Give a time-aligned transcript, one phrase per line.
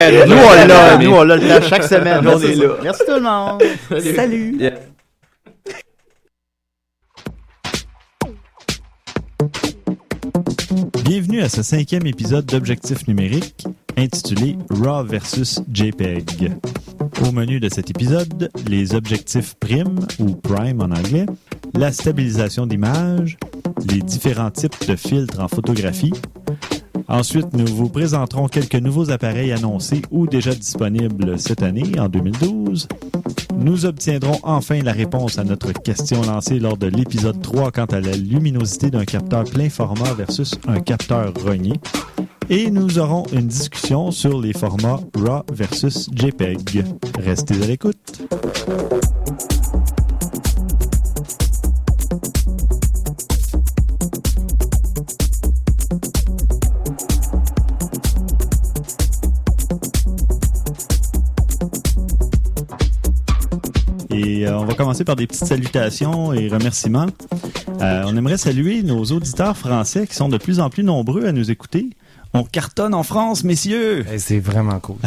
[0.00, 2.24] Nous, on l'a, nous, on l'a le temps chaque semaine.
[2.24, 2.76] on est là.
[2.84, 3.60] Merci tout le monde.
[4.14, 4.56] Salut.
[11.04, 13.66] Bienvenue à ce cinquième épisode d'Objectif numérique
[13.96, 16.52] intitulé RAW versus JPEG.
[17.26, 21.26] Au menu de cet épisode, les objectifs prime ou prime en anglais,
[21.74, 23.36] la stabilisation d'image,
[23.90, 26.12] les différents types de filtres en photographie.
[27.08, 32.86] Ensuite, nous vous présenterons quelques nouveaux appareils annoncés ou déjà disponibles cette année, en 2012.
[33.56, 38.00] Nous obtiendrons enfin la réponse à notre question lancée lors de l'épisode 3 quant à
[38.00, 41.72] la luminosité d'un capteur plein format versus un capteur rogné.
[42.50, 46.84] Et nous aurons une discussion sur les formats RAW versus JPEG.
[47.18, 48.22] Restez à l'écoute.
[64.28, 67.06] Et euh, on va commencer par des petites salutations et remerciements.
[67.80, 71.32] Euh, on aimerait saluer nos auditeurs français qui sont de plus en plus nombreux à
[71.32, 71.88] nous écouter.
[72.34, 74.04] On cartonne en France, messieurs!
[74.12, 74.98] Eh, C'est vraiment cool.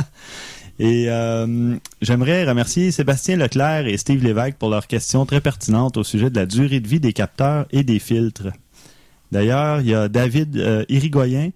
[0.80, 6.04] Et euh, j'aimerais remercier Sébastien Leclerc et Steve Lévesque pour leurs questions très pertinentes au
[6.04, 8.48] sujet de la durée de vie des capteurs et des filtres.
[9.30, 11.50] D'ailleurs, il y a David Irigoyen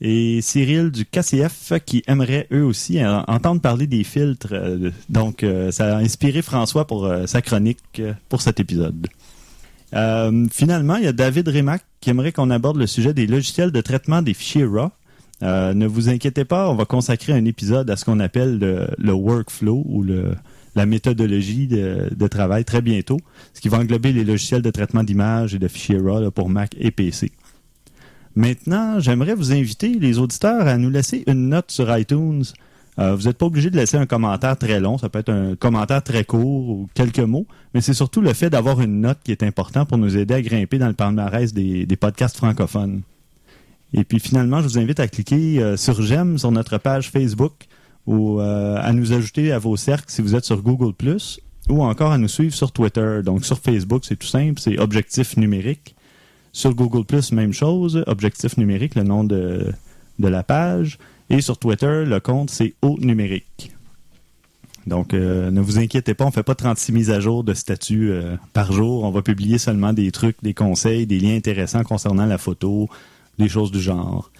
[0.00, 4.48] et Cyril du KCF qui aimeraient eux aussi entendre parler des filtres.
[4.52, 9.06] Euh, donc, euh, ça a inspiré François pour euh, sa chronique pour cet épisode.
[10.50, 13.80] Finalement, il y a David Rémac qui aimerait qu'on aborde le sujet des logiciels de
[13.80, 14.90] traitement des fichiers RAW.
[15.40, 19.84] Ne vous inquiétez pas, on va consacrer un épisode à ce qu'on appelle le, workflow
[19.88, 20.04] ou
[20.74, 23.18] la méthodologie de, travail très bientôt,
[23.54, 26.74] ce qui va englober les logiciels de traitement d'images et de fichiers RAW pour Mac
[26.78, 27.32] et PC.
[28.36, 32.44] Maintenant, j'aimerais vous inviter, les auditeurs, à nous laisser une note sur iTunes.
[32.98, 35.56] Euh, vous n'êtes pas obligé de laisser un commentaire très long, ça peut être un
[35.56, 39.32] commentaire très court ou quelques mots, mais c'est surtout le fait d'avoir une note qui
[39.32, 43.02] est important pour nous aider à grimper dans le palmarès des, des podcasts francophones.
[43.92, 47.52] Et puis finalement, je vous invite à cliquer euh, sur j'aime sur notre page Facebook
[48.06, 50.92] ou euh, à nous ajouter à vos cercles si vous êtes sur Google⁇
[51.68, 53.20] ou encore à nous suivre sur Twitter.
[53.24, 55.95] Donc sur Facebook, c'est tout simple, c'est Objectif numérique.
[56.56, 57.00] Sur Google⁇
[57.34, 59.74] même chose, Objectif numérique, le nom de,
[60.18, 60.96] de la page.
[61.28, 63.72] Et sur Twitter, le compte, c'est O numérique.
[64.86, 68.10] Donc, euh, ne vous inquiétez pas, on fait pas 36 mises à jour de statut
[68.10, 69.04] euh, par jour.
[69.04, 72.88] On va publier seulement des trucs, des conseils, des liens intéressants concernant la photo,
[73.38, 74.30] des choses du genre.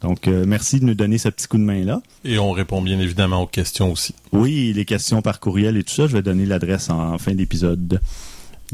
[0.00, 2.02] Donc, euh, merci de nous donner ce petit coup de main-là.
[2.24, 4.16] Et on répond bien évidemment aux questions aussi.
[4.32, 8.00] Oui, les questions par courriel et tout ça, je vais donner l'adresse en fin d'épisode.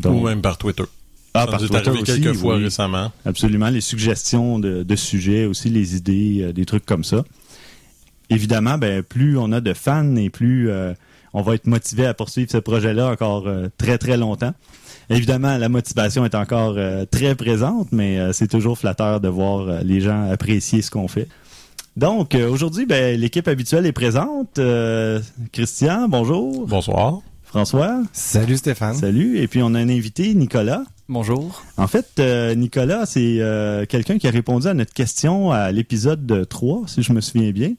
[0.07, 0.85] Ou même par Twitter.
[1.35, 2.65] Ah, Ça par nous Twitter arrivé aussi, quelques fois oui.
[2.65, 3.13] récemment.
[3.25, 7.25] Absolument, les suggestions de, de sujets, aussi les idées, euh, des trucs comme ça.
[8.31, 10.93] Évidemment, ben, plus on a de fans et plus euh,
[11.33, 14.53] on va être motivé à poursuivre ce projet-là encore euh, très très longtemps.
[15.11, 19.67] Évidemment, la motivation est encore euh, très présente, mais euh, c'est toujours flatteur de voir
[19.69, 21.29] euh, les gens apprécier ce qu'on fait.
[21.97, 24.59] Donc, euh, aujourd'hui, ben, l'équipe habituelle est présente.
[24.59, 25.21] Euh,
[25.53, 26.67] Christian, bonjour.
[26.67, 27.21] Bonsoir.
[27.45, 28.95] François, Salut Stéphane.
[28.95, 29.39] salut.
[29.39, 30.83] Et puis, on a un invité, Nicolas.
[31.09, 31.63] Bonjour.
[31.79, 36.47] En fait, euh, Nicolas, c'est euh, quelqu'un qui a répondu à notre question à l'épisode
[36.49, 37.73] 3, si je me souviens bien,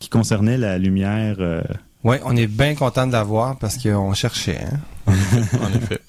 [0.00, 1.36] qui concernait la lumière.
[1.38, 1.62] euh,
[2.02, 4.58] Ouais, on est bien content de l'avoir parce qu'on cherchait.
[4.60, 4.80] Hein?
[5.62, 6.00] En effet.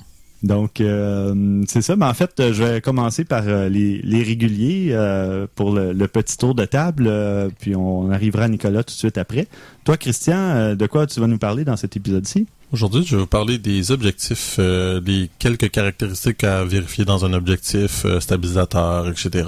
[0.43, 1.95] Donc, euh, c'est ça.
[1.95, 6.07] Mais en fait, je vais commencer par euh, les, les réguliers euh, pour le, le
[6.09, 9.47] petit tour de table, euh, puis on arrivera à Nicolas tout de suite après.
[9.85, 12.45] Toi, Christian, euh, de quoi tu vas nous parler dans cet épisode-ci?
[12.73, 17.31] Aujourd'hui, je vais vous parler des objectifs, euh, des quelques caractéristiques à vérifier dans un
[17.31, 19.45] objectif, euh, stabilisateur, etc.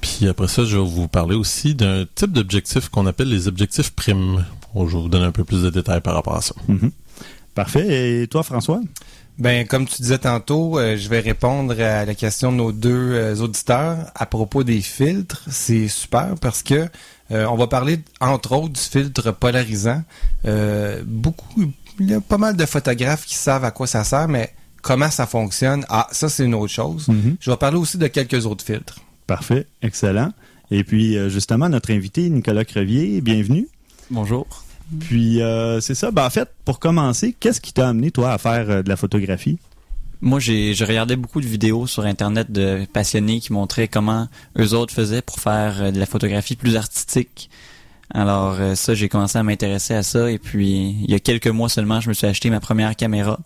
[0.00, 3.90] Puis après ça, je vais vous parler aussi d'un type d'objectif qu'on appelle les objectifs
[3.90, 4.44] primes.
[4.74, 6.54] Je vais vous donner un peu plus de détails par rapport à ça.
[6.68, 6.90] Mhm.
[7.54, 8.22] Parfait.
[8.22, 8.80] Et toi, François?
[9.38, 13.12] Ben, comme tu disais tantôt, euh, je vais répondre à la question de nos deux
[13.12, 15.42] euh, auditeurs à propos des filtres.
[15.50, 16.88] C'est super parce que
[17.30, 20.02] euh, on va parler entre autres du filtre polarisant.
[20.44, 24.28] Euh, beaucoup, il y a pas mal de photographes qui savent à quoi ça sert,
[24.28, 24.52] mais
[24.82, 27.08] comment ça fonctionne, ah, ça c'est une autre chose.
[27.08, 27.36] Mhm.
[27.40, 28.98] Je vais parler aussi de quelques autres filtres.
[29.26, 29.66] Parfait.
[29.80, 30.32] Excellent.
[30.70, 33.68] Et puis, euh, justement, notre invité, Nicolas Crevier, bienvenue.
[34.10, 34.46] Bonjour.
[35.00, 36.10] Puis euh, c'est ça.
[36.10, 38.96] Ben, en fait, pour commencer, qu'est-ce qui t'a amené toi à faire euh, de la
[38.96, 39.58] photographie?
[40.20, 44.28] Moi, j'ai je regardais beaucoup de vidéos sur Internet de passionnés qui montraient comment
[44.58, 47.50] eux autres faisaient pour faire euh, de la photographie plus artistique.
[48.14, 51.70] Alors ça, j'ai commencé à m'intéresser à ça et puis il y a quelques mois
[51.70, 53.40] seulement, je me suis acheté ma première caméra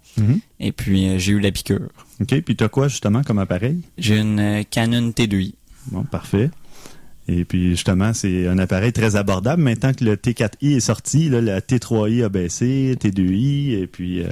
[0.59, 1.89] et puis j'ai eu la piqûre.
[2.21, 2.41] Ok.
[2.41, 3.83] Puis t'as quoi justement comme appareil?
[3.97, 5.55] J'ai une Canon T2i.
[5.93, 6.51] Bon, parfait.
[7.29, 9.63] Et puis justement, c'est un appareil très abordable.
[9.63, 14.29] Maintenant que le T4i est sorti, là, le T3i a baissé, T2i, et puis euh,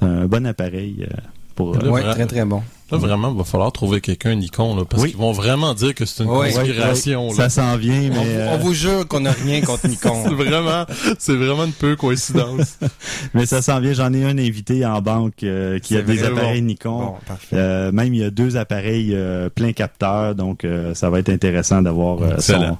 [0.00, 1.16] un bon appareil euh,
[1.56, 1.74] pour...
[1.76, 2.62] euh, Oui, très très bon.
[2.90, 5.10] Là, vraiment, il va falloir trouver quelqu'un Nikon, là, parce Oui.
[5.10, 6.52] qu'ils vont vraiment dire que c'est une Oui.
[6.54, 7.30] conspiration.
[7.32, 7.48] Ça là.
[7.50, 8.16] s'en vient, mais...
[8.18, 10.34] On, euh, on vous jure qu'on n'a rien contre C'est Nikon.
[10.34, 10.86] vraiment,
[11.18, 12.78] c'est vraiment une peu coïncidence.
[13.34, 13.92] Mais ça s'en vient.
[13.92, 16.98] J'en ai un invité en banque euh, qui a C'est des appareils Nikon.
[16.98, 17.56] Bon, parfait.
[17.56, 21.28] Euh, même il y a deux appareils euh, plein capteur, donc euh, ça va être
[21.28, 22.78] intéressant d'avoir euh, son.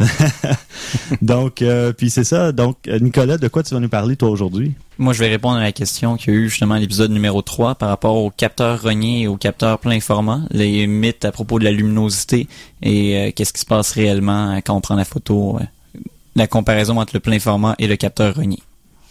[1.22, 2.52] Donc, euh, puis c'est ça.
[2.52, 4.72] Donc, euh, Nicolas, de quoi tu vas nous parler toi aujourd'hui?
[4.98, 7.42] Moi, je vais répondre à la question qu'il y a eu justement à l'épisode numéro
[7.42, 11.58] 3 par rapport au capteur rogné et au capteur plein format, les mythes à propos
[11.58, 12.48] de la luminosité
[12.82, 16.00] et euh, qu'est-ce qui se passe réellement quand on prend la photo, euh,
[16.36, 18.58] la comparaison entre le plein format et le capteur rogné.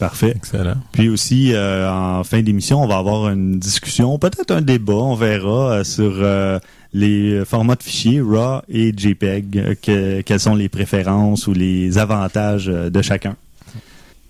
[0.01, 0.33] Parfait.
[0.35, 0.77] Excellent.
[0.93, 5.13] Puis aussi, euh, en fin d'émission, on va avoir une discussion, peut-être un débat, on
[5.13, 6.57] verra, euh, sur euh,
[6.93, 11.97] les formats de fichiers RAW et JPEG, euh, que- quelles sont les préférences ou les
[11.97, 13.35] avantages euh, de chacun.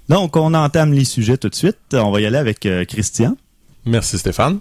[0.10, 1.78] Donc, on entame les sujets tout de suite.
[1.94, 3.36] On va y aller avec euh, Christian.
[3.86, 4.60] Merci Stéphane.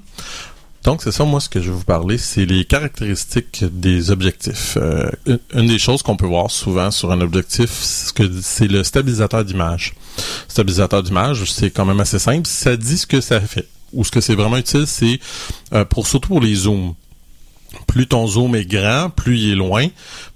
[0.82, 4.78] Donc c'est ça, moi ce que je vais vous parler, c'est les caractéristiques des objectifs.
[4.80, 5.10] Euh,
[5.54, 9.92] une- des choses qu'on peut voir souvent sur un objectif, c'est le stabilisateur d'image.
[10.48, 12.46] Stabilisateur d'image, c'est quand même assez simple.
[12.46, 13.68] Ça dit ce que ça fait.
[13.92, 15.20] Ou ce que c'est vraiment utile, c'est
[15.74, 16.94] euh, pour surtout pour les zooms.
[17.86, 19.86] Plus ton zoom est grand, plus il est loin,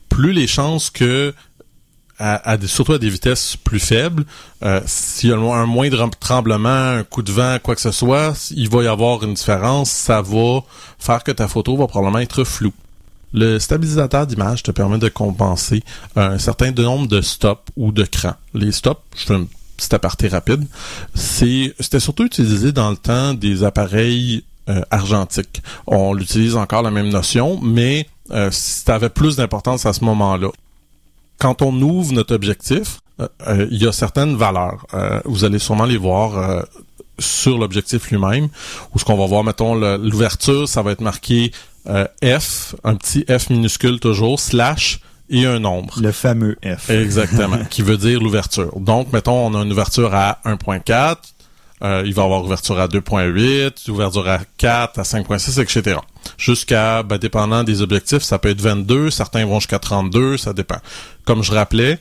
[0.08, 1.34] plus les chances que
[2.16, 4.24] à, des- surtout à des vitesses plus faibles,
[4.62, 8.52] euh, s'il y a un moindre tremblement, un coup de vent, quoi que ce soit,
[8.52, 9.90] il va y avoir une différence.
[9.90, 10.60] Ça va
[10.98, 12.72] faire que ta photo va probablement être floue.
[13.32, 15.82] Le stabilisateur d'image te permet de compenser
[16.14, 18.36] un certain nombre de stops ou de crans.
[18.54, 19.46] Les stops, je fais un
[19.76, 20.64] petit aparté rapide,
[21.16, 25.62] c'est c'était surtout utilisé dans le temps des appareils euh, argentiques.
[25.86, 30.48] On l'utilise encore la même notion, mais euh, ça avait plus d'importance à ce moment-là
[31.38, 34.86] quand on ouvre notre objectif, euh, euh, il y a certaines valeurs.
[34.94, 36.62] Euh, vous allez sûrement les voir euh,
[37.18, 38.48] sur l'objectif lui-même,
[38.94, 41.52] où ce qu'on va voir, mettons, l'ouverture, ça va être marqué
[41.86, 45.00] euh, F, un petit F minuscule toujours, slash
[45.30, 46.00] et un nombre.
[46.00, 46.90] Le fameux F.
[46.90, 48.78] Exactement, qui veut dire l'ouverture.
[48.78, 51.16] Donc, mettons, on a une ouverture à 1.4,
[51.84, 55.98] euh, il va y avoir ouverture à 2.8, ouverture à 4, à 5.6, etc.
[56.38, 60.78] Jusqu'à, ben, dépendant des objectifs, ça peut être 22, certains vont jusqu'à 32, ça dépend.
[61.24, 61.98] Comme je rappelais,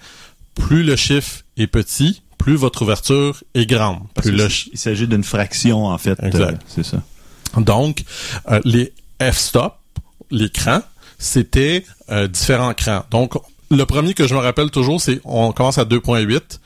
[0.56, 4.00] plus le chiffre est petit, plus votre ouverture est grande.
[4.13, 6.18] Parce Plus que le c'est- il s'agit d'une fraction, en fait.
[6.24, 6.53] Exact.
[6.53, 6.97] euh, c'est ça.
[7.57, 8.03] donc,
[8.51, 9.75] euh, les f-stop,
[10.31, 10.81] les crans,
[11.19, 11.85] c'était
[12.30, 13.03] différents crans.
[13.12, 13.33] Donc,
[13.71, 16.59] le premier que je me rappelle toujours, c'est on commence à 2.8.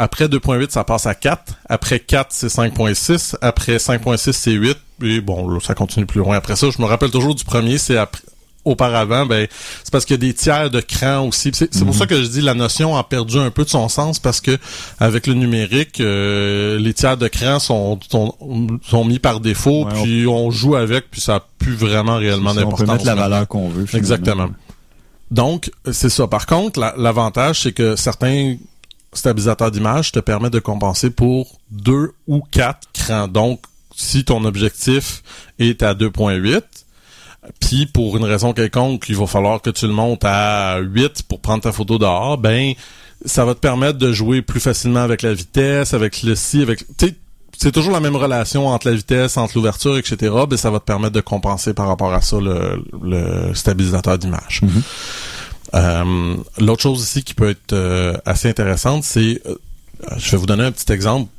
[0.00, 1.54] Après 2.8, ça passe à 4.
[1.68, 3.34] Après 4, c'est 5.6.
[3.42, 4.76] Après 5.6, c'est 8.
[5.02, 6.36] Et bon, là, ça continue plus loin.
[6.36, 8.22] Après ça, je me rappelle toujours du premier, c'est après
[8.64, 9.46] auparavant, ben
[9.82, 11.52] c'est parce qu'il y a des tiers de crans aussi.
[11.54, 14.18] C'est pour ça que je dis la notion a perdu un peu de son sens
[14.18, 14.58] parce que
[15.00, 18.34] avec le numérique, euh, les tiers de crans sont, sont
[18.86, 20.50] sont mis par défaut, Ouais, puis on...
[20.50, 22.86] joue avec, puis ça a plus vraiment réellement ça, on d'importance.
[22.86, 23.86] peut mettre la valeur qu'on veut.
[23.86, 23.98] finalement.
[24.14, 24.48] Exactement.
[25.30, 26.26] Donc, c'est ça.
[26.26, 28.56] Par contre, la- l'avantage, c'est que certains
[29.12, 33.28] stabilisateurs d'image te permettent de compenser pour deux ou quatre crans.
[33.28, 33.60] Donc,
[33.94, 35.22] si ton objectif
[35.58, 36.62] est à 2.8,
[37.60, 41.40] puis pour une raison quelconque, il va falloir que tu le montes à 8 pour
[41.40, 42.74] prendre ta photo dehors, ben
[43.24, 46.84] ça va te permettre de jouer plus facilement avec la vitesse, avec le si, avec
[47.58, 50.32] c'est toujours la même relation entre la vitesse, entre l'ouverture, etc.
[50.48, 54.60] Ben ça va te permettre de compenser par rapport à ça le, stabilisateur d'image.
[54.62, 54.82] Mhm.
[55.74, 59.54] Euh, L'autre chose ici qui peut être euh, assez intéressante, c'est, euh,
[60.16, 61.30] je vais vous donner un petit exemple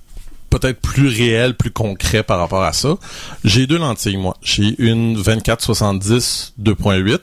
[0.50, 2.98] peut-être plus réel, plus concret par rapport à ça.
[3.43, 4.36] J'ai deux lentilles, moi.
[4.41, 7.19] J'ai une 24-70 2.8.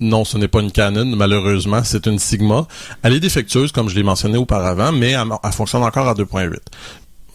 [0.00, 2.66] Non, ce n'est pas une Canon, malheureusement, c'est une Sigma.
[3.02, 6.56] Elle est défectueuse, comme je l'ai mentionné auparavant, mais elle, fonctionne encore à 2.8.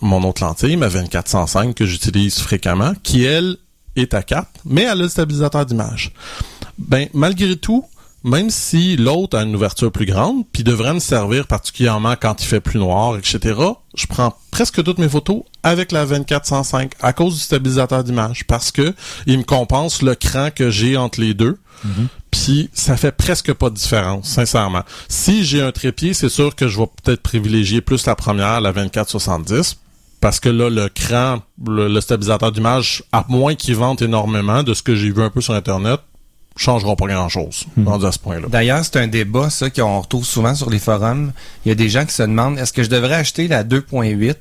[0.01, 3.55] Mon autre lentille, ma 2405, que j'utilise fréquemment, qui, elle,
[3.95, 6.13] est à 4, mais elle a le stabilisateur d'image.
[6.77, 7.85] Ben, malgré tout,
[8.23, 12.45] même si l'autre a une ouverture plus grande, puis devrait me servir particulièrement quand il
[12.45, 13.59] fait plus noir, etc.,
[13.95, 18.71] je prends presque toutes mes photos avec la 2405 à cause du stabilisateur d'image, parce
[18.71, 18.93] que
[19.25, 21.57] il me compense le cran que j'ai entre les deux,
[22.31, 24.83] puis ça fait presque pas de différence, sincèrement.
[25.07, 28.73] Si j'ai un trépied, c'est sûr que je vais peut-être privilégier plus la première, la
[28.73, 29.77] 2470,
[30.19, 34.73] parce que là, le cran, le, le stabilisateur d'image, à moins qu'il vente énormément de
[34.73, 36.01] ce que j'ai vu un peu sur Internet,
[36.59, 38.47] changeront pas grand-chose, rendu à ce point-là.
[38.49, 41.31] D'ailleurs, c'est un débat, ça, qu'on retrouve souvent sur les forums.
[41.65, 44.35] Il y a des gens qui se demandent, est-ce que je devrais acheter la 2.8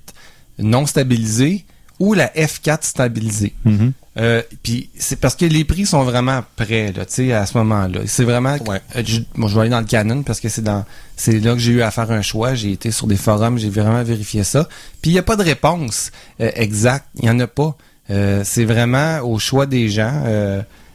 [0.58, 1.64] non stabilisée
[2.00, 3.54] ou la F4 stabilisée?
[3.64, 3.92] Mhm.
[4.18, 7.56] Euh, puis c'est parce que les prix sont vraiment prêts là, tu sais, à ce
[7.58, 8.00] moment-là.
[8.06, 8.56] C'est vraiment.
[8.66, 8.82] Ouais.
[8.96, 10.84] euh, je, moi, je vais aller dans le Canon parce que c'est dans,
[11.16, 12.54] c'est là que j'ai eu à faire un choix.
[12.54, 14.68] J'ai été sur des forums, j'ai vraiment vérifié ça.
[15.02, 16.10] Puis il y a pas de réponse
[16.40, 17.06] euh, exacte.
[17.20, 17.76] Il y en a pas.
[18.10, 20.24] Euh, c'est vraiment au choix des gens.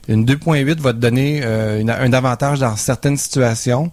[0.08, 3.92] Une 2.8 va te donner euh, un avantage dans certaines situations.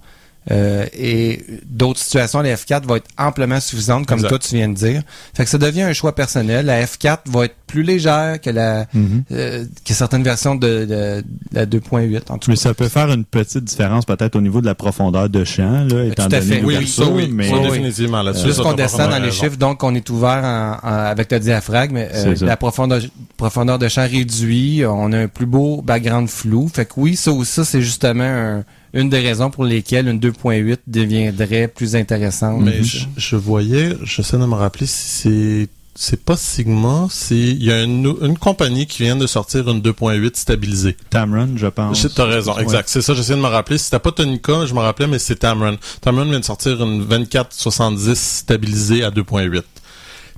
[0.50, 4.28] Euh, et d'autres situations, la F4 va être amplement suffisante, comme Exact.
[4.30, 5.02] toi tu viens de dire.
[5.35, 6.66] Fait que ça devient un choix personnel.
[6.66, 9.23] La F4 va être plus légère que la Mhm.
[9.32, 12.62] euh, que certaines versions de, la 2.8 en tout Mais cas.
[12.62, 16.04] ça peut faire une petite différence peut-être au niveau de la profondeur de champ, là,
[16.06, 16.64] étant tout à donné fait.
[16.64, 17.28] Oui, ça, oui.
[17.32, 17.68] mais Oui, oui.
[17.68, 18.44] définitivement là-dessus.
[18.44, 19.42] Plus ça, qu'on descend dans les raison.
[19.44, 21.97] chiffres, donc on est ouvert en- en- avec le diaphragme.
[21.99, 22.47] euh, C'est ça.
[22.47, 23.00] la profondeur,
[23.37, 26.68] profondeur de champ réduit, on a un plus beau background flou.
[26.73, 30.18] Fait que oui, ça ou ça, c'est justement un- une des raisons pour lesquelles une
[30.20, 32.61] 2.8 deviendrait plus intéressante.
[32.62, 37.62] Mais je, je voyais, j'essaie de me rappeler si c'est c'est pas Sigma, c'est il
[37.62, 40.97] y a une, une compagnie qui vient de sortir une 2.8 stabilisée.
[41.11, 42.06] Tamron, je pense.
[42.14, 42.62] T'as raison, Ouais.
[42.62, 42.88] exact.
[42.88, 43.76] C'est ça, j'essaie de me rappeler.
[43.76, 45.76] C'était pas Tonica, je me rappelais, mais c'est Tamron.
[46.00, 49.62] Tamron vient de sortir une 2470 stabilisée à 2.8.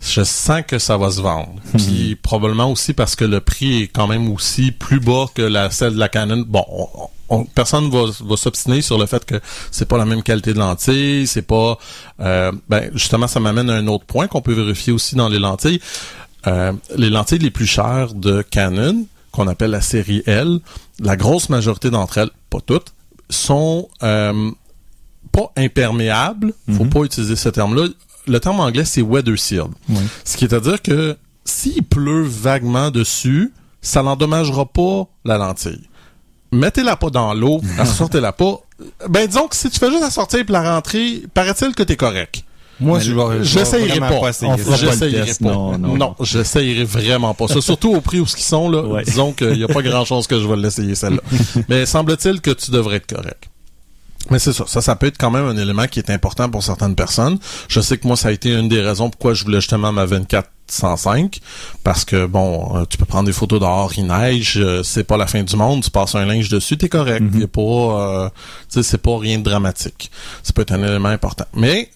[0.04, 1.54] Je sens que ça va se vendre.
[1.76, 5.70] Puis probablement aussi parce que le prix est quand même aussi plus bas que la
[5.70, 6.44] celle de la Canon.
[6.48, 10.22] Bon, on- on- personne va, va s'obstiner sur le fait que c'est pas la même
[10.22, 11.78] qualité de lentille, c'est pas.
[12.20, 15.38] euh, ben justement, ça m'amène à un autre point qu'on peut vérifier aussi dans les
[15.38, 15.80] lentilles.
[16.46, 20.58] Euh, les lentilles les plus chères de Canon, qu'on appelle la série L,
[21.00, 22.92] la grosse majorité d'entre elles, pas toutes,
[23.30, 24.50] sont euh,
[25.32, 26.52] pas imperméables.
[26.76, 26.90] Faut Mhm.
[26.90, 27.86] pas utiliser ce terme-là.
[28.26, 29.72] Le terme anglais, c'est weather sealed.
[30.24, 35.80] Ce qui est à dire que s'il pleut vaguement dessus, ça n'endommagera pas la lentille.
[36.52, 38.60] Mettez-la pas dans l'eau, sortez-la pas.
[39.08, 41.96] Ben disons que si tu fais juste la sortir et la rentrer, paraît-il que t'es
[41.96, 42.44] correct.
[42.80, 44.20] Moi, je J'essayerai pas.
[44.76, 45.48] J'essayerai pas.
[45.48, 46.16] non, non, non.
[46.20, 47.46] j'essayerai vraiment pas.
[47.48, 48.82] Ça, surtout au prix où ce qu'ils sont, là.
[48.82, 49.04] Ouais.
[49.04, 51.22] Disons qu'il n'y a pas grand chose que je vais l'essayer, celle-là.
[51.68, 53.44] Mais semble-t-il que tu devrais être correct.
[54.30, 54.64] Mais c'est ça.
[54.66, 57.38] Ça, ça peut être quand même un élément qui est important pour certaines personnes.
[57.68, 60.06] Je sais que moi, ça a été une des raisons pourquoi je voulais justement ma
[60.68, 61.40] 2405.
[61.84, 65.16] Parce que, bon, euh, tu peux prendre des photos dehors, il neige, euh, c'est pas
[65.16, 67.22] la fin du monde, tu passes un linge dessus, t'es correct.
[67.22, 68.28] A pas, euh,
[68.68, 70.10] c'est pas rien de dramatique.
[70.42, 71.44] Ça peut être un élément important.
[71.54, 71.90] Mais,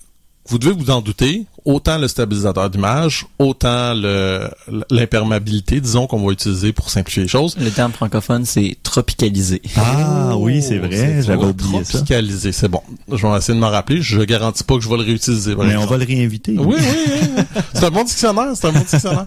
[0.49, 4.49] vous devez vous en douter, autant le stabilisateur d'image, autant le
[4.90, 7.56] l'imperméabilité, disons, qu'on va utiliser pour simplifier les choses.
[7.58, 9.61] Le terme francophone, c'est tropicalisé.
[9.76, 11.99] Ah oui, c'est vrai, j'avais oublié ça.
[11.99, 12.80] Tropicalisé, c'est bon.
[13.12, 14.00] Je vais essayer de me rappeler.
[14.00, 15.54] Je garantis pas que je vais le réutiliser.
[15.56, 16.56] Mais on va le réinviter.
[16.56, 17.28] Oui, oui, oui.
[17.37, 17.42] oui.
[17.75, 19.26] C'est un bon dictionnaire, c'est un bon dictionnaire.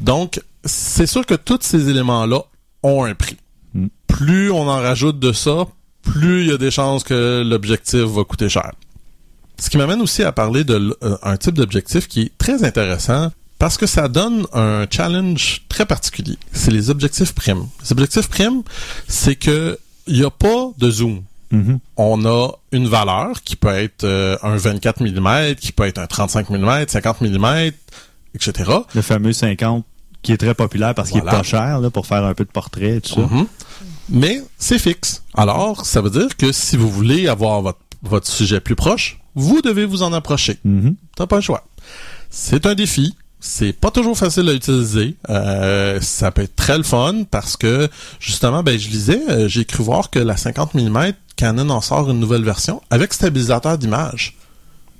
[0.00, 2.42] Donc, c'est sûr que tous ces éléments-là
[2.82, 3.36] ont un prix.
[3.74, 3.86] Mm.
[4.08, 5.66] Plus on en rajoute de ça,
[6.02, 8.72] plus il y a des chances que l'objectif va coûter cher.
[9.60, 13.30] Ce qui m'amène aussi à parler de euh, un type d'objectif qui est très intéressant
[13.58, 16.38] parce que ça donne un challenge très particulier.
[16.52, 17.66] C'est les objectifs primes.
[17.82, 18.62] Les objectifs primes,
[19.06, 21.80] c'est que il n'y a pas de zoom Mhm.
[21.96, 26.06] on a une valeur qui peut être euh, un 24 mm, qui peut être un
[26.06, 27.70] 35 mm, 50 mm,
[28.34, 28.70] etc.
[28.94, 29.84] Le fameux 50
[30.22, 32.50] qui est très populaire parce qu'il est pas cher là, pour faire un peu de
[32.50, 33.20] portrait et tout ça.
[33.22, 33.46] Mhm.
[34.10, 35.22] Mais c'est fixe.
[35.34, 39.62] Alors, ça veut dire que si vous voulez avoir votre, votre sujet plus proche, vous
[39.62, 40.58] devez vous en approcher.
[40.64, 40.94] Mhm.
[41.16, 41.64] T'as pas le choix.
[42.30, 43.14] C'est un défi.
[43.42, 45.16] C'est pas toujours facile à utiliser.
[45.30, 49.64] Euh, ça peut être très le fun parce que justement, ben je lisais, euh, j'ai
[49.64, 54.36] cru voir que la 50 mm Canon en sort une nouvelle version avec stabilisateur d'image.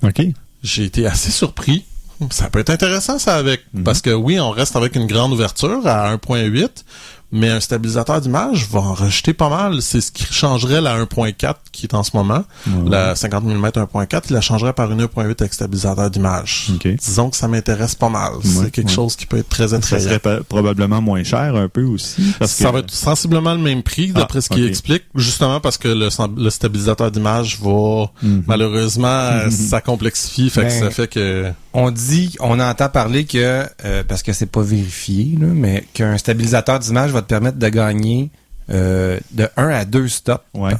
[0.02, 0.22] OK.
[0.62, 1.84] j'ai été assez surpris.
[2.30, 3.82] Ça peut être intéressant ça avec Mhm.
[3.84, 6.84] parce que oui, on reste avec une grande ouverture à 1.8,
[7.32, 9.82] mais un stabilisateur d'image va en rejeter pas mal.
[9.82, 12.44] C'est ce qui changerait la 1.4 qui est en ce moment,
[12.86, 16.70] la 50 mm 1.4, il la changerait par une 1.8 avec stabilisateur d'image.
[16.74, 16.88] OK.
[16.96, 18.32] Disons que ça m'intéresse pas mal.
[18.42, 20.04] C'est quelque chose qui peut être très Ça attrayant.
[20.20, 22.22] serait probablement moins cher un peu aussi.
[22.38, 22.72] Parce ça que...
[22.72, 26.50] va être sensiblement le même prix, d'après Ah, ce qu'il explique, justement parce que le,
[26.50, 28.42] stabilisateur d'image va Mhm.
[28.46, 33.24] malheureusement euh, ça complexifie, fait que Ben, ça fait que On dit, on entend parler
[33.24, 37.58] que, euh, parce que c'est pas vérifié, là, mais qu'un stabilisateur d'image va te permettre
[37.58, 38.30] de gagner
[38.70, 40.42] euh, de 1 à 2 stops.
[40.54, 40.72] Ouais.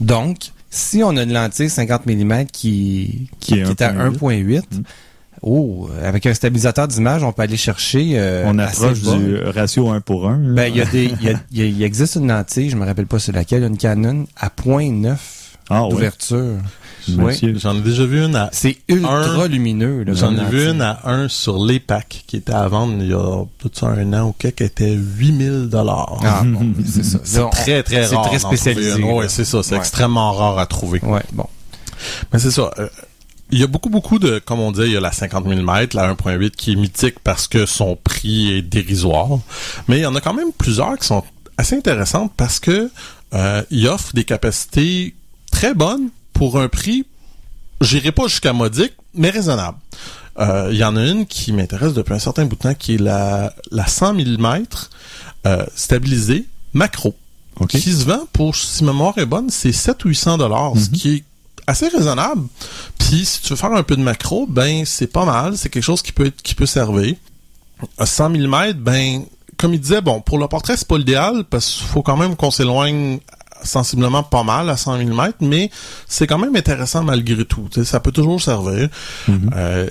[0.00, 0.36] Donc,
[0.70, 4.18] si on a une lentille 50 mm qui, Qui est qui est à 1.8.
[4.18, 4.82] 1.8, Mm.
[5.42, 8.12] oh, avec un stabilisateur d'image, on peut aller chercher.
[8.16, 10.36] euh, On approche du ratio 1 pour 1.
[10.54, 11.12] Ben, il y a des,
[11.52, 15.16] il y, existe une lentille, je me rappelle pas sur laquelle, une Canon à 0.9
[15.70, 16.10] ah ouais.
[17.08, 17.58] Monsieur.
[17.58, 20.04] j'en ai déjà vu une à C'est ultra Un, lumineux.
[20.08, 23.44] J'en ai vu une à un sur l'EPAC qui était à vendre il y a
[23.58, 26.20] tout ça un an ou quelque, qui était 8000 dollars.
[26.24, 27.18] Ah, bon, c'est ça.
[27.24, 28.24] c'est très très c'est rare.
[28.28, 29.02] très d'en trouver spécialisé.
[29.02, 29.78] Ouais, c'est ça, c'est Ouais.
[29.80, 31.00] extrêmement rare à trouver.
[31.02, 31.46] Ouais, bon.
[32.32, 32.70] Mais c'est ça.
[32.78, 32.88] euh,
[33.50, 35.66] il y a beaucoup, beaucoup de, comme on dit, il y a la 50 mm,
[35.92, 39.28] la 1.8 qui est mythique parce que son prix est dérisoire.
[39.86, 41.22] Mais il y en a quand même plusieurs qui sont
[41.56, 42.90] assez intéressantes parce que
[43.34, 45.14] euh, il offre des capacités
[45.52, 47.06] très bonnes pour un prix,
[47.80, 49.78] j'irai pas jusqu'à modique, mais raisonnable.
[50.38, 52.96] Euh, il y en a une qui m'intéresse depuis un certain bout de temps, qui
[52.96, 54.64] est la, la 100 mm
[55.46, 57.14] euh, stabilisée macro.
[57.68, 60.90] Qui se vend pour, si ma mémoire est bonne, c'est 7 ou 800 dollars, ce
[60.90, 61.24] qui est
[61.68, 62.42] assez raisonnable.
[62.98, 65.84] Puis si tu veux faire un peu de macro, ben c'est pas mal, c'est quelque
[65.84, 67.14] chose qui peut être, qui peut servir.
[67.96, 69.22] À 100 mm, ben
[69.56, 72.34] comme il disait, bon, pour le portrait, c'est pas l'idéal parce qu'il faut quand même
[72.34, 73.20] qu'on s'éloigne
[73.64, 75.70] sensiblement pas mal à 100 mm, mais
[76.06, 77.68] c'est quand même intéressant malgré tout.
[77.84, 78.88] ça peut toujours servir.
[79.28, 79.50] Mhm.
[79.54, 79.90] Euh,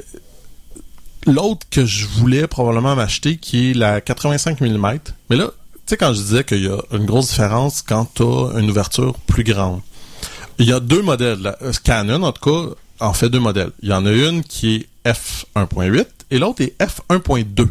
[1.25, 5.00] L'autre que je voulais probablement m'acheter, qui est la 85 mm,
[5.30, 8.24] mais là, tu sais, quand je disais qu'il y a une grosse différence quand tu
[8.24, 9.80] as une ouverture plus grande.
[10.60, 11.39] Il y a deux modèles.
[11.39, 13.72] La Canon, en tout cas, en fait deux modèles.
[13.82, 15.12] Il y en a une qui est
[15.56, 17.68] f1.8 et l'autre est f1.2.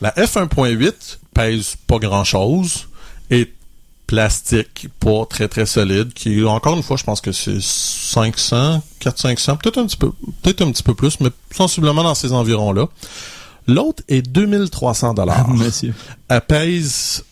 [0.00, 2.88] La f1.8 pèse pas grand-chose,
[3.30, 3.52] est
[4.08, 9.56] plastique, pas très très solide, qui encore une fois, je pense que c'est 500, 400,
[9.58, 10.10] peut-être un petit peu,
[10.42, 12.88] peut-être un petit peu plus, mais sensiblement dans ces environs-là.
[13.68, 15.48] L'autre est 2300 dollars.
[15.54, 15.94] Monsieur.
[16.28, 17.22] Elle pèse,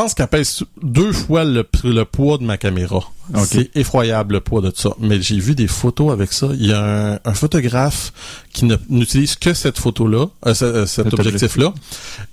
[0.00, 3.02] pense qu'elle pèse deux fois le, le poids de ma caméra.
[3.34, 3.46] Ok.
[3.50, 4.90] C'est effroyable le poids de ça.
[4.98, 6.48] Mais j'ai vu des photos avec ça.
[6.54, 6.82] Il y a
[7.14, 8.12] un, un photographe
[8.52, 11.72] qui n'utilise que cette photo-là, euh, euh, cet Cet objectif-là,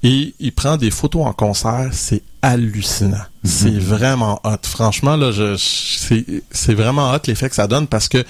[0.03, 1.89] et il prend des photos en concert.
[1.91, 3.25] C'est hallucinant.
[3.43, 4.57] C'est vraiment hot.
[4.63, 8.24] Franchement, là, je, je- c'est, c'est vraiment hot l'effet que ça donne parce que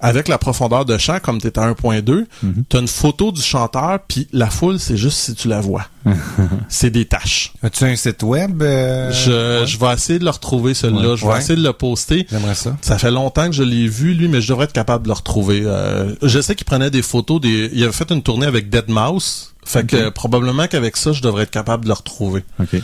[0.00, 2.64] avec la profondeur de champ, comme tu à 1.2, Mhm.
[2.68, 5.86] t'as une photo du chanteur, puis la foule, c'est juste si tu la vois.
[6.68, 7.52] c'est des taches.
[7.62, 8.62] As-tu un site web?
[8.62, 9.66] euh, Je, ouais?
[9.66, 11.10] je vais essayer de le retrouver, celui-là.
[11.10, 11.16] Ouais.
[11.16, 11.38] Je vais Ouais.
[11.38, 12.26] essayer de le poster.
[12.30, 12.76] J'aimerais ça.
[12.80, 15.14] Ça fait longtemps que je l'ai vu, lui, mais je devrais être capable de le
[15.14, 15.62] retrouver.
[15.64, 17.40] Euh, je sais qu'il prenait des photos.
[17.40, 17.68] Des...
[17.72, 19.52] Il avait fait une tournée avec Dead Mouse.
[19.64, 22.42] Fait que euh, probablement qu'avec ça, je devrais être capable de le retrouver.
[22.60, 22.80] OK.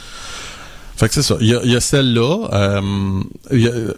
[0.97, 1.37] Fait que c'est ça.
[1.41, 2.49] Il y a, a celle-là.
[2.53, 3.93] euh,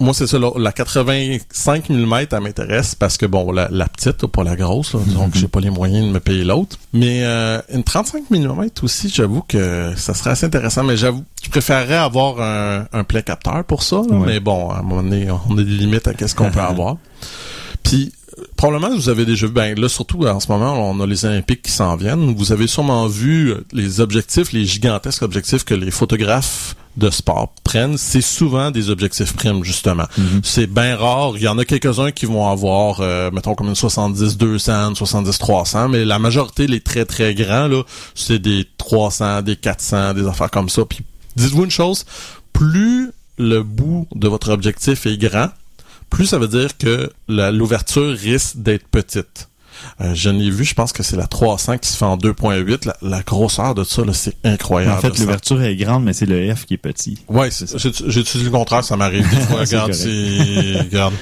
[0.00, 0.38] moi, c'est ça.
[0.38, 4.94] là, la 85 mm, elle m'intéresse parce que, bon, la, la petite, pas la grosse.
[4.94, 6.78] là, donc, j'ai pas les moyens de me payer l'autre.
[6.92, 10.84] Mais euh, une 35 mm aussi, j'avoue que ça serait assez intéressant.
[10.84, 13.96] Mais j'avoue, je préférerais avoir un, un plein capteur pour ça.
[13.96, 14.16] là.
[14.16, 14.26] Ouais.
[14.26, 16.96] Mais bon, à un moment donné, on a des limites à qu'est-ce qu'on peut avoir.
[17.82, 18.12] Puis,
[18.56, 21.62] probablement, vous avez déjà vu, ben là, surtout en ce moment, on a les Olympiques
[21.62, 22.34] qui s'en viennent.
[22.34, 27.52] Vous avez sûrement vu euh, les objectifs, les gigantesques objectifs que les photographes de sport
[27.64, 27.98] prennent.
[27.98, 30.04] C'est souvent des objectifs primes, justement.
[30.42, 31.32] C'est bien rare.
[31.36, 36.04] Il y en a quelques-uns qui vont avoir, euh, mettons, comme une 70-200, 70-300, mais
[36.04, 37.82] la majorité, les très, très grands, là,
[38.14, 40.84] c'est des 300, des 400, des affaires comme ça.
[40.84, 41.00] Puis,
[41.36, 42.04] dites-vous une chose,
[42.52, 45.48] plus le bout de votre objectif est grand,
[46.14, 49.48] plus ça veut dire que l'ouverture risque d'être petite.
[50.00, 52.86] Euh, je l'ai vu, je pense que c'est la 300 qui se fait en 2.8.
[52.86, 54.96] La, la grosseur de ça, c'est incroyable.
[54.96, 57.18] En fait, l'ouverture est grande, mais c'est le F qui est petit.
[58.06, 59.66] J'ai utilisé le contraire, ça m'arrive des fois.
[59.66, 61.14] C'est regarde, c'est regarde.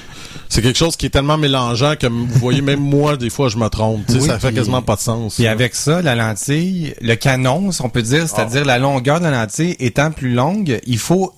[0.48, 3.56] C'est quelque chose qui est tellement mélangeant que vous voyez même moi des fois je
[3.56, 4.02] me trompe.
[4.10, 5.34] Oui, ça fait puis- quasiment pas de sens.
[5.34, 5.50] Puis ça.
[5.50, 9.30] avec ça, la lentille, le canon, si on peut dire, c'est-à-dire la longueur de la
[9.30, 11.32] lentille étant plus longue, il faut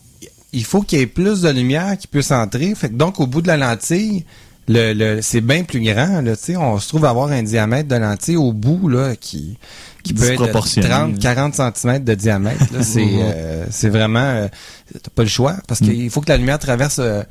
[0.55, 2.75] il faut qu'il y ait plus de lumière qui puisse entrer.
[2.75, 4.25] Fait que donc au bout de la lentille,
[4.69, 6.23] le, le c'est bien plus grand.
[6.23, 9.59] Là, on se trouve avoir un diamètre de lentille au bout là qui
[10.03, 10.89] qui peut être de Disproportionné.
[10.89, 12.65] 30 40 cm de diamètre.
[12.83, 14.49] c'est euh, c'est vraiment euh,
[14.93, 17.23] t'as pas le choix parce qu'il faut que la lumière traverse euh,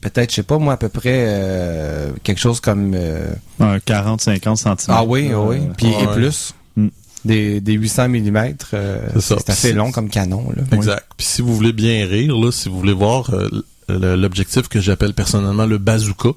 [0.00, 4.56] peut-être je sais pas moi à peu près euh, quelque chose comme euh, Un 40-50
[4.56, 4.76] cm.
[4.88, 5.56] ah oui, oui.
[5.76, 6.12] Puis et ouais.
[6.14, 6.54] plus.
[7.24, 8.54] Des, des 800 mm,
[9.14, 9.36] C'est ça.
[9.38, 10.44] c'est assez long comme canon.
[10.56, 10.62] Là.
[10.76, 11.04] Exact.
[11.16, 13.48] Puis si vous voulez bien rire, là, si vous voulez voir euh,
[13.88, 16.30] l'objectif que j'appelle personnellement le bazooka,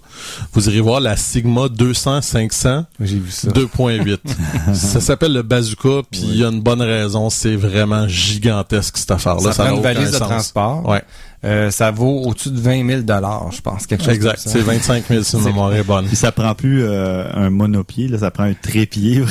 [0.54, 3.50] vous irez voir la Sigma 200-500 J'ai vu ça.
[3.50, 4.18] 2.8.
[4.74, 9.12] ça s'appelle le bazooka, puis il y a une bonne raison, c'est vraiment gigantesque cette
[9.12, 9.52] affaire-là.
[9.52, 10.28] ça, prend une valise de sens.
[10.28, 10.88] transport.
[10.88, 11.04] Ouais,
[11.44, 13.02] Euh, ça vaut au-dessus de 20 000
[13.52, 13.88] je pense.
[13.88, 14.42] Quelque chose exact.
[14.46, 16.06] C'est 25 000 si ma mémoire est bonne.
[16.06, 19.22] Puis ça prend plus euh, un monopied, là, ça prend un trépied.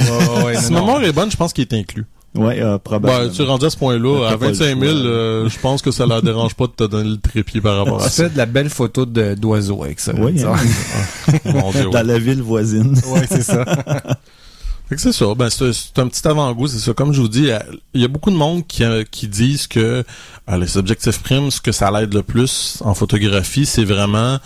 [0.44, 2.06] Ouais, Si ma mémoire est bonne, je pense qu'il est inclus.
[2.34, 3.30] Ouais, euh, probablement.
[3.32, 5.06] tu es rendu à ce point-là, à T'as pas le 25 000, choix.
[5.06, 8.02] euh, je pense que ça leur dérange pas de te donner le trépied par rapport
[8.02, 8.24] à Tu ça.
[8.24, 10.12] fais de la belle photo d'oiseaux avec ça.
[10.16, 10.54] Oui, hein.
[11.46, 11.90] Mon Dieu, ouais.
[11.90, 12.94] Dans la ville voisine.
[13.08, 13.64] ouais, c'est ça.
[14.88, 15.26] Fait que c'est ça.
[15.36, 16.92] Ben, c'est un petit avant-goût, c'est ça.
[16.92, 17.58] Comme je vous dis, euh,
[17.94, 19.78] il y a beaucoup de monde qui, qui disent que
[20.50, 24.38] euh, les objectifs primes, ce que ça l'aide le plus en photographie, c'est vraiment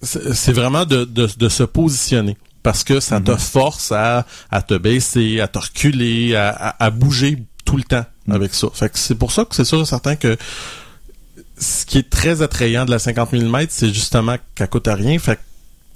[0.00, 2.36] c'est c'est vraiment de, de, de se positionner.
[2.62, 6.90] Parce que ça te force à, à te baisser, à te reculer, à, à, à
[6.90, 8.68] bouger tout le temps avec ça.
[8.74, 10.36] Fait que c'est pour ça que c'est sûr et certain que
[11.58, 15.18] ce qui est très attrayant de la 50 mm, c'est justement qu'elle coûte à rien.
[15.18, 15.38] Fait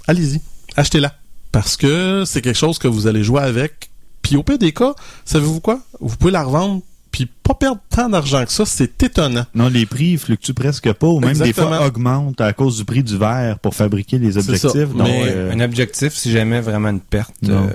[0.06, 0.40] allez-y,
[0.76, 1.14] achetez-la.
[1.50, 3.90] parce que c'est quelque chose que vous allez jouer avec.
[4.22, 4.94] Puis au pire des cas,
[5.24, 5.80] savez-vous quoi?
[6.00, 9.44] Vous pouvez la revendre puis pas perdre tant d'argent que ça, c'est étonnant.
[9.54, 13.02] Non, les prix fluctuent presque pas, ou même des fois augmentent à cause du prix
[13.02, 14.88] du verre pour fabriquer les objectifs.
[14.94, 17.34] mais euh, un objectif, si jamais vraiment une perte.
[17.48, 17.68] Euh...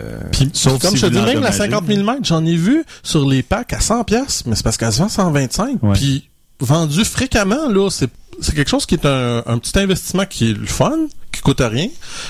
[0.53, 3.73] Sauf comme je te dis, même la 50 mm, j'en ai vu sur les packs
[3.73, 5.79] à 100 pièces, mais c'est parce qu'elle se vend 125.
[5.93, 6.27] Puis
[6.59, 10.53] vendu fréquemment, là, c'est c'est quelque chose qui est un, un, petit investissement qui est
[10.53, 10.95] le fun,
[11.31, 11.87] qui coûte rien.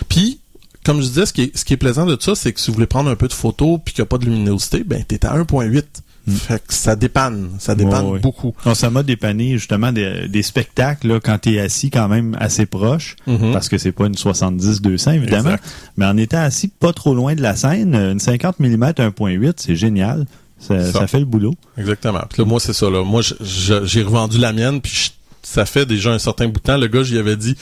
[0.07, 0.39] Puis
[0.87, 2.67] comme je disais, ce qui est, ce qui est plaisant de ça, c'est que si
[2.67, 5.03] vous voulez prendre un peu de photos puis qu'il n'y a pas de luminosité, ben
[5.03, 5.83] t'es à 1.8.
[6.27, 8.53] Fait que ça dépanne, ça dépanne beaucoup.
[8.73, 13.15] ça m'a dépanné justement des, des spectacles là, quand t'es assis quand même assez proche,
[13.27, 13.53] mm-hmm.
[13.53, 15.55] parce que c'est pas une 70-200 évidemment,
[15.95, 19.75] mais en étant assis pas trop loin de la scène, une 50 mm 1.8, c'est
[19.75, 20.25] génial.
[20.59, 21.53] Ça, fait le boulot.
[21.77, 22.23] Exactement.
[22.29, 22.89] Puis là, moi, c'est ça.
[22.89, 23.03] Là.
[23.03, 25.11] Moi, j'ai revendu la mienne, puis
[25.43, 26.77] ça fait déjà un certain bout de temps.
[26.77, 27.55] Le gars, j'y avais dit,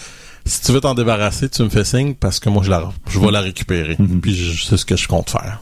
[0.45, 3.19] si tu veux t'en débarrasser, tu me fais signe parce que moi, je, la, je
[3.19, 3.95] vais la récupérer.
[3.95, 4.19] Mm-hmm.
[4.21, 5.61] Puis c'est ce que je compte faire.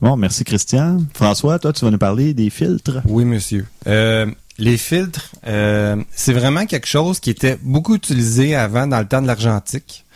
[0.00, 0.98] Bon, merci Christian.
[1.12, 3.02] François, toi, tu vas nous parler des filtres.
[3.04, 3.66] Oui, monsieur.
[3.86, 9.06] Euh, les filtres, euh, c'est vraiment quelque chose qui était beaucoup utilisé avant dans le
[9.06, 10.06] temps de l'argentique.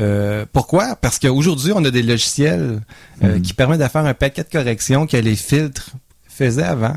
[0.00, 0.96] Euh, pourquoi?
[0.96, 2.80] Parce qu'aujourd'hui, on a des logiciels
[3.20, 3.42] hmm.
[3.42, 5.90] qui permettent de faire un paquet de corrections que les filtres
[6.26, 6.96] faisaient avant.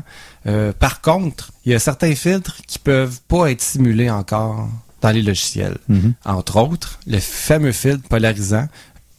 [0.80, 4.68] par contre, il y a certains filtres qui peuvent pas être simulés encore
[5.00, 5.76] dans les logiciels.
[5.88, 6.10] Hmm.
[6.24, 8.66] Entre autres, le fameux filtre polarisant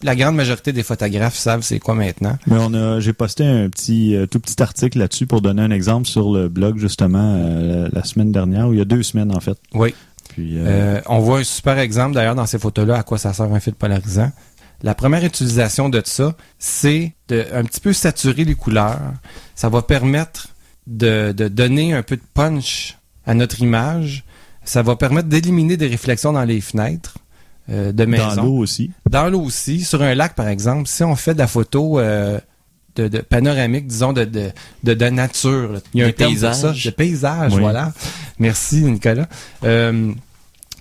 [0.01, 2.37] la grande majorité des photographes savent c'est quoi maintenant.
[2.47, 5.71] Mais on a, j'ai posté un petit, euh, tout petit article là-dessus pour donner un
[5.71, 9.35] exemple sur le blog justement euh, la, semaine dernière ou il y a deux semaines
[9.35, 9.57] en fait.
[9.73, 9.93] Oui.
[10.29, 13.51] Puis, euh, on voit un super exemple d'ailleurs dans ces photos-là à quoi ça sert
[13.51, 14.31] un filtre polarisant.
[14.81, 19.13] La première utilisation de ça, c'est de un petit peu saturer les couleurs.
[19.55, 20.49] Ça va permettre
[20.87, 24.23] de, de donner un peu de punch à notre image.
[24.63, 27.17] Ça va permettre d'éliminer des réflexions dans les fenêtres.
[27.71, 28.35] Euh, de maison.
[28.35, 28.91] Dans l'eau aussi.
[29.09, 29.81] Dans l'eau aussi.
[29.81, 32.39] Sur un lac, par exemple, si on fait de la photo euh,
[32.95, 34.51] de, panoramique, disons, de, de,
[34.83, 36.61] de, nature, il y a un paysage.
[36.61, 37.93] Pour ça, de paysage, voilà.
[38.39, 39.27] Merci, Nicolas.
[39.63, 40.11] Euh,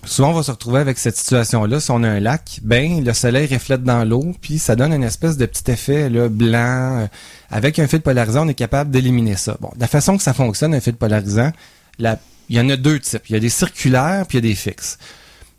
[0.03, 1.79] souvent, on va se retrouver avec cette situation-là.
[1.79, 5.03] Si on a un lac, ben le soleil reflète dans l'eau, puis ça donne une
[5.03, 7.07] espèce de petit effet là, blanc.
[7.51, 9.57] Avec un fil polarisant, on est capable d'éliminer ça.
[9.61, 11.51] Bon, la façon que ça fonctionne, un fil polarisant,
[11.99, 12.17] la,
[12.49, 13.29] il y en a deux types.
[13.29, 14.97] Il y a des circulaires, puis il y a des fixes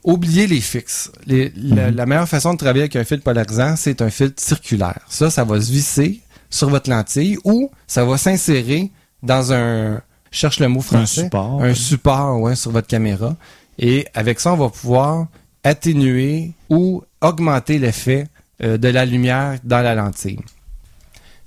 [0.05, 1.11] oubliez les fixes.
[1.27, 1.95] Mhm.
[1.95, 5.01] la, meilleure façon de travailler avec un filtre polarisant, c'est un filtre circulaire.
[5.09, 8.91] Ça, ça va se visser sur votre lentille ou ça va s'insérer
[9.23, 13.37] dans un, cherche le mot français, un support, un support ouais, sur votre caméra.
[13.79, 15.27] Et avec ça, on va pouvoir
[15.65, 18.27] atténuer ou augmenter l'effet
[18.63, 20.41] euh, de la lumière dans la lentille.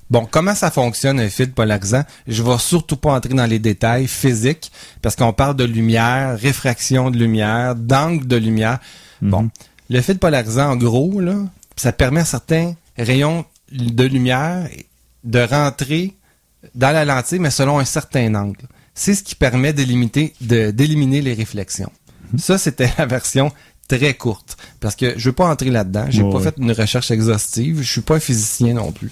[0.10, 2.04] Bon, comment ça fonctionne un filtre polarisant?
[2.28, 7.10] Je vais surtout pas entrer dans les détails physiques parce qu'on parle de lumière, réfraction
[7.10, 8.80] de lumière, d'angle de lumière.
[9.22, 9.30] Mhm.
[9.30, 9.50] Bon,
[9.90, 11.36] le filtre polarisant, en gros, là,
[11.76, 14.68] ça permet à certains rayons de lumière
[15.24, 16.16] de rentrer
[16.76, 18.68] dans la lentille, mais selon un certain angle.
[18.94, 21.92] C'est ce qui permet d'éliminer, d'éliminer les réflexions.
[22.34, 22.40] Mhm.
[22.40, 23.52] Ça, c'était la version
[23.88, 24.58] très courte.
[24.80, 26.06] Parce que je veux pas entrer là-dedans.
[26.10, 27.82] J'ai pas fait une recherche exhaustive.
[27.82, 29.12] Je suis pas un physicien non plus.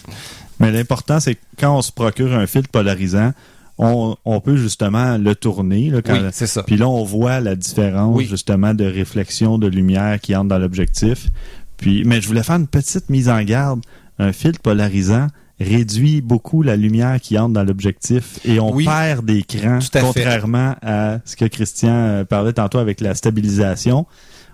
[0.62, 3.34] Mais l'important, c'est que quand on se procure un filtre polarisant,
[3.78, 5.90] on, peut justement le tourner.
[5.90, 6.64] Là, oui, c'est ça.
[6.64, 11.30] Puis là, on voit la différence justement de réflexion de lumière qui entre dans l'objectif.
[11.78, 13.82] Puis, mais je voulais faire une petite mise en garde.
[14.20, 15.28] Un filtre polarisant
[15.60, 21.36] réduit beaucoup la lumière qui entre dans l'objectif et on perd d'écran, contrairement à ce
[21.36, 24.06] que Christian euh, parlait tantôt avec la stabilisation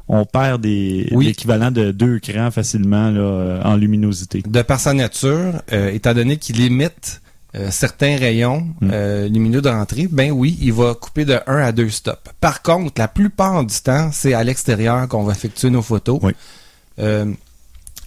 [0.10, 4.41] on perd des l'équivalent de deux crans facilement là, euh, en luminosité.
[4.46, 7.22] De par sa nature, euh, étant donné qu'il limite
[7.56, 9.26] euh, certains rayons mm.
[9.26, 12.32] lumineux d'entrée, ben oui, il va couper de 1 à 2 stops.
[12.39, 16.20] Par contre, la plupart du temps, c'est à l'extérieur qu'on va effectuer nos photos.
[16.22, 16.34] Oui.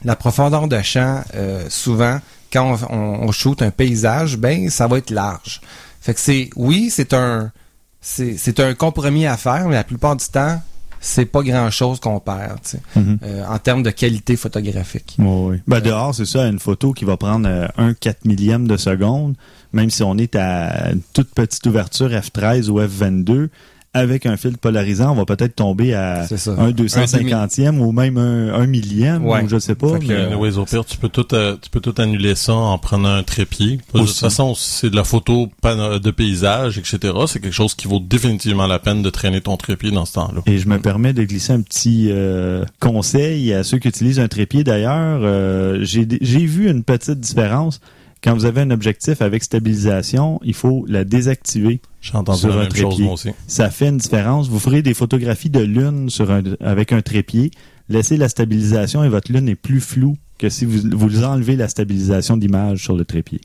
[0.04, 1.22] la profondeur de champ,
[1.68, 2.20] souvent,
[2.52, 5.60] quand on, on, on, shoot un paysage, ben ça va être large.
[6.00, 7.52] Fait que c'est oui, c'est un
[8.00, 10.60] c'est un compromis à faire, mais la plupart du temps,
[11.00, 12.60] c'est pas grand chose qu'on perd
[12.94, 13.18] mhm.
[13.22, 15.16] euh, en termes de qualité photographique.
[15.18, 15.56] oui.
[15.66, 19.34] Ben, dehors, c'est ça, une photo qui va prendre euh, un 4 millième de seconde,
[19.72, 23.48] même si on est à une toute petite ouverture F13 ou F22,
[23.92, 29.26] avec un filtre polarisant, on va peut-être tomber à un 250e ou même un, millième,
[29.26, 29.98] ou je sais pas.
[30.06, 30.34] Mais...
[30.34, 33.24] oui, au pire, tu peux tout, euh, tu peux tout annuler ça en prenant un
[33.24, 33.80] trépied.
[33.94, 37.12] De toute façon, c'est de la photo de paysage, etc.
[37.26, 40.42] C'est quelque chose qui vaut définitivement la peine de traîner ton trépied dans ce temps-là.
[40.46, 44.28] Et je me permets de glisser un petit euh, conseil à ceux qui utilisent un
[44.28, 44.62] trépied.
[44.62, 47.80] D'ailleurs, euh, j'ai vu une petite différence
[48.22, 51.80] quand vous avez un objectif avec stabilisation, il faut la désactiver.
[52.00, 53.30] J'ai entendu la même chose moi aussi.
[53.46, 54.48] Ça fait une différence.
[54.48, 57.50] Vous ferez des photographies de lune sur un, avec un trépied.
[57.88, 61.68] Laissez la stabilisation et votre lune est plus floue que si vous, vous enlevez la
[61.68, 63.40] stabilisation d'image sur le trépied.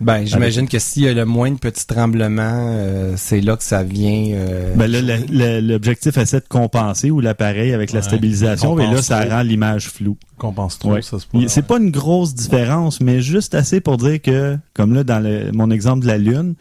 [0.00, 3.84] Ben, j'imagine que s'il y a le moindre petit tremblement, euh, c'est là que ça
[3.84, 4.30] vient.
[4.34, 9.02] Euh, ben là, l'objectif essaie de compenser ou l'appareil avec la stabilisation, il et là,
[9.02, 9.30] ça trop.
[9.36, 10.16] rend l'image floue.
[10.36, 11.02] Compense trop, Ouais.
[11.02, 15.04] ça se C'est pas une grosse différence, mais juste assez pour dire que, comme là,
[15.04, 16.54] dans le- mon exemple de la Lune,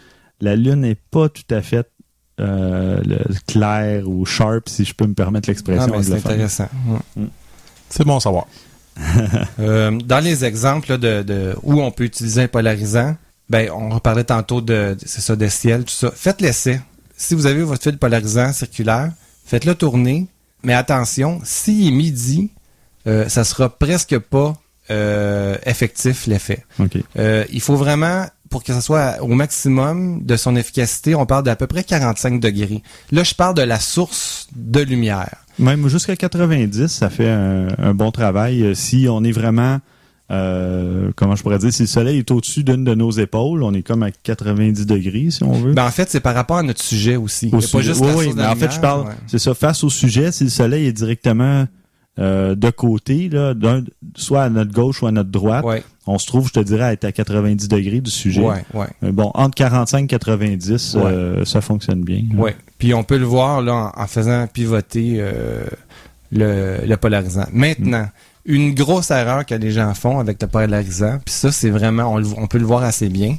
[0.44, 1.88] la Lune n'est pas tout à fait
[2.40, 5.88] euh, le clair ou sharp, si je peux me permettre ah, l'expression.
[5.88, 6.70] ben, c'est intéressant.
[6.88, 7.26] Ouais.
[7.90, 8.46] C'est bon à savoir.
[9.60, 13.16] Euh, dans les exemples là, de, de où on peut utiliser un polarisant,
[13.50, 16.12] ben on parlait tantôt de, de- c'est ça des ciels, tout ça.
[16.16, 16.80] Faites l'essai.
[17.16, 19.12] Si vous avez votre fil polarisant circulaire,
[19.46, 20.28] faites-le tourner.
[20.64, 22.52] Mais attention, s'il est midi,
[23.08, 24.54] euh, ça sera presque pas
[24.92, 26.66] euh, effectif l'effet.
[26.80, 26.98] OK.
[27.18, 31.44] Euh, il faut vraiment, pour que ça soit au maximum de son efficacité, on parle
[31.44, 32.84] d'à peu près 45 degrés.
[33.12, 35.38] Là, je parle de la source de lumière.
[35.58, 38.62] Même jusqu'à 90, ça fait un, un bon travail.
[38.62, 39.80] Euh, Si on est vraiment,
[40.30, 43.74] euh, comment je pourrais dire, si le soleil est au-dessus d'une de nos épaules, on
[43.74, 45.74] est comme à 90 degrés, si on veut.
[45.74, 47.50] Ben, en fait, c'est par rapport à notre sujet aussi.
[47.52, 47.84] Au a pas sujet.
[47.90, 49.14] juste Oui, la oui, source de mais en fait, je parle, ouais.
[49.26, 51.66] c'est ça, face au sujet, si le soleil est directement
[52.20, 53.56] euh, de côté, là,
[54.16, 56.84] soit à notre gauche ou à notre droite, Ouais, on se trouve, je te dirais,
[56.84, 58.42] à être à 90 degrés du sujet.
[58.42, 58.88] ouais, ouais.
[59.04, 61.02] Euh, Bon, entre 45 et 90, Ouais.
[61.06, 62.24] euh, ça fonctionne bien.
[62.36, 62.56] Ouais.
[62.78, 65.64] Puis on peut le voir là en, en faisant pivoter euh,
[66.32, 67.46] le, le polarisant.
[67.54, 68.08] Maintenant,
[68.46, 72.18] une grosse erreur que les gens font avec le polarisant, puis ça c'est vraiment, on,
[72.18, 73.38] le- on peut le voir assez bien,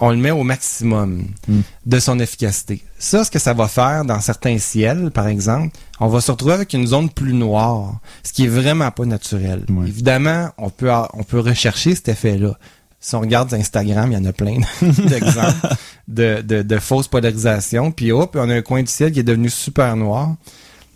[0.00, 1.60] on le met au maximum Mm.
[1.86, 2.82] de son efficacité.
[2.98, 6.54] Ça, ce que ça va faire dans certains ciels, par exemple, on va se retrouver
[6.54, 9.64] avec une zone plus noire, ce qui est vraiment pas naturel.
[9.86, 12.56] Évidemment, on peut, on peut rechercher cet effet-là.
[13.02, 15.68] Si on regarde Instagram, il y en a plein d'exemples
[16.08, 17.92] de, de, de fausses polarisations.
[17.92, 20.34] Puis hop, on a un coin du ciel qui est devenu super noir.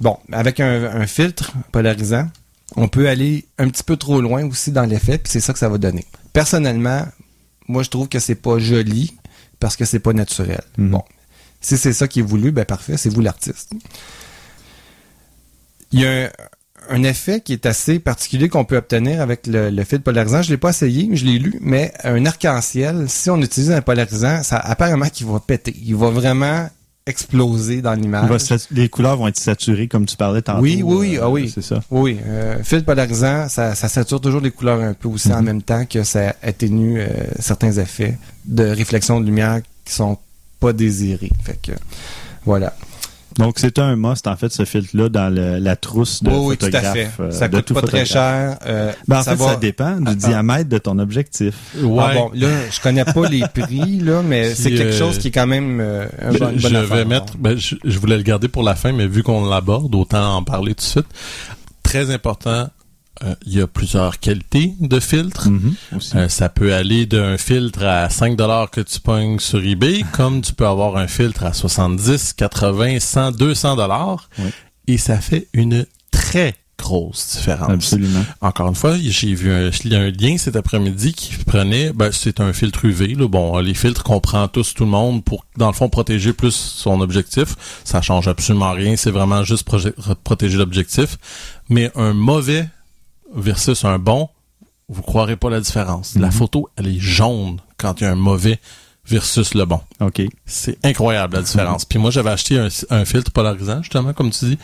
[0.00, 2.28] Bon, avec un, un filtre polarisant,
[2.76, 5.58] on peut aller un petit peu trop loin aussi dans l'effet, puis c'est ça que
[5.58, 6.04] ça va donner.
[6.32, 7.06] Personnellement,
[7.68, 9.16] moi je trouve que c'est pas joli
[9.60, 10.62] parce que c'est pas naturel.
[10.78, 10.90] Mhm.
[10.90, 11.02] Bon,
[11.60, 13.72] si c'est ça qui est voulu, ben parfait, c'est vous l'artiste.
[15.92, 16.30] Il y a un,
[16.88, 20.42] un effet qui est assez particulier qu'on peut obtenir avec le, le fil polarisant.
[20.42, 24.42] Je l'ai pas essayé, je l'ai lu, mais un arc-en-ciel, si on utilise un polarisant,
[24.42, 25.74] ça apparemment qu'il va péter.
[25.82, 26.68] Il va vraiment
[27.06, 28.30] exploser dans l'image.
[28.70, 30.62] les couleurs vont être saturées, comme tu parlais tantôt.
[30.62, 31.50] Oui, oui, oui, euh, ah oui.
[31.54, 31.80] C'est ça.
[31.90, 35.44] Oui, euh, fil polarisant, ça, ça sature toujours les couleurs un peu aussi en Mhm.
[35.44, 37.08] même temps que ça atténue euh,
[37.40, 40.16] certains effets de réflexion de lumière qui sont
[40.60, 41.30] pas désirés.
[41.44, 41.72] Fait que
[42.46, 42.74] voilà.
[43.38, 46.56] Donc, c'est un must, en fait, ce filtre-là, dans le- la trousse de oui, oui,
[46.56, 46.92] tout à photographe.
[46.94, 47.22] fait.
[47.22, 48.06] euh, ça coûte pas très photographe.
[48.08, 48.58] cher.
[48.66, 49.48] euh, Ben, en ça fait, va...
[49.50, 50.28] ça dépend du Attends.
[50.28, 51.54] diamètre de ton objectif.
[51.82, 52.04] Ouais.
[52.06, 55.28] Ah bon, là, je connais pas les prix, là, mais c'est quelque euh, chose qui
[55.28, 56.96] est quand même euh, un je, bon, une bonne je affaire.
[56.96, 59.94] vais mettre, ben, je, je voulais le garder pour la fin, mais vu qu'on l'aborde,
[59.94, 61.06] autant en parler tout de suite.
[61.82, 62.68] Très important,
[63.22, 65.48] euh, il y a plusieurs qualités de filtres.
[65.48, 65.74] Mhm.
[66.14, 70.40] Euh, ça peut aller d'un filtre à 5 dollars que tu pognes sur eBay, comme
[70.42, 74.28] tu peux avoir un filtre à 70, 80, 100, 200 dollars.
[74.38, 74.50] Oui.
[74.86, 77.70] Et ça fait une très grosse différence.
[77.70, 78.24] Absolument.
[78.40, 81.92] Encore une fois, j'ai vu un, il y a un lien cet après-midi qui prenait,
[81.92, 83.28] ben, c'est un filtre UV, là.
[83.28, 86.54] Bon, les filtres qu'on prend tous, tout le monde, pour, dans le fond, protéger plus
[86.54, 87.56] son objectif.
[87.84, 88.96] Ça change absolument rien.
[88.96, 89.68] C'est vraiment juste
[90.24, 91.16] protéger l'objectif.
[91.68, 92.68] Mais un mauvais
[93.34, 94.28] versus un bon,
[94.88, 96.14] vous croirez pas la différence.
[96.16, 96.32] La Mhm.
[96.32, 98.60] photo, elle est jaune quand il y a un mauvais
[99.06, 99.80] versus le bon.
[100.00, 100.22] OK.
[100.46, 101.84] C'est incroyable la différence.
[101.84, 104.58] Puis moi, j'avais acheté un, un filtre polarisant, justement, comme tu dis.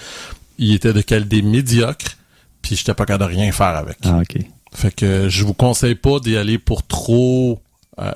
[0.59, 2.17] Il était de qualité médiocre,
[2.63, 3.97] puis j'étais pas capable de rien faire avec.
[4.05, 4.37] Ah, OK.
[4.73, 7.61] Fait que je vous conseille pas d'y aller pour trop...
[7.99, 8.13] euh,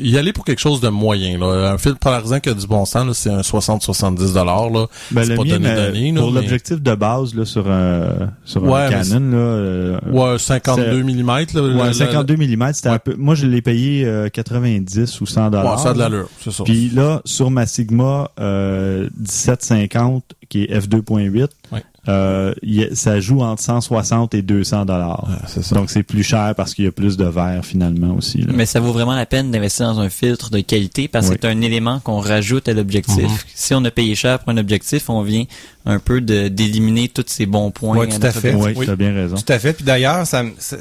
[0.00, 1.38] y aller pour quelque chose de moyen.
[1.38, 1.72] Là.
[1.72, 4.34] Un filtre polarisant qui a du bon sens, là, c'est un 60-70$.
[4.72, 4.86] Là.
[5.10, 8.30] Ben, C'est pas mien, donné, mais donné, pour mais- l'objectif de base là, sur un,
[8.44, 11.26] sur Ouais, un Canon, là, euh, Ouais, 52 mm.
[11.26, 12.94] Là, ouais, le- 52 mm, c'était ouais.
[12.94, 13.14] un peu.
[13.16, 15.76] Moi, je l'ai payé euh, 90 ou 100 le- dollars.
[15.76, 16.64] ouais, ça a de l'allure, c'est ça.
[16.64, 21.82] Puis là, sur ma Sigma euh, 1750, qui est f2.8, Ouais.
[22.08, 25.28] Euh, il y a- ça joue entre 160 et 200 dollars.
[25.46, 25.74] Ça.
[25.74, 28.38] Donc c'est plus cher parce qu'il y a plus de verre finalement aussi.
[28.38, 28.52] là.
[28.54, 31.38] Mais ça vaut vraiment la peine d'investir dans un filtre de qualité parce que Oui.
[31.40, 33.22] c'est un élément qu'on rajoute à l'objectif.
[33.22, 33.36] Mhm.
[33.54, 35.44] Si on a payé cher pour un objectif, on vient
[35.86, 37.96] un peu de d'éliminer tous ces bons points.
[37.96, 38.54] Ouais, tout à fait.
[38.54, 38.84] Oui, Oui.
[38.86, 39.36] tu as bien raison.
[39.36, 39.72] Tout à fait.
[39.72, 40.76] Puis d'ailleurs, ça, me- ça-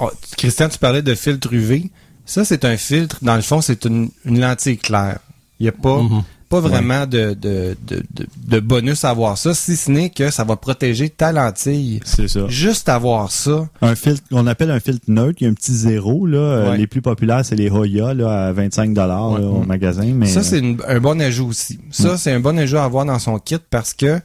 [0.00, 1.90] oh, Christian, tu parlais de filtre UV.
[2.24, 3.18] Ça, c'est un filtre.
[3.22, 5.20] Dans le fond, c'est une, une lentille claire.
[5.60, 6.22] Il n'y a pas, Mhm.
[6.62, 10.30] Pas vraiment de, de, de, de, de bonus à avoir ça, si ce n'est que
[10.30, 12.00] ça va protéger ta lentille.
[12.04, 12.40] C'est ça.
[12.48, 13.68] Juste avoir ça.
[13.82, 16.38] Un filtre qu'on appelle un filtre neutre, il y a un petit zéro là.
[16.38, 16.78] Euh, Ouais.
[16.78, 19.40] Les plus populaires c'est les Hoya là à 25 dollars Ouais.
[19.44, 20.04] au magasin.
[20.14, 21.78] Mais Ça, c'est une- un bon ajout aussi.
[21.90, 24.20] Ça, c'est un bon ajout à avoir dans son kit parce que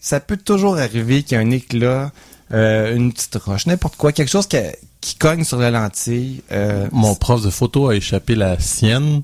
[0.00, 2.12] ça peut toujours arriver qu'il y a un éclat
[2.54, 4.56] euh, une petite roche, n'importe quoi, quelque chose qui,
[5.00, 6.42] qui cogne sur la lentille.
[6.52, 9.22] Euh, Mon prof de photo a échappé la sienne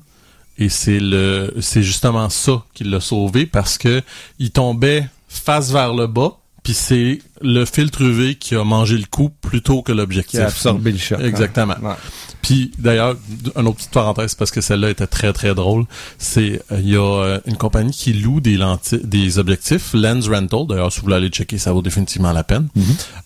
[0.57, 4.01] et c'est le c'est justement ça qui l'a sauvé parce que
[4.39, 9.05] il tombait face vers le bas puis c'est le filtre UV qui a mangé le
[9.05, 10.39] coup plutôt que l'objectif.
[10.39, 11.19] Qui a absorbé le choc.
[11.19, 11.25] Hein.
[11.25, 11.75] Exactement.
[11.81, 11.95] Ouais.
[12.41, 13.17] Puis d'ailleurs,
[13.57, 15.85] une autre petite parenthèse parce que celle-là était très très drôle,
[16.17, 20.29] c'est euh, il y a euh, une compagnie qui loue des lentilles, des objectifs Lens
[20.29, 20.65] Rental.
[20.67, 22.69] D'ailleurs, si vous voulez aller checker, ça vaut définitivement la peine.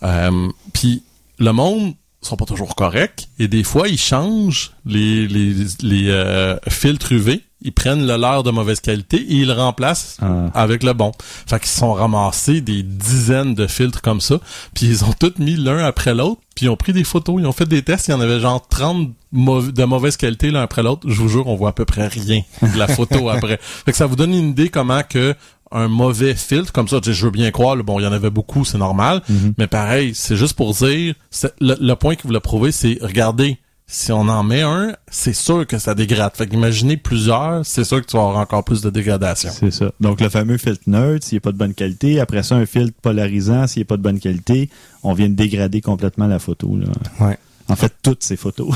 [0.02, 1.04] Euh, puis
[1.38, 6.58] le monde sont pas toujours corrects et des fois ils changent les les, les euh,
[6.67, 10.45] filtres UV ils prennent le leur de mauvaise qualité et ils le remplacent Ah.
[10.53, 11.12] avec le bon.
[11.47, 14.39] Fait qu'ils sont ramassés des dizaines de filtres comme ça,
[14.75, 17.47] puis ils ont tous mis l'un après l'autre, puis ils ont pris des photos, ils
[17.47, 20.62] ont fait des tests, il y en avait genre 30 mau- de mauvaise qualité l'un
[20.62, 21.10] après l'autre.
[21.10, 23.60] Je vous jure, on voit à peu près rien de la photo après.
[23.60, 25.34] Fait que ça vous donne une idée comment que
[25.71, 28.30] un mauvais filtre comme ça, je veux bien croire, là, bon, il y en avait
[28.30, 29.21] beaucoup, c'est normal,
[29.58, 31.13] mais pareil, c'est juste pour dire,
[31.60, 33.58] le, le point qu'il voulait prouver, c'est, regardez,
[33.89, 36.34] si on en met un, c'est sûr que ça dégrade.
[36.36, 39.49] Fait qu'imaginez plusieurs, c'est sûr que tu vas avoir encore plus de dégradation.
[39.58, 39.91] C'est ça.
[40.01, 42.19] Donc, le fameux filtre neutre, s'il n'est pas de bonne qualité.
[42.19, 44.69] Après ça, un filtre polarisant, s'il n'est pas de bonne qualité.
[45.03, 46.77] On vient de dégrader complètement la photo.
[46.77, 46.88] Là.
[47.25, 47.38] Ouais.
[47.69, 48.75] En fait, toutes ces photos.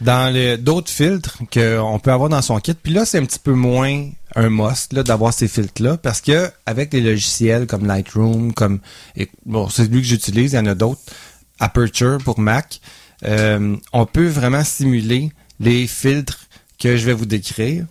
[0.00, 3.38] Dans les d'autres filtres qu'on peut avoir dans son kit, puis là c'est un petit
[3.38, 7.86] peu moins un must là d'avoir ces filtres là parce que avec les logiciels comme
[7.86, 8.80] Lightroom, comme
[9.16, 11.00] et, bon c'est lui que j'utilise, il y en a d'autres,
[11.58, 12.80] Aperture pour Mac,
[13.24, 16.46] euh, on peut vraiment simuler les filtres
[16.78, 17.84] que je vais vous décrire.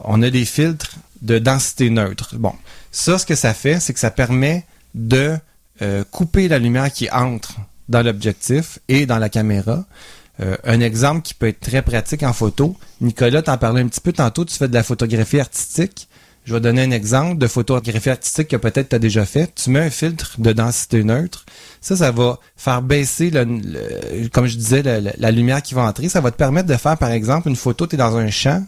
[0.00, 2.36] On a des filtres de densité neutre.
[2.36, 2.52] Bon,
[2.92, 5.36] ça ce que ça fait, c'est que ça permet de
[5.82, 7.56] euh, couper la lumière qui entre
[7.88, 9.84] dans l'objectif et dans la caméra.
[10.40, 12.76] Euh, un exemple qui peut être très pratique en photo.
[13.00, 16.08] Nicolas, t'en parlais un petit peu tantôt, tu fais de la photographie artistique.
[16.44, 19.52] Je vais donner un exemple de photographie artistique que peut-être tu as déjà fait.
[19.54, 21.44] Tu mets un filtre de densité neutre.
[21.80, 25.74] Ça, ça va faire baisser, le, le- comme je disais, le- le- la lumière qui
[25.74, 26.08] va entrer.
[26.08, 28.64] Ça va te permettre de faire, par exemple, une photo, tu es dans un champ,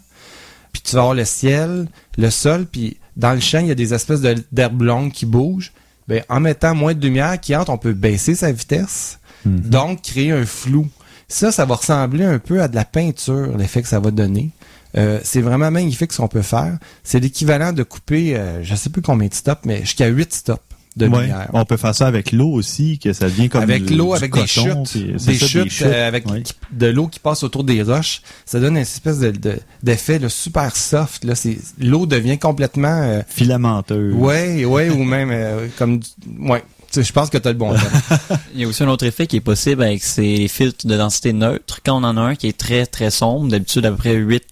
[0.73, 3.77] puis tu vas avoir le ciel, le sol, puis dans le champ, il y a
[3.77, 5.73] des espèces de- d'herbes longues qui bougent.
[6.09, 10.33] Ben, en mettant moins de lumière qui entre, on peut baisser sa vitesse, donc créer
[10.33, 10.89] un flou.
[11.29, 14.51] Ça, ça va ressembler un peu à de la peinture, l'effet que ça va donner.
[14.97, 16.79] Euh, c'est vraiment magnifique ce qu'on peut faire.
[17.05, 20.63] C'est l'équivalent de couper, euh, je sais plus combien de stops, mais jusqu'à 8 stops
[20.97, 21.21] de Ouais.
[21.25, 21.51] lumière.
[21.53, 24.33] On peut faire ça avec l'eau aussi, que ça devient comme avec l'eau, du avec
[24.33, 26.25] des chutes, puis c'est des ça, chutes, euh, avec
[26.73, 30.31] de l'eau qui passe autour des roches, ça donne une espèce de, de- d'effet là,
[30.31, 31.25] super soft.
[31.25, 34.15] Là, c'est l'eau devient complètement, euh, Filamenteuse.
[34.15, 36.09] ouais, ouais, ou même euh, comme, du-
[36.41, 36.65] ouais.
[36.95, 38.19] Je pense que tu as le bon terme.
[38.55, 41.33] Il y a aussi un autre effet qui est possible avec ces filtres de densité
[41.33, 41.81] neutre.
[41.85, 44.43] Quand on en a un qui est très très sombre, d'habitude à peu près 8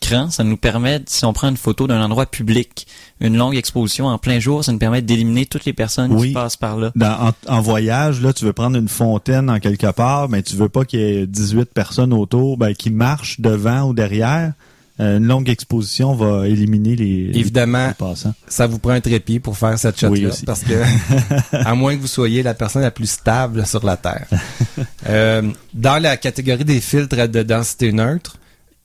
[0.00, 2.86] crans, ça nous permet, si on prend une photo d'un endroit public,
[3.20, 6.28] une longue exposition en plein jour, ça nous permet d'éliminer toutes les personnes Oui.
[6.28, 6.92] qui passent par là.
[6.94, 10.56] Dans- en, en voyage, là, tu veux prendre une fontaine en quelque part, mais tu
[10.56, 14.52] veux pas qu'il y ait 18 personnes autour ben, qui marchent devant ou derrière.
[15.00, 18.32] Euh, une longue exposition va éliminer les, Évidemment, les passants.
[18.46, 20.00] ça vous prend un trépied pour faire cette.
[20.02, 20.44] Oui, aussi.
[20.44, 20.74] parce que,
[21.52, 24.26] à moins que vous soyez la personne la plus stable sur la Terre.
[25.06, 25.42] Euh,
[25.74, 28.38] dans la catégorie des filtres de densité neutre,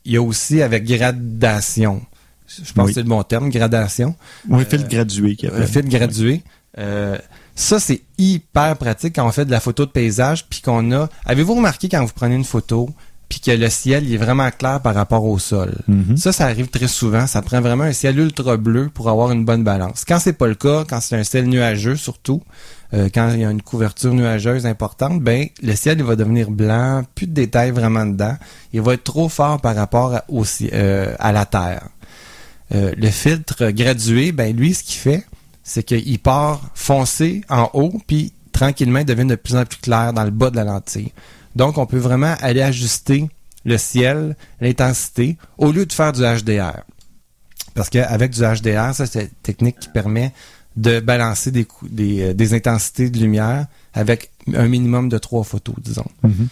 [0.03, 2.01] il y a aussi avec gradation.
[2.47, 2.91] Je pense Oui.
[2.91, 4.15] que c'est le bon terme, gradation.
[4.49, 5.67] Oui, filtre gradué qui Un appelle.
[5.67, 6.43] filtre gradué.
[6.77, 7.17] Euh,
[7.55, 11.09] ça, c'est hyper pratique quand on fait de la photo de paysage, puis qu'on a...
[11.25, 12.89] Avez-vous remarqué quand vous prenez une photo,
[13.29, 15.75] puis que le ciel il est vraiment clair par rapport au sol?
[15.87, 16.17] Mhm.
[16.17, 17.27] Ça, ça arrive très souvent.
[17.27, 20.03] Ça prend vraiment un ciel ultra bleu pour avoir une bonne balance.
[20.05, 22.41] Quand c'est pas le cas, quand c'est un ciel nuageux surtout,
[22.93, 26.49] euh, quand il y a une couverture nuageuse importante, ben le ciel il va devenir
[26.49, 28.35] blanc, plus de détails vraiment dedans.
[28.73, 31.87] Il va être trop fort par rapport à, au euh, à la terre.
[32.73, 35.25] Euh, le filtre gradué, ben lui, ce qu'il fait,
[35.63, 40.13] c'est qu'il part foncé en haut, puis tranquillement, il devient de plus en plus clair
[40.13, 41.11] dans le bas de la lentille.
[41.55, 43.29] Donc, on peut vraiment aller ajuster
[43.65, 46.83] le ciel, l'intensité, au lieu de faire du HDR.
[47.75, 50.33] Parce qu'avec du HDR, ça, c'est une technique qui permet
[50.75, 55.43] de balancer des, cou- des, euh, des intensités de lumière avec un minimum de trois
[55.43, 56.05] photos, disons.
[56.23, 56.47] Mhm.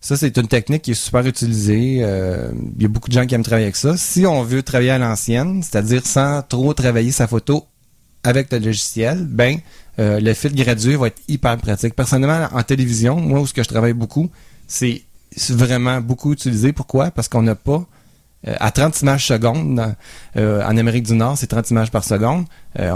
[0.00, 1.98] Ça, c'est une technique qui est super utilisée.
[2.02, 3.96] Euh, Il y a beaucoup de gens qui aiment travailler avec ça.
[3.96, 7.66] Si on veut travailler à l'ancienne, c'est-à-dire sans trop travailler sa photo
[8.24, 9.58] avec le logiciel, ben
[9.98, 11.94] euh, le fil gradué va être hyper pratique.
[11.94, 14.30] Personnellement, en télévision, moi où ce que je travaille beaucoup,
[14.66, 15.02] c'est
[15.50, 16.72] vraiment beaucoup utilisé.
[16.72, 17.10] Pourquoi?
[17.10, 17.86] Parce qu'on n'a pas
[18.48, 19.80] euh, à 30 images secondes.
[20.36, 22.44] Euh, en Amérique du Nord, c'est 30 images par seconde.
[22.78, 22.92] Euh,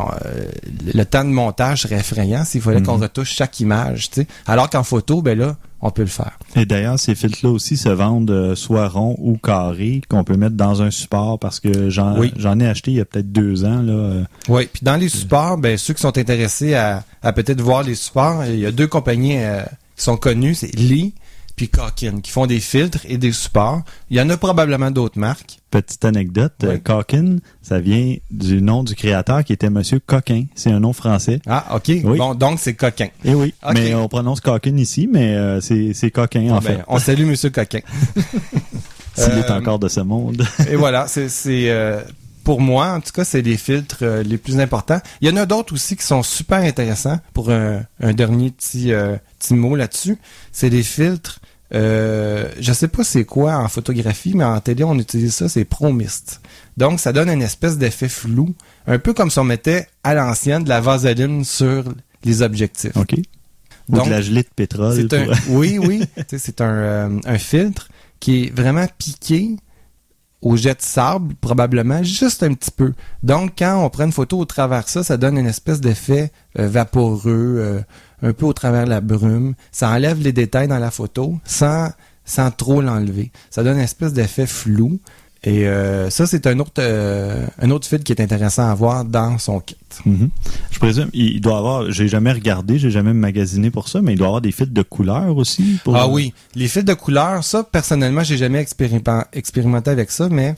[0.92, 3.02] le temps de montage serait effrayant s'il fallait qu'on mhm.
[3.02, 4.08] retouche chaque image.
[4.10, 4.26] sais.
[4.46, 6.36] Alors qu'en photo, ben là, on peut le faire.
[6.56, 10.82] Et d'ailleurs, ces filtres-là aussi se vendent soit ronds ou carrés, qu'on peut mettre dans
[10.82, 13.82] un support parce que j'en ai acheté il y a peut-être deux ans.
[13.82, 14.24] Là.
[14.48, 17.94] Oui, puis dans les supports, ben ceux qui sont intéressés à, à peut-être voir les
[17.94, 19.38] supports, il y a deux compagnies
[19.96, 21.14] qui sont connues, c'est Lee
[21.56, 23.82] puis Calkin, qui font des filtres et des supports.
[24.10, 25.58] Il y en a probablement d'autres marques.
[25.70, 27.40] Petite anecdote, oui.
[27.62, 30.44] ça vient du nom du créateur qui était Monsieur Coquin.
[30.54, 31.40] C'est un nom français.
[31.46, 32.02] Ah, ok.
[32.02, 33.08] Bon, donc c'est Coquin.
[33.24, 36.84] Eh oui, mais on prononce Coquin ici, mais euh, c'est Coquin en ah, ben, fait.
[36.88, 37.80] On salue Monsieur Coquin.
[39.14, 40.46] S'il est euh, encore de ce monde.
[40.70, 41.30] et voilà, c'est
[41.70, 42.02] euh,
[42.44, 45.00] pour moi, en tout cas, c'est les filtres les plus importants.
[45.22, 47.18] Il y en a d'autres aussi qui sont super intéressants.
[47.32, 48.92] Pour un, dernier petit,
[49.38, 50.18] petit mot là-dessus,
[50.52, 51.40] c'est des filtres
[51.74, 55.64] euh, je sais pas c'est quoi en photographie, mais en télé, on utilise ça, c'est
[55.64, 56.40] Promist.
[56.76, 58.54] Donc, ça donne une espèce d'effet flou,
[58.86, 61.84] un peu comme si on mettait à l'ancienne de la vaseline sur
[62.24, 62.96] les objectifs.
[62.96, 63.14] OK.
[63.88, 65.08] Ou de la gelée de pétrole.
[65.48, 66.02] oui, oui.
[66.28, 67.88] c'est un, euh, un filtre
[68.18, 69.56] qui est vraiment piqué
[70.42, 72.92] au jet de sable, probablement, juste un petit peu.
[73.22, 76.68] Donc, quand on prend une photo au travers ça, ça donne une espèce d'effet euh,
[76.68, 77.82] vaporeux,
[78.22, 79.54] un peu au travers la brume.
[79.72, 81.90] Ça enlève les détails dans la photo sans,
[82.24, 83.30] sans trop l'enlever.
[83.50, 84.98] Ça donne une espèce d'effet flou.
[85.44, 89.04] Et euh, ça, c'est un autre euh, un autre fil qui est intéressant à voir
[89.04, 89.76] dans son kit.
[90.04, 90.30] Mhm.
[90.72, 94.18] Je présume, il doit avoir, j'ai jamais regardé, j'ai jamais magasiné pour ça, mais il
[94.18, 95.78] doit avoir des fils de couleur aussi.
[95.94, 100.56] Ah oui, les fils de couleur, ça, personnellement, j'ai jamais expérimenté avec ça, mais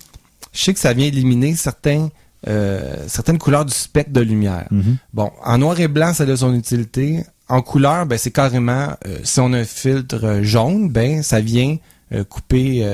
[0.52, 2.08] je sais que ça vient éliminer certains
[2.46, 4.68] euh, certaines couleurs du spectre de lumière.
[4.70, 4.96] Mhm.
[5.12, 9.18] Bon, en noir et blanc, ça a son utilité en couleur, ben c'est carrément euh,
[9.24, 11.76] si on a un filtre euh, jaune, ben ça vient
[12.12, 12.86] euh, couper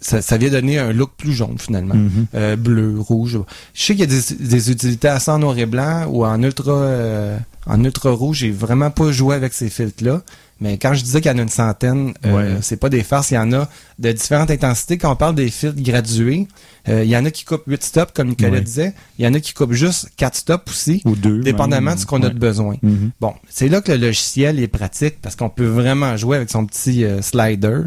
[0.00, 1.94] ça, ça, vient donner un look plus jaune finalement.
[1.94, 2.56] Mm-hmm.
[2.56, 3.38] bleu, rouge.
[3.74, 6.42] Je sais qu'il y a des, des, utilités assez en noir et blanc ou en
[6.42, 8.38] ultra en ultra rouge.
[8.38, 10.22] J'ai vraiment pas joué avec ces filtres-là.
[10.60, 13.30] Mais quand je disais qu'il y en a une centaine, euh, c'est pas des farces,
[13.30, 14.98] il y en a de différentes intensités.
[14.98, 16.48] Quand on parle des filtres gradués,
[16.88, 18.92] euh, il y en a qui coupent 8 stops, comme Nicolas disait.
[19.18, 21.02] Il y en a qui coupent juste 4 stops aussi.
[21.04, 21.40] Ou deux.
[21.40, 22.74] Dépendamment de ce qu'on a de besoin.
[22.82, 23.10] Mm-hmm.
[23.20, 26.66] Bon, c'est là que le logiciel est pratique parce qu'on peut vraiment jouer avec son
[26.66, 27.82] petit euh, slider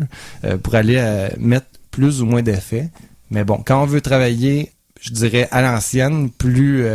[0.63, 2.89] pour aller mettre plus ou moins d'effets.
[3.31, 6.85] Mais bon, quand on veut travailler, je dirais à l'ancienne, plus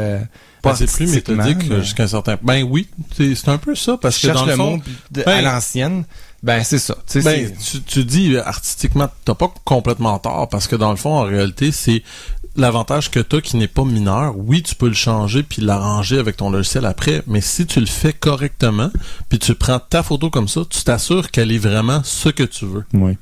[0.70, 4.28] ben, c'est plus méthodique jusqu'à un certain Ben oui, c'est un peu ça parce que
[4.28, 6.04] dans le, fond, à ben, l'ancienne,
[6.42, 6.96] ben c'est ça.
[7.14, 11.22] Ben, tu, tu dis artistiquement, t'as pas complètement tort parce que dans le fond, en
[11.22, 12.02] réalité, c'est
[12.56, 14.34] l'avantage que tu as qui n'est pas mineur.
[14.36, 17.86] Oui, tu peux le changer puis l'arranger avec ton logiciel après, mais si tu le
[17.86, 18.90] fais correctement,
[19.28, 22.66] puis tu prends ta photo comme ça, tu t'assures qu'elle est vraiment ce que tu
[22.66, 22.84] veux.
[22.94, 23.16] Oui.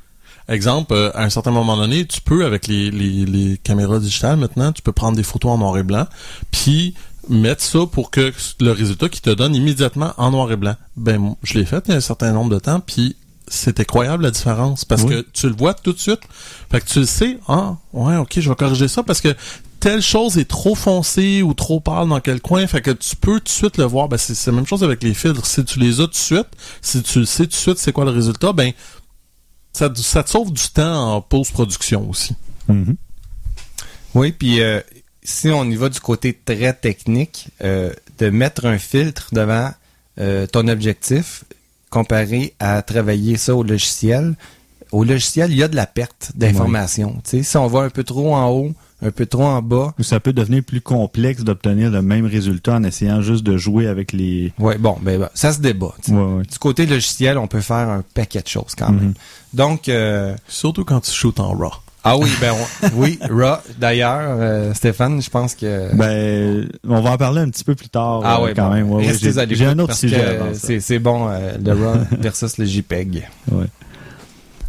[0.49, 4.36] Exemple, euh, à un certain moment donné, tu peux, avec les, les, les caméras digitales
[4.36, 6.07] maintenant, tu peux prendre des photos en noir et blanc,
[6.51, 6.95] puis
[7.29, 10.77] mettre ça pour que le résultat qui te donne immédiatement en noir et blanc.
[10.97, 13.16] Ben, je l'ai fait il y a un certain nombre de temps, puis
[13.47, 16.20] c'est incroyable la différence parce que tu le vois tout de suite.
[16.70, 19.35] Fait que tu le sais, ah, ouais, ok, je vais corriger ça parce que
[19.81, 23.39] telle chose est trop foncée ou trop pâle dans quel coin, fait que tu peux
[23.39, 24.09] tout de suite le voir.
[24.09, 25.45] Ben, c'est la même chose avec les filtres.
[25.45, 26.49] Si tu les as tout de suite,
[26.81, 28.72] si tu le sais tout de suite c'est quoi le résultat, ben,
[29.72, 32.35] ça, ça te sauve du temps en post-production aussi.
[32.70, 32.97] Mm-hmm.
[34.14, 34.81] Oui, puis euh,
[35.25, 39.70] si on y va du côté très technique, euh, de mettre un filtre devant
[40.20, 41.45] euh, ton objectif
[41.91, 44.35] comparé à travailler ça au logiciel,
[44.93, 47.20] au logiciel, il y a de la perte d'informations.
[47.25, 48.72] Si on va un peu trop en haut,
[49.03, 49.93] un peu trop en bas.
[50.01, 54.12] Ça peut devenir plus complexe d'obtenir le même résultat en essayant juste de jouer avec
[54.12, 54.53] les.
[54.59, 55.95] Oui, bon, ben, ça se débat.
[56.07, 59.11] Du côté logiciel, on peut faire un paquet de choses quand même.
[59.11, 59.57] Mm-hmm.
[59.57, 59.89] Donc.
[59.89, 61.72] Euh, Surtout quand tu shootes en RAW.
[62.07, 62.53] Ah oui, ben
[62.95, 63.57] oui, Raw.
[63.79, 65.95] D'ailleurs, euh, Stéphane, je pense que.
[65.97, 68.21] Ben, on va en parler un petit peu plus tard.
[68.23, 68.91] Ah oui, quand même.
[68.91, 69.11] Ouais,
[69.51, 70.39] J'ai un autre sujet.
[70.53, 73.27] C'est bon, euh, le Raw versus le JPEG.
[73.51, 73.65] Ouais.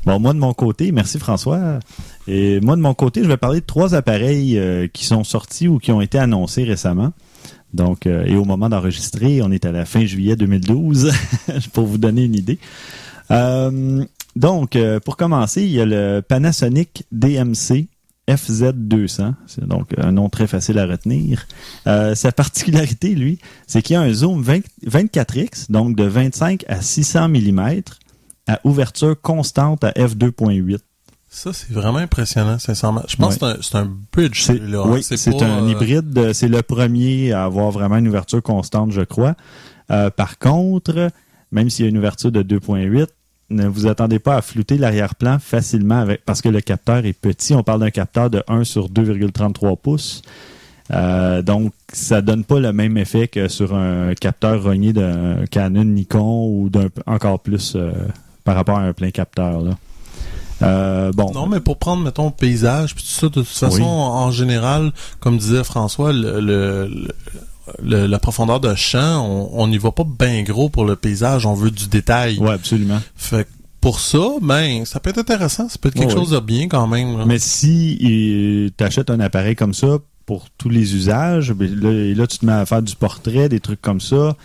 [0.06, 1.80] Bon, moi de mon côté, merci François.
[2.28, 5.68] Et moi de mon côté, je vais parler de trois appareils euh, qui sont sortis
[5.68, 7.12] ou qui ont été annoncés récemment.
[7.74, 11.12] Donc, et au moment d'enregistrer, on est à la fin juillet 2012,
[11.74, 12.58] pour vous donner une idée.
[13.32, 14.06] Euh,
[14.36, 17.88] donc, euh, pour commencer, il y a le Panasonic DMC
[18.28, 19.34] FZ200.
[19.48, 21.46] C'est donc un nom très facile à retenir.
[21.88, 26.82] Euh, sa particularité, lui, c'est qu'il y a un zoom 24x, donc de 25 à
[26.82, 27.82] 600 mm,
[28.48, 30.80] à ouverture constante à f2.8.
[31.30, 33.04] Ça, c'est vraiment impressionnant, sincèrement.
[33.08, 34.86] Je pense que c'est un, bridge, celui-là.
[34.86, 36.34] Oui, c'est un euh, hybride.
[36.34, 39.36] C'est le premier à avoir vraiment une ouverture constante, je crois.
[39.88, 41.10] par contre,
[41.52, 43.08] même s'il y a une ouverture de 2.8,
[43.50, 47.54] ne vous attendez pas à flouter l'arrière-plan facilement avec, parce que le capteur est petit.
[47.54, 50.22] On parle d'un capteur de 1 sur 2,33 pouces.
[50.92, 55.84] Euh, donc, ça donne pas le même effet que sur un capteur rogné d'un Canon
[55.86, 57.92] Nikon ou d'un encore plus euh,
[58.44, 59.62] par rapport à un plein capteur.
[59.62, 59.72] Là.
[60.62, 61.32] Euh, bon.
[61.34, 63.84] Non, mais pour prendre, mettons, paysage, puis tout ça, de toute façon, Oui.
[63.84, 67.14] en général, comme disait François, le, le- le-
[67.84, 71.72] la profondeur de champ, on- n'y va pas bien gros pour le paysage, on veut
[71.72, 72.38] du détail.
[72.40, 73.00] Ouais, absolument.
[73.16, 73.50] Fait que
[73.82, 76.68] pour ça, ben, ça peut être intéressant, ça peut être quelque Ouais, chose de bien
[76.68, 77.18] quand même.
[77.18, 77.26] là.
[77.26, 82.14] Mais si tu achètes un appareil comme ça pour tous les usages, ben là, et
[82.16, 84.36] là, tu te mets à faire du portrait, des trucs comme ça,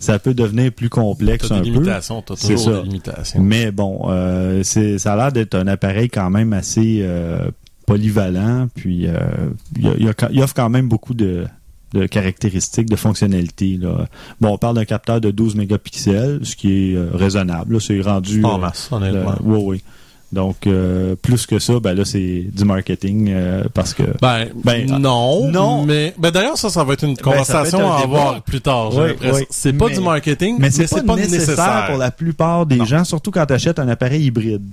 [0.00, 1.64] ça peut devenir plus complexe un peu.
[1.64, 2.80] limitations, t'as C'est toujours ça.
[2.80, 3.40] des limitations.
[3.40, 7.50] Mais bon, euh, c'est, ça a l'air d'être un appareil quand même assez euh,
[7.86, 9.18] polyvalent, puis euh,
[9.76, 11.46] il, y a- il offre quand même beaucoup de,
[11.92, 13.78] de caractéristiques, de fonctionnalités.
[13.80, 14.06] Là.
[14.40, 17.80] Bon, on parle d'un capteur de 12 mégapixels, ce qui est euh, raisonnable.
[17.80, 18.40] C'est rendu...
[18.40, 19.34] Pas en euh, masse, honnêtement.
[19.42, 19.80] ouais, ouais.
[20.30, 24.02] Donc, euh, plus que ça, ben là, c'est du marketing euh, parce que...
[24.20, 25.86] Ben, Ben, non, non.
[25.86, 28.02] mais ben d'ailleurs ça ça va être une Ben, conversation être un à débat.
[28.20, 29.44] avoir plus tard, Oui, oui.
[29.48, 32.84] C'est pas Mais- du marketing, Mais c'est pas, nécessaire, pour la plupart des Non.
[32.84, 34.66] gens, surtout quand tu achètes un appareil hybride.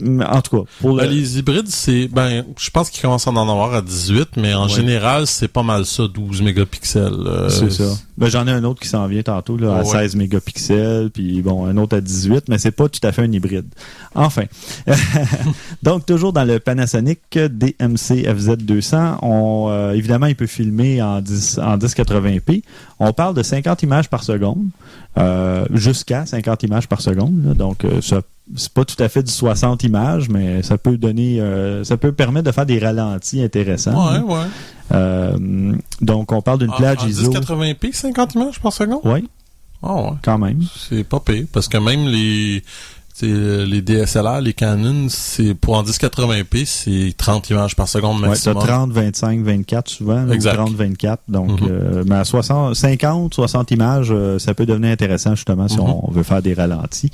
[0.00, 3.30] En tout cas, pour Ben, le- les hybrides, c'est ben je pense qu'ils commencent à
[3.30, 4.68] en avoir à 18, mais en Ouais.
[4.68, 7.12] général, c'est pas mal ça 12 mégapixels.
[7.26, 7.84] euh, C'est ça.
[8.18, 9.84] Ben, j'en ai un autre qui s'en vient tantôt là, à Ouais.
[9.84, 13.32] 16 mégapixels, puis bon, un autre à 18, mais c'est pas tout à fait un
[13.32, 13.66] hybride.
[14.14, 14.44] Enfin.
[15.82, 21.58] Donc, toujours dans le Panasonic DMC FZ200, on, euh, évidemment, il peut filmer en, 10,
[21.62, 22.62] en 1080p.
[22.98, 24.66] On parle de 50 images par seconde,
[25.16, 27.44] euh, jusqu'à 50 images par seconde.
[27.46, 27.54] là.
[27.54, 28.22] donc, euh, ça
[28.56, 32.12] c'est pas tout à fait du 60 images, mais ça peut donner, euh, ça peut
[32.12, 34.10] permettre de faire des ralentis intéressants.
[34.10, 34.46] Ouais, ouais.
[34.92, 37.30] Euh, donc, on parle d'une plage en ISO.
[37.30, 39.00] 1080p, 50 images par seconde?
[39.04, 39.28] Oui,
[39.82, 40.10] Ah ouais.
[40.22, 40.60] quand même.
[40.88, 42.62] C'est pas pire parce que même les
[43.20, 48.52] les DSLR, les Canon, c'est pour en 1080p, c'est 30 images par seconde Ouais, t'as
[48.52, 48.58] maximum.
[48.62, 50.30] 30, 25, 24 souvent.
[50.30, 50.54] Exact.
[50.54, 51.22] 30, 24.
[51.26, 51.68] Donc, Mhm.
[51.68, 55.82] euh, mais à 60, 50, 60 images, euh, ça peut devenir intéressant justement si Mhm.
[56.04, 57.10] on veut faire des ralentis.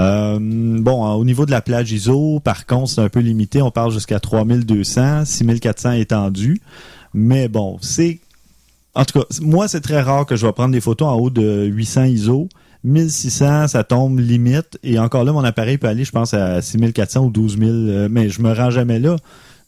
[0.00, 3.60] Euh, bon, au niveau de la plage ISO, par contre, c'est un peu limité.
[3.62, 6.60] On parle jusqu'à 3200, 6400 étendu.
[7.14, 8.18] Mais bon, c'est...
[8.94, 11.30] En tout cas, moi, c'est très rare que je vais prendre des photos en haut
[11.30, 12.48] de 800 ISO.
[12.84, 14.78] 1600, ça tombe limite.
[14.82, 17.68] Et encore là, mon appareil peut aller, je pense, à 6400 ou 12000.
[17.68, 19.16] euh, mais je me rends jamais là.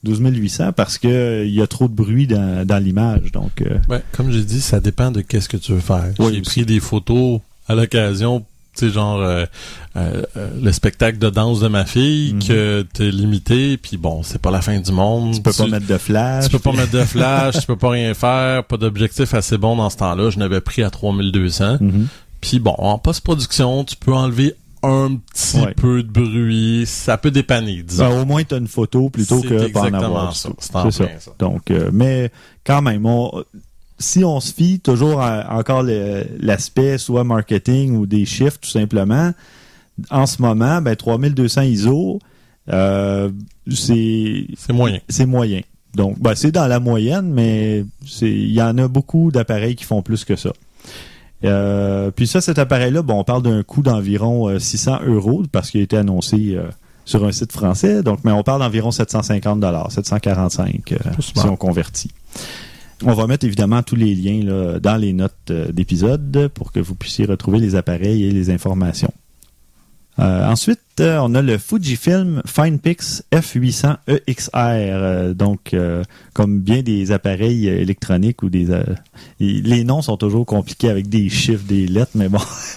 [0.04, 3.30] 12800 parce que euh, il y a trop de bruit dans, dans l'image.
[3.32, 6.12] Donc, euh, Ouais, comme j'ai dit, ça dépend de qu'est-ce que tu veux faire.
[6.18, 8.44] Oui, j'ai pris des photos à l'occasion,
[8.76, 9.44] tu sais, genre euh,
[9.96, 12.42] euh, euh, le spectacle de danse de ma fille, Mhm.
[12.42, 15.34] que t'es limité, puis bon, c'est pas la fin du monde.
[15.34, 16.44] tu peux pas mettre de flash.
[16.44, 19.76] tu peux pas mettre de flash, tu peux pas rien faire, pas d'objectif assez bon
[19.76, 20.30] dans ce temps-là.
[20.30, 21.78] Je n'avais pris à 3200.
[21.80, 22.06] Mhm.
[22.40, 25.74] Puis bon, en post-production, tu peux enlever un petit Ouais.
[25.74, 28.08] peu de bruit, ça peut dépanner, disons.
[28.08, 30.34] Ben, au moins, tu as une photo plutôt que pas en avoir.
[30.34, 30.48] ça.
[30.58, 31.04] C'est plein ça.
[31.38, 32.32] Donc, euh, mais
[32.66, 33.44] quand même, on-
[34.02, 39.32] si on se fie toujours à encore l'aspect soit marketing ou des chiffres tout simplement,
[40.10, 42.18] en ce moment, ben 3200 ISO,
[42.70, 43.30] euh,
[43.70, 45.00] c'est moyen.
[45.08, 45.60] c'est moyen.
[45.94, 47.84] Donc, ben, c'est dans la moyenne, mais
[48.22, 50.52] il y en a beaucoup d'appareils qui font plus que ça.
[51.44, 55.70] Euh, puis ça, cet appareil-là, bon, on parle d'un coût d'environ euh, 600 euros parce
[55.70, 56.62] qu'il a été annoncé euh,
[57.04, 58.02] sur un site français.
[58.02, 62.10] Donc, mais on parle d'environ 750 dollars, 745 euh, Pas si on convertit.
[63.04, 66.94] On va mettre évidemment tous les liens dans les notes euh, d'épisode pour que vous
[66.94, 69.12] puissiez retrouver les appareils et les informations.
[70.18, 74.50] Euh, ensuite, euh, on a le Fujifilm FinePix F800 EXR.
[74.54, 76.04] euh, donc, euh,
[76.34, 78.70] comme bien des appareils électroniques ou des...
[78.70, 78.82] euh,
[79.40, 82.40] les noms sont toujours compliqués avec des chiffres, des lettres, mais bon.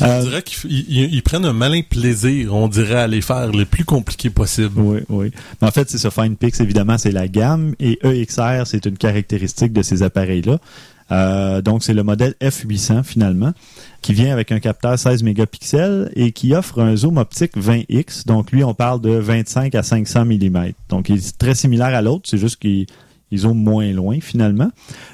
[0.00, 3.64] On dirait qu'ils ils- ils prennent un malin plaisir, on dirait, à les faire les
[3.64, 4.78] plus compliqués possibles.
[4.80, 5.30] Oui, oui.
[5.62, 6.10] Mais en fait, c'est ça.
[6.10, 7.74] FinePix, évidemment, c'est la gamme.
[7.80, 10.58] Et EXR, c'est une caractéristique de ces appareils-là.
[11.10, 13.52] Euh, donc, c'est le modèle F800, finalement,
[14.02, 18.26] qui vient avec un capteur 16 mégapixels et qui offre un zoom optique 20x.
[18.26, 20.72] Donc, lui, on parle de 25 à 500 mm.
[20.88, 22.28] Donc, il est très similaire à l'autre.
[22.28, 22.86] C'est juste qu'il
[23.30, 24.70] il zoome moins loin, finalement.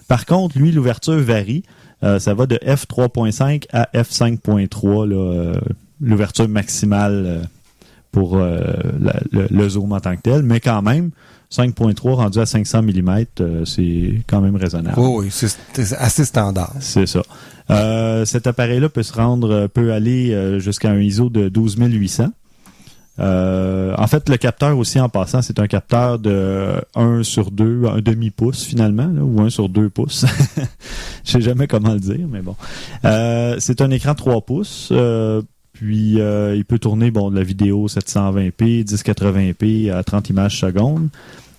[0.08, 1.62] Par contre, lui, l'ouverture varie.
[2.02, 5.60] Euh, ça va de f3.5 à f5.3, là, euh,
[6.00, 7.46] l'ouverture maximale
[8.10, 11.10] pour le zoom en tant que tel, mais quand même,
[11.52, 14.98] 5.3 rendu à 500 mm, euh, c'est quand même raisonnable.
[15.00, 16.72] Oui, oui, c'est c'est assez standard.
[16.80, 17.22] C'est ça.
[17.70, 22.28] Euh, cet appareil-là peut se rendre, euh, peut aller euh, jusqu'à un ISO de 12800.
[23.18, 27.84] Euh, en fait, le capteur aussi, en passant, c'est un capteur de 1 sur 2,
[27.86, 30.24] un demi-pouce finalement, là, ou 1 sur 2 pouces.
[31.24, 32.56] Je sais jamais comment le dire, mais bon.
[33.04, 34.88] Euh, c'est un écran 3 pouces.
[34.92, 35.42] euh,
[35.80, 41.08] puis il peut tourner bon de la vidéo 720p, 1080p à 30 images secondes.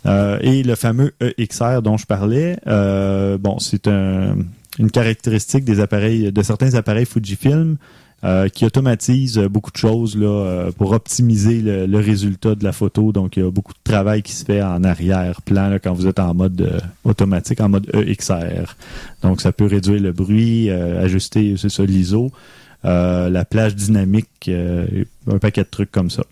[0.05, 6.75] et le fameux EXR dont je parlais, bon, c'est une caractéristique des appareils, de certains
[6.75, 7.77] appareils Fujifilm
[8.23, 13.11] euh, qui automatise beaucoup de choses là, euh, pour optimiser le, résultat de la photo.
[13.11, 16.19] Donc, il y a beaucoup de travail qui se fait en arrière-plan quand vous êtes
[16.19, 18.75] en mode euh, automatique, en mode EXR.
[19.23, 22.31] Donc, ça peut réduire le bruit, ajuster, l'ISO,
[22.83, 26.23] la plage dynamique, un paquet de trucs comme ça.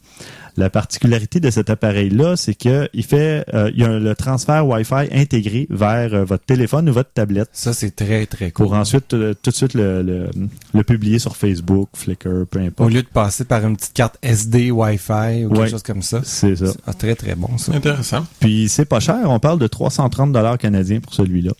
[0.59, 5.07] La particularité de cet appareil-là, c'est qu'il fait, euh, il y a le transfert Wi-Fi
[5.13, 7.47] intégré vers euh, votre téléphone ou votre tablette.
[7.53, 8.65] Ça, c'est très, très cool.
[8.65, 10.29] Pour ensuite, euh, tout de suite, le,
[10.73, 12.89] le, publier sur Facebook, Flickr, peu importe.
[12.89, 16.19] Au lieu de passer par une petite carte SD Wi-Fi ou quelque chose comme ça.
[16.25, 16.73] C'est ça.
[16.85, 17.73] Ah, très, très bon, ça.
[17.73, 18.25] Intéressant.
[18.41, 19.19] Puis, c'est pas cher.
[19.25, 21.53] On parle de 330 dollars canadiens pour celui-là.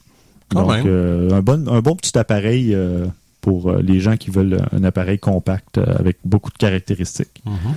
[0.51, 2.75] Donc, un, bon, un bon petit appareil
[3.49, 7.41] pour les gens qui veulent un appareil compact avec beaucoup de caractéristiques.
[7.47, 7.73] Mm-hmm.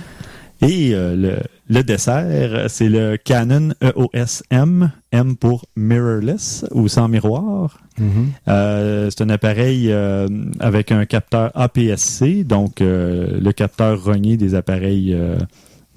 [0.61, 7.79] Et euh, le, dessert, c'est le Canon EOS M, M pour mirrorless ou sans miroir.
[7.99, 8.03] Mm-hmm.
[8.47, 10.27] Euh, c'est un appareil euh,
[10.59, 15.17] avec un capteur APS-C, donc le capteur rogné des appareils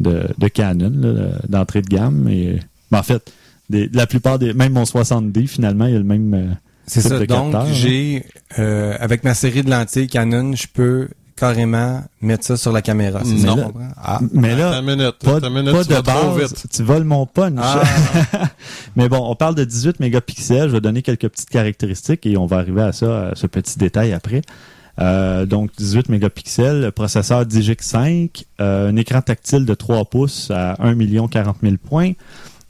[0.01, 2.29] de, Canon, d'entrée de gamme.
[2.29, 2.59] Et,
[2.91, 3.33] ben, en fait,
[3.71, 6.57] la plupart des, même mon 60D, finalement, il y a le même.
[6.87, 7.25] C'est ça.
[7.27, 8.25] donc, j'ai,
[8.57, 13.21] avec ma série de lentilles Canon, je peux carrément mettre ça sur la caméra.
[13.25, 13.57] Non.
[13.57, 13.71] Ça,
[14.03, 14.21] ah.
[14.33, 14.81] Mais là,
[15.23, 17.59] pas, de base, tu voles mon punch.
[17.61, 17.83] Ah.
[18.97, 20.69] mais bon, on parle de 18 mégapixels.
[20.69, 23.79] Je vais donner quelques petites caractéristiques et on va arriver à ça, à ce petit
[23.79, 24.43] détail après.
[24.99, 30.83] Euh, donc 18 mégapixels, processeur Digix 5, euh, un écran tactile de 3 pouces à
[30.83, 30.97] 1
[31.29, 32.13] 40 000 points,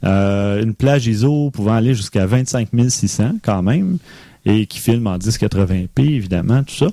[0.04, 3.98] euh, une plage ISO pouvant aller jusqu'à 25 600 quand même,
[4.44, 6.88] et qui filme en 1080p évidemment, tout ça.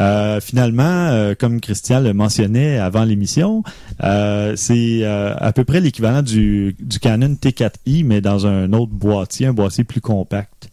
[0.00, 3.62] Euh, finalement, euh, comme Christian le mentionnait avant l'émission,
[4.00, 9.52] c'est à peu près l'équivalent du, du, Canon T4i, mais dans un autre boîtier, un
[9.52, 10.68] boîtier plus compact.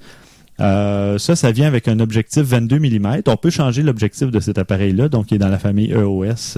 [0.59, 3.21] ça, ça vient avec un objectif 22 mm.
[3.27, 6.57] On peut changer l'objectif de cet appareil-là, donc il est dans la famille EOS.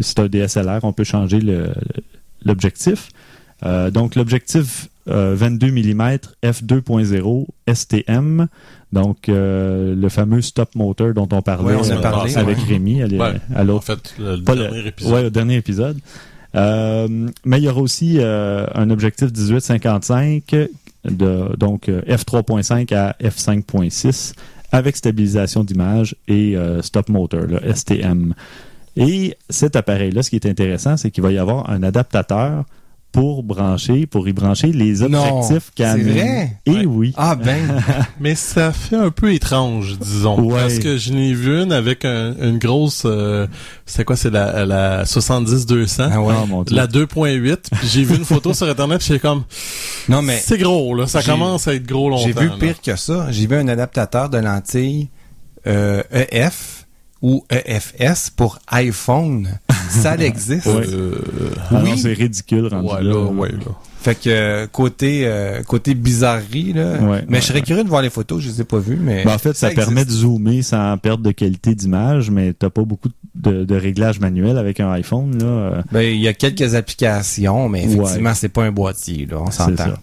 [0.00, 1.40] c'est un DSLR, on peut changer
[2.44, 3.08] l'objectif.
[3.90, 8.48] Donc l'objectif 22 mm f2.0 STM
[8.92, 14.14] donc, euh, le fameux stop motor dont on parlait euh, avec Rémi à, En fait,
[14.18, 15.12] le, dernier épisode.
[15.12, 15.98] Ouais, dernier épisode.
[16.54, 17.08] Euh,
[17.46, 20.68] mais il y aura aussi un objectif 18-55,
[21.04, 24.34] de, donc f3.5 à f5.6
[24.70, 28.34] avec stabilisation d'image et stop motor, le STM.
[28.96, 32.66] Et cet appareil-là, ce qui est intéressant, c'est qu'il va y avoir un adaptateur
[33.12, 36.02] pour brancher, pour y brancher les objectifs Canon.
[36.02, 36.56] C'est vrai?
[36.64, 37.12] Et oui.
[37.16, 37.82] Ah ben.
[38.20, 40.48] Mais ça fait un peu étrange, disons.
[40.48, 43.46] Parce que je n'ai vu une avec une grosse, euh,
[43.84, 46.08] c'est quoi, c'est la, la 70-200.
[46.10, 46.34] Ah ouais.
[46.70, 47.58] la 2.8.
[47.84, 49.44] j'ai vu une photo sur Internet j'ai comme,
[50.08, 50.40] non mais.
[50.42, 51.06] C'est gros, là.
[51.06, 52.24] Ça commence à être gros longtemps.
[52.24, 53.26] J'ai vu pire que ça.
[53.30, 55.10] J'ai vu un adaptateur de lentilles,
[55.66, 56.86] euh, EF
[57.20, 59.48] ou EFS pour iPhone.
[60.00, 60.66] Ça existe.
[60.66, 61.12] Euh,
[61.72, 61.98] oui.
[61.98, 63.30] c'est ridicule rendu là.
[64.00, 67.22] Fait que euh, côté euh, côté bizarrerie là.
[67.28, 69.24] mais je serais curieux de voir les photos, je les ai pas vues, mais.
[69.24, 72.82] Ben, en fait, ça, permet de zoomer sans perdre de qualité d'image, mais t'as pas
[72.82, 75.84] beaucoup de, de réglages manuels avec un iPhone là.
[75.92, 79.94] Ben il y a quelques applications, mais effectivement c'est pas un boîtier là, on s'entend.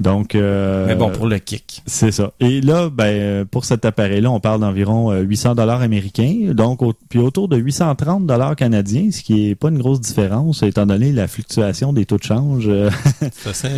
[0.00, 1.82] Donc, euh, mais bon, pour le kick.
[1.86, 2.32] C'est ça.
[2.40, 7.18] Et là, ben, pour cet appareil-là, on parle d'environ 800 euh, dollars américains, donc puis
[7.18, 11.26] autour de 830 dollars canadiens, ce qui est pas une grosse différence étant donné la
[11.26, 12.70] fluctuation des taux de change.
[13.32, 13.68] ça,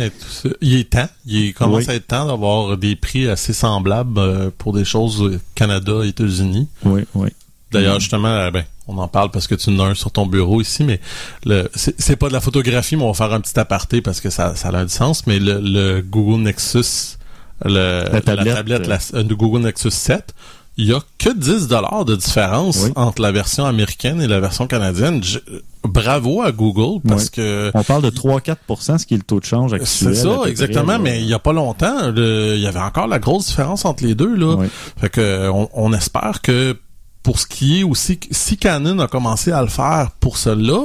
[0.61, 4.73] il est temps, il commence à être temps d'avoir des prix assez semblables euh, pour
[4.73, 6.67] des choses Canada, États-Unis.
[6.85, 7.29] Oui, oui.
[7.71, 10.61] D'ailleurs, justement, ben, on en parle parce que tu en as un sur ton bureau
[10.61, 10.99] ici, mais
[11.45, 14.29] le c'est pas de la photographie, mais on va faire un petit aparté parce que
[14.29, 15.25] ça, ça a du sens.
[15.27, 17.17] Mais le, Google Nexus,
[17.63, 20.33] le, la tablette, la, euh, Google Nexus 7,
[20.77, 24.67] il y a que 10 dollars de différence entre la version américaine et la version
[24.67, 25.21] canadienne.
[25.83, 29.45] bravo à Google parce que on parle de 3-4% ce qui est le taux de
[29.45, 30.15] change actuel.
[30.15, 30.97] C'est ça, exactement.
[30.97, 34.15] mais il y a pas longtemps, il y avait encore la grosse différence entre les
[34.15, 34.57] deux là.
[34.97, 36.77] Fait que on espère que
[37.23, 40.81] pour ce qui est aussi, si Canon a commencé à le faire pour cela,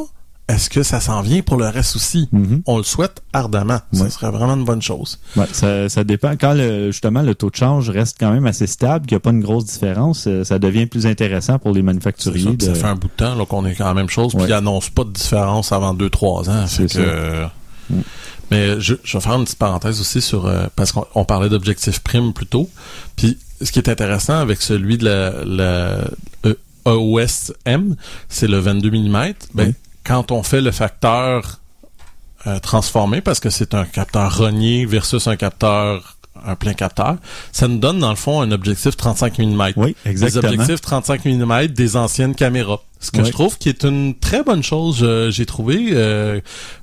[0.49, 2.29] est-ce que ça s'en vient pour le reste aussi?
[2.33, 2.63] Mm-hmm.
[2.67, 3.81] On le souhaite ardemment.
[3.93, 5.19] Ça serait vraiment une bonne chose.
[5.35, 6.37] Ouais, ça, ça dépend.
[6.37, 9.21] Quand le, justement le taux de change reste quand même assez stable, qu'il n'y a
[9.21, 12.57] pas une grosse différence, euh, ça devient plus intéressant pour les manufacturiers.
[12.61, 14.91] Ça, fait un bout de temps qu'on est quand la même chose, puis ils n'annoncent
[14.95, 16.65] pas de différence avant 2-3 ans.
[16.87, 17.47] Que,
[17.91, 18.03] mm.
[18.53, 21.99] Mais je, je, vais faire une petite parenthèse aussi sur euh, parce qu'on parlait d'objectif
[21.99, 22.71] prime plus tôt.
[23.17, 26.05] Puis ce qui est intéressant avec celui de la, la
[26.87, 27.97] EOS M,
[28.29, 29.33] c'est le 22 mm.
[29.55, 31.61] Ben, quand on fait le facteur
[32.47, 36.13] euh, transformé, parce que c'est un capteur rogné versus un capteur
[36.45, 37.17] un plein capteur,
[37.51, 39.73] ça nous donne dans le fond un objectif 35 mm.
[39.77, 40.43] Oui, exactement.
[40.43, 42.81] Des objectifs 35 mm des anciennes caméras.
[43.01, 43.25] Ce que Oui.
[43.27, 45.89] je trouve qui est une très bonne chose, je- j'ai trouvé.
[45.93, 46.41] euh,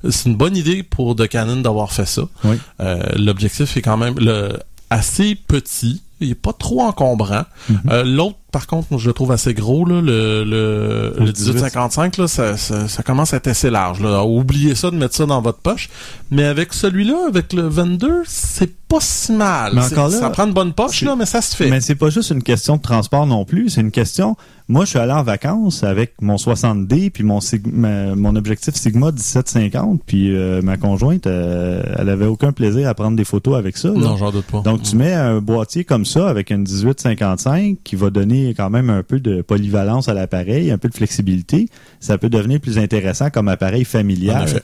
[0.09, 2.23] c'est une bonne idée pour de Canon d'avoir fait ça.
[2.43, 2.57] Oui.
[2.81, 4.57] Euh, L'objectif est quand même le,
[4.89, 6.01] assez petit.
[6.23, 7.43] Il est pas trop encombrant.
[7.69, 7.81] Mhm.
[7.89, 9.83] Euh, L'autre, par contre, moi, je le trouve assez gros.
[9.85, 13.99] Là, le, le, Le le 1855, là, ça, ça, ça commence à être assez large.
[13.99, 14.23] Là.
[14.23, 15.89] Oubliez ça de mettre ça dans votre poche.
[16.31, 19.73] Mais avec celui-là, avec le 22, c'est pas si mal.
[19.75, 21.69] Mais C'est- encore là, ça prend une bonne poche, là, mais ça se fait.
[21.69, 24.37] Mais c'est pas juste une question de transport non plus, c'est une question.
[24.69, 30.33] Moi, je suis allé en vacances avec mon 60D puis mon objectif Sigma 1750 puis
[30.33, 33.89] euh, ma conjointe, euh, elle avait aucun plaisir à prendre des photos avec ça.
[33.89, 33.95] là.
[33.95, 34.61] Non, j'en doute pas.
[34.61, 38.89] Donc tu mets un boîtier comme ça avec une 1855 qui va donner quand même
[38.89, 41.67] un peu de polyvalence à l'appareil, un peu de flexibilité.
[41.99, 44.61] Ça peut devenir plus intéressant comme appareil familial.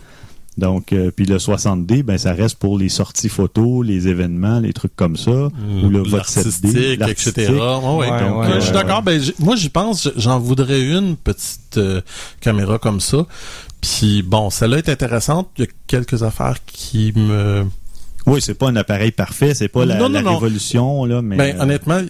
[0.58, 4.74] Donc euh, puis le 60D, ben ça reste pour les sorties photos, les événements, les
[4.74, 5.32] trucs comme ça.
[5.32, 6.98] ou le vote 7D, l'artistique, etc.
[7.00, 7.50] l'artistique.
[7.50, 8.12] Ouais, ouais.
[8.12, 9.02] Ouais, Donc, ouais, euh, je suis d'accord.
[9.02, 10.10] Ben, moi, j'y pense.
[10.18, 12.02] J'en voudrais une petite euh,
[12.42, 13.26] caméra comme ça.
[13.80, 15.50] Puis bon, celle-là est intéressante.
[15.58, 17.64] Il y a quelques affaires qui me.
[18.26, 20.34] Oui, c'est pas un appareil parfait, c'est pas la, Non, non, la non.
[20.38, 22.02] révolution là, mais Ben, euh, honnêtement,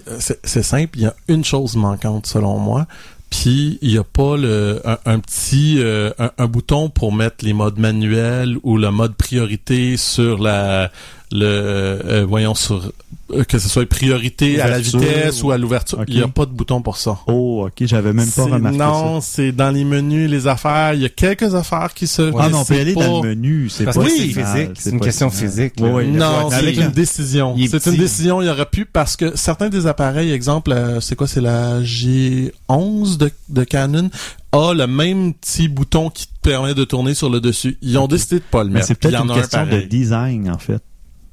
[0.43, 0.97] c'est simple.
[0.97, 2.88] Il y a une chose manquante selon moi.
[3.30, 7.45] Puis il y a pas le un, un petit euh, un, un bouton pour mettre
[7.45, 10.89] les modes manuels ou le mode priorité sur la
[11.32, 12.92] le euh, voyons sur
[13.32, 16.04] euh, que ce soit priorité à la vitesse ou- ou à l'ouverture.
[16.08, 17.20] Il y a pas de bouton pour ça.
[17.28, 20.96] oh, ok, j'avais même pas remarqué non, c'est dans les menus, les affaires.
[20.96, 22.32] Il y a quelques affaires qui se.
[22.38, 24.70] Ah non, on peut y aller pas- dans le menu, c'est pas que mal, physique,
[24.80, 27.56] c'est une question physique, Oui, oui, Non, c'est une un- décision.
[27.70, 28.42] C'est une décision.
[28.42, 31.82] Il y aurait pu parce que certains des appareils, exemple, euh, c'est quoi, c'est la
[31.84, 34.10] G11 de, de Canon,
[34.52, 37.78] a le même petit bouton qui te permet de tourner sur le dessus.
[37.84, 38.88] Ils ont décidé de pas le Mais mettre.
[38.88, 40.82] c'est peut-être une question de design en fait.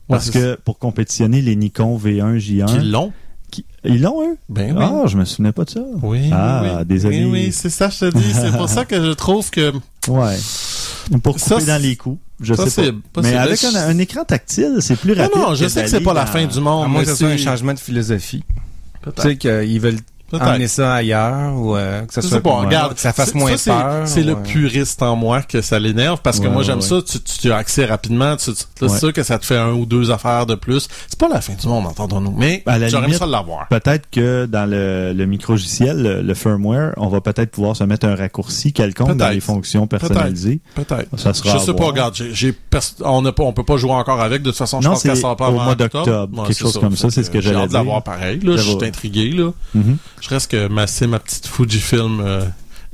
[0.09, 3.13] Parce que pour compétitionner les Nikon V1, J1, Qu'ils l'ont?
[3.51, 4.37] qui- ils l'ont eux?
[4.49, 4.85] Ben oui.
[4.85, 5.81] Ah, je me souvenais pas de ça.
[6.03, 6.85] Oui, Ah, oui, oui.
[6.87, 7.25] désolé.
[7.25, 8.33] Oui, oui, c'est ça, je te dis.
[8.33, 9.73] C'est pour ça que je trouve que
[10.09, 10.37] Ouais.
[11.23, 12.99] Pour Ça, couper dans les coups, je ça, sais pas.
[13.15, 15.41] pas Mais avec un, un écran tactile, c'est plus Non, rapide.
[15.41, 16.85] non, je sais que c'est pas la fin du monde.
[16.85, 18.43] À moins mais que ce soit un changement de philosophie.
[19.05, 19.99] Tu sais qu'ils veulent.
[20.33, 23.35] Emmener ça ailleurs ou euh, que ça Je soit sais pas, regarde, que ça fasse
[23.35, 24.09] moins ça, c'est- peur.
[24.09, 26.83] C'est le puriste en moi que ça l'énerve parce que Ouais, moi j'aime ouais.
[26.83, 28.57] ça, tu, tu, tu as accès rapidement, tu, Ouais.
[28.89, 30.89] c'est sûr que ça te fait un ou deux affaires de plus.
[31.09, 33.69] C'est pas la fin du monde, entendons-nous, mais À la limite, ça l'avoir.
[33.69, 38.07] Peut-être que dans le, le micro-logiciel, le, le firmware, on va peut-être pouvoir se mettre
[38.07, 40.61] un raccourci quelconque dans les fonctions personnalisées.
[40.75, 41.17] Peut-être.
[41.19, 42.55] Ça sera Je sais pas, regarde, j'ai,
[43.05, 44.43] on on peut pas jouer encore avec.
[44.43, 46.97] De toute façon, je Non, pense qu'elle sort pas au mois d'octobre, quelque chose comme
[46.97, 48.41] ça, c'est ce que j'ai hâte de l'avoir pareil.
[48.45, 49.51] Je suis intrigué là.
[50.21, 52.45] Je reste que ma, c'est ma petite Fujifilm euh,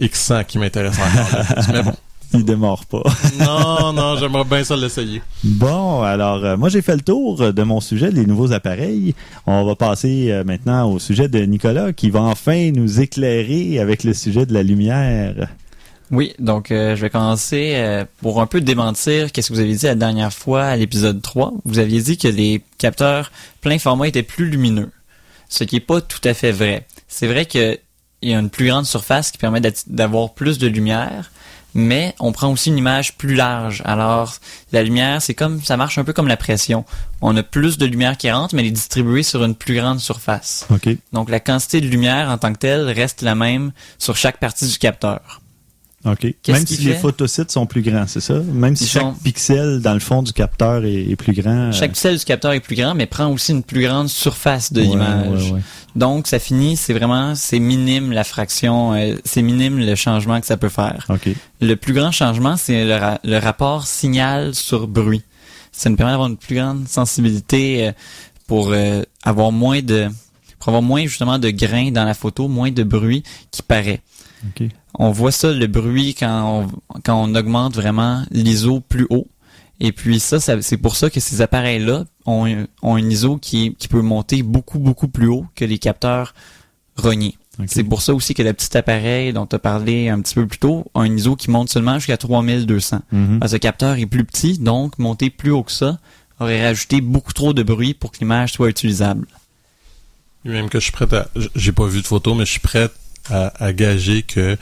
[0.01, 1.65] X100 qui m'intéresse encore.
[1.73, 1.95] mais bon,
[2.35, 3.03] Il démarre pas.
[3.39, 5.23] non, non, j'aimerais bien ça l'essayer.
[5.45, 9.15] Bon, alors euh, moi j'ai fait le tour de mon sujet, les nouveaux appareils.
[9.47, 14.05] On va passer euh, maintenant au sujet de Nicolas qui va enfin nous éclairer avec
[14.05, 15.49] le sujet de la lumière.
[16.13, 19.75] Oui, donc euh, je vais commencer euh, pour un peu démentir qu'est-ce que vous avez
[19.75, 21.55] dit la dernière fois à l'épisode 3.
[21.65, 24.91] Vous aviez dit que les capteurs plein format étaient plus lumineux,
[25.49, 26.87] ce qui est pas tout à fait vrai.
[27.13, 27.79] C'est vrai qu'il
[28.23, 31.31] y a une plus grande surface qui permet d'avoir plus de lumière,
[31.75, 33.83] mais on prend aussi une image plus large.
[33.85, 34.37] Alors
[34.73, 36.87] la lumière, c'est comme ça marche un peu comme la pression.
[37.21, 40.01] On a plus de lumière qui rentre, mais elle est distribuée sur une plus grande
[40.01, 40.67] surface.
[40.71, 40.89] OK.
[41.13, 44.67] Donc la quantité de lumière en tant que telle reste la même sur chaque partie
[44.67, 45.42] du capteur.
[46.05, 46.25] OK.
[46.49, 48.35] Même si les photosites sont plus grands, c'est ça?
[48.41, 51.69] Même si Ils chaque sont- pixel dans le fond du capteur est, est plus grand.
[51.69, 54.73] euh, Chaque pixel du capteur est plus grand, mais prend aussi une plus grande surface
[54.73, 55.45] de ouais, l'image.
[55.45, 55.61] ouais, ouais.
[55.95, 60.47] Donc, ça finit, c'est vraiment, c'est minime la fraction, euh, c'est minime le changement que
[60.47, 61.07] ça peut faire.
[61.09, 61.29] OK.
[61.61, 65.23] Le plus grand changement, c'est le, ra- le rapport signal sur bruit.
[65.71, 67.93] Ça nous permet d'avoir une plus grande sensibilité euh,
[68.47, 70.09] pour euh, avoir moins de,
[70.59, 74.01] pour avoir moins justement de grains dans la photo, moins de bruit qui paraît.
[74.99, 79.27] On voit ça, le bruit, quand on, quand on augmente vraiment l'ISO plus haut.
[79.81, 83.37] Et puis ça, ça- c'est pour ça que ces appareils-là ont, un- ont une ISO
[83.39, 86.35] qui, qui peut monter beaucoup, beaucoup plus haut que les capteurs
[86.97, 87.37] rognés.
[87.67, 90.47] C'est pour ça aussi que le petit appareil dont tu as parlé un petit peu
[90.47, 93.01] plus tôt a une ISO qui monte seulement jusqu'à 3200.
[93.13, 93.39] Mhm.
[93.41, 95.99] Parce que le capteur est plus petit, donc monter plus haut que ça
[96.41, 99.27] aurait rajouté beaucoup trop de bruit pour que l'image soit utilisable.
[100.45, 101.29] Même que je suis prêt à.
[101.55, 102.89] J'ai pas vu de photo, mais je suis prêt
[103.31, 104.57] à, à gager que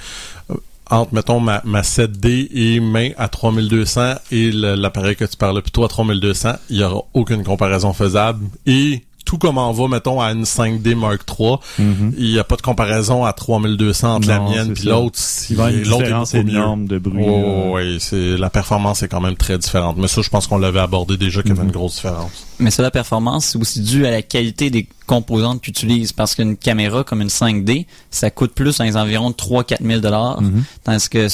[0.51, 0.55] euh,
[0.91, 5.85] entre, mettons, ma, ma 7D et main à 3200 et l'appareil que tu parlais plutôt
[5.85, 10.33] à 3200, il y aura aucune comparaison faisable et tout comme on va, mettons, à
[10.33, 12.15] une 5D Mark III, Mhm.
[12.19, 14.91] il n'y a pas de comparaison à 3200 entre la mienne ça.
[14.91, 15.19] l'autre.
[15.21, 16.53] Si Il va y avoir une l'autre est différence beaucoup mieux.
[16.55, 17.25] énorme de bruit.
[17.25, 17.85] Oh, là.
[17.85, 19.97] oui, la performance est quand même très différente.
[19.99, 21.67] Mais ça, je pense qu'on l'avait abordé déjà qu'il y avait Mhm.
[21.69, 22.47] une grosse différence.
[22.61, 26.13] Mais ça, la performance, c'est aussi dû à la qualité des composantes qu'ils utilisent.
[26.13, 30.01] Parce qu'une caméra comme une 5D, ça coûte plus dans les environs de 3-4 000
[30.01, 30.41] dollars.
[30.43, 30.65] Mhm.
[30.85, 31.27] Tandis que,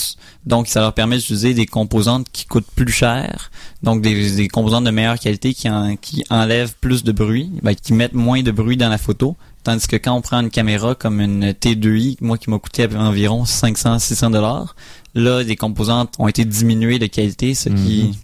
[0.47, 3.51] donc, ça leur permet d'utiliser des composantes qui coûtent plus cher.
[3.83, 7.75] Donc, des, des composantes de meilleure qualité qui, en- qui enlèvent plus de bruit, ben,
[7.75, 9.37] qui mettent moins de bruit dans la photo.
[9.65, 13.43] Tandis que quand on prend une caméra comme une T2i, moi qui m'a coûté environ
[13.45, 14.77] 500-600 dollars,
[15.17, 18.17] là, des composantes ont été diminuées de qualité, ce qui...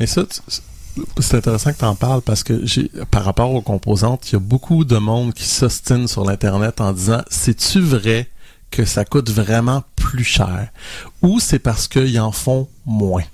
[0.00, 0.40] Mais ça, tu-
[1.18, 4.36] c'est intéressant que tu en parles parce que j'ai, par rapport aux composantes, il y
[4.36, 8.28] a beaucoup de monde qui s'ostine sur l'Internet en disant, c'est-tu vrai
[8.70, 10.68] que ça coûte vraiment plus cher?
[11.22, 13.24] Ou c'est parce qu'ils en font moins?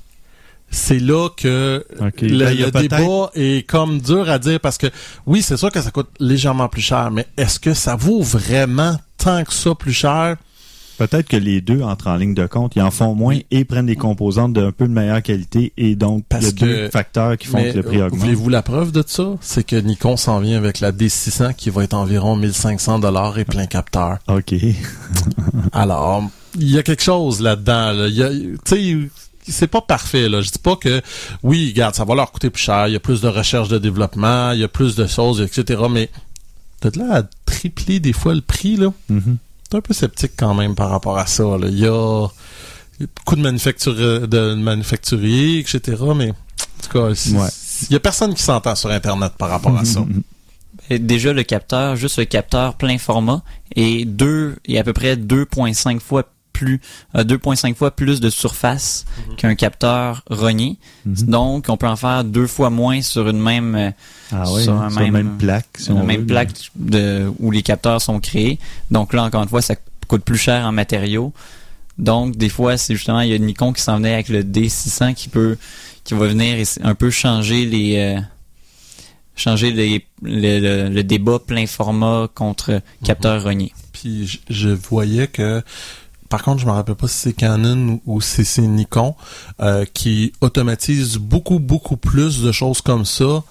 [0.71, 2.11] C'est là que le,
[2.45, 4.89] Ben, le débat est comme dur à dire parce que
[5.27, 8.99] oui, c'est sûr que ça coûte légèrement plus cher, mais est-ce que ça vaut vraiment
[9.17, 10.37] tant que ça plus cher?
[10.99, 13.87] Peut-être que les deux entrent en ligne de compte, ils en font moins et prennent
[13.87, 16.91] des composantes d'un peu de meilleure qualité et donc il y a Parce que- deux
[16.91, 18.19] facteurs qui font Mais, que le prix augmente.
[18.21, 19.29] Voulez-vous la preuve de ça?
[19.41, 23.45] C'est que Nikon s'en vient avec la D600 qui va être environ 1500 dollars et
[23.45, 24.19] plein capteur.
[24.29, 24.55] OK.
[25.73, 26.23] Alors,
[26.59, 27.93] il y a quelque chose là-dedans.
[27.93, 28.09] Là.
[28.11, 28.97] Tu sais,
[29.53, 30.29] c'est pas parfait.
[30.29, 30.41] Là.
[30.41, 31.01] Je dis pas que,
[31.43, 32.89] oui, regarde, ça va leur coûter plus cher.
[32.89, 35.83] Il y a plus de recherche de développement, il y a plus de choses, etc.
[35.91, 36.11] Mais
[36.81, 38.93] peut-être là à tripler des fois le prix, là.
[39.09, 39.23] Mhm.
[39.23, 41.43] T'es un peu sceptique quand même par rapport à ça.
[41.45, 41.69] Là.
[41.69, 42.29] Il y a
[42.99, 46.03] il y a beaucoup de, manufacturiers, de manufacturiers, etc.
[46.17, 47.49] Mais en tout cas, Ouais.
[47.89, 50.01] il y a personne qui s'entend sur Internet par rapport à ça.
[50.01, 50.23] Mhm.
[50.91, 53.43] Et déjà le capteur, juste le capteur plein format
[53.77, 56.25] est deux est à peu près 2.5 fois
[56.59, 56.81] plus
[57.17, 59.05] euh, 2.5 fois plus de surface
[59.37, 60.77] qu'un capteur rogné.
[61.07, 61.15] Mhm.
[61.29, 63.91] Donc on peut en faire deux fois moins sur une même euh,
[64.33, 65.67] Ah oui, sur un sur même- même plaque.
[65.77, 66.27] si sur la on même veut.
[66.27, 68.59] plaque de où les capteurs sont créés.
[68.91, 69.75] Donc là encore une fois ça
[70.09, 71.33] coûte plus cher en matériaux.
[71.99, 75.15] Donc des fois c'est justement il y a Nikon qui s'en venait avec le D600
[75.15, 75.57] qui peut
[76.05, 78.21] qui va venir un peu changer les euh,
[79.37, 83.73] changer les, le, le- le débat plein format contre capteur rogné.
[83.93, 85.63] Puis je, je voyais que,
[86.29, 89.15] par contre, je me rappelle pas si c'est Canon ou si c'est Nikon,
[89.61, 93.43] euh, qui automatise beaucoup, beaucoup plus de choses comme ça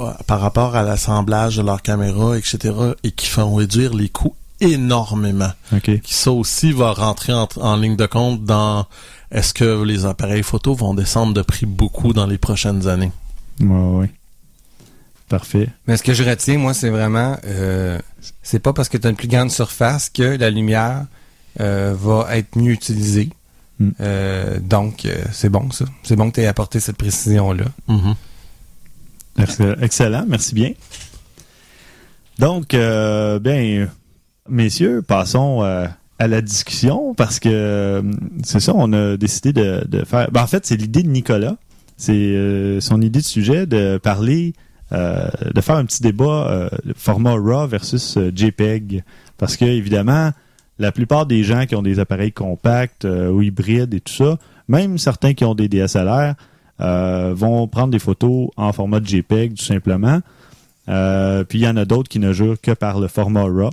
[0.00, 4.34] euh, par rapport à l'assemblage de leur caméra, etc., et qui font réduire les coûts
[4.60, 5.50] énormément.
[5.72, 6.00] OK.
[6.00, 8.86] Qui ça aussi va rentrer en, en ligne de compte dans
[9.30, 13.12] est-ce que les appareils photo vont descendre de prix beaucoup dans les prochaines années?
[13.60, 14.10] Ouais, ouais.
[15.28, 15.68] Parfait.
[15.86, 17.98] Mais ce que je retiens, moi, c'est vraiment, euh,
[18.42, 21.04] c'est pas parce que tu as une plus grande surface que la lumière
[21.60, 23.30] euh, va être mieux utilisée.
[23.80, 23.88] Mm.
[24.00, 25.84] Euh, donc, euh, c'est bon, ça.
[26.02, 27.64] C'est bon que tu aies apporté cette précision-là.
[27.88, 28.14] Mhm.
[29.36, 30.72] Merci- Excellent, merci bien.
[32.38, 33.88] Donc, euh, bien,
[34.48, 35.86] messieurs, passons euh,
[36.18, 38.02] à la discussion parce que
[38.44, 40.30] c'est ça, on a décidé de, de faire.
[40.30, 41.56] ben, en fait, c'est l'idée de Nicolas.
[41.96, 44.54] C'est euh, son idée de sujet de parler,
[44.92, 49.02] euh, de faire un petit débat euh, format RAW versus euh, JPEG.
[49.36, 50.30] Parce que, évidemment,
[50.78, 54.38] la plupart des gens qui ont des appareils compacts euh, ou hybrides et tout ça,
[54.68, 56.34] même certains qui ont des DSLR,
[56.80, 60.20] euh, vont prendre des photos en format JPEG tout simplement.
[60.88, 63.70] Euh, puis il y en a d'autres qui ne jurent que par le format RAW.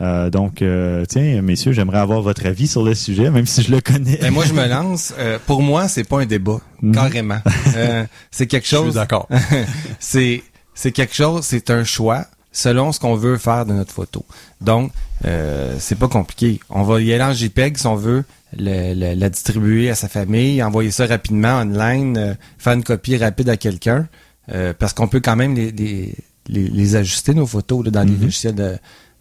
[0.00, 3.70] Euh, donc, euh, tiens, messieurs, j'aimerais avoir votre avis sur le sujet, même si je
[3.70, 4.16] le connais.
[4.20, 5.12] Ben, moi, je me lance.
[5.18, 6.94] Euh, pour moi, c'est pas un débat, Mhm.
[6.94, 7.38] carrément.
[7.76, 8.94] Euh, c'est quelque Je suis chose.
[8.94, 9.28] d'accord.
[9.98, 10.42] c'est
[10.74, 14.24] c'est quelque chose, c'est un choix selon ce qu'on veut faire de notre photo.
[14.60, 14.92] Donc,
[15.24, 16.60] euh, c'est pas compliqué.
[16.68, 18.24] On va y aller en JPEG si on veut
[18.56, 23.16] le- le- la distribuer à sa famille, envoyer ça rapidement online, euh, faire une copie
[23.16, 24.08] rapide à quelqu'un,
[24.52, 26.14] euh, parce qu'on peut quand même les, les,
[26.48, 28.22] les, les ajuster nos photos là, dans les Mhm.
[28.22, 28.76] logiciels de,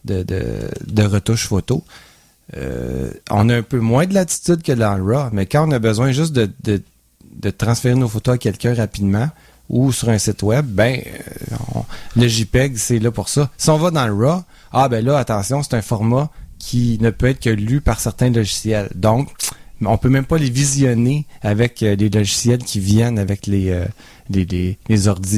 [0.05, 0.41] de, de,
[0.87, 1.83] de retouche photo.
[2.57, 5.71] Euh, on a un peu moins de latitude que dans le RAW, mais quand on
[5.71, 6.81] a besoin juste de, de,
[7.35, 9.29] de transférer nos photos à quelqu'un rapidement
[9.69, 11.55] ou sur un site web, ben euh,
[12.15, 13.49] le JPEG, c'est là pour ça.
[13.57, 14.43] Si on va dans le RAW,
[14.73, 18.29] ah ben là, attention, c'est un format qui ne peut être que lu par certains
[18.29, 18.89] logiciels.
[18.95, 19.29] Donc,
[19.85, 23.85] on peut même pas les visionner avec euh, les logiciels qui viennent avec les, euh,
[24.29, 24.77] les, les,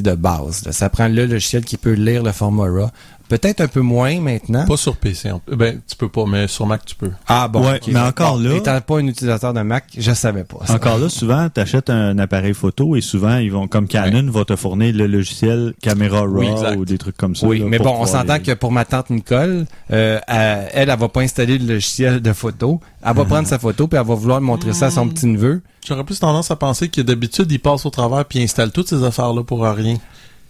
[0.02, 0.70] de base.
[0.72, 2.90] Ça prend le logiciel qui peut lire le format RAW.
[3.32, 4.66] Peut-être un peu moins maintenant.
[4.66, 5.32] Pas sur PC.
[5.32, 7.12] en- Ben, tu peux pas, mais sur Mac, tu peux.
[7.28, 10.44] Ah bon, Ouais, mais encore Bon, là- Étant pas un utilisateur de Mac, je savais
[10.44, 10.58] pas.
[10.66, 10.74] ça.
[10.74, 14.44] Encore là, souvent, tu achètes un appareil photo et souvent, ils vont, comme Canon, va
[14.44, 17.48] te fournir le logiciel caméra RAW Oui, ou des trucs comme ça.
[17.48, 20.90] Oui, là, mais bon, on s'entend les- que pour ma tante Nicole, euh, elle, elle,
[20.90, 22.82] elle va pas installer le logiciel de photo.
[23.06, 25.62] Elle va prendre sa photo puis elle va vouloir montrer ça à son petit neveu.
[25.88, 28.90] J'aurais plus tendance à penser que d'habitude, il passe au travers puis il installe toutes
[28.90, 29.96] ces affaires-là pour rien.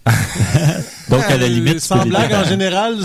[1.10, 2.96] Donc, à la limite, sans blague, en général,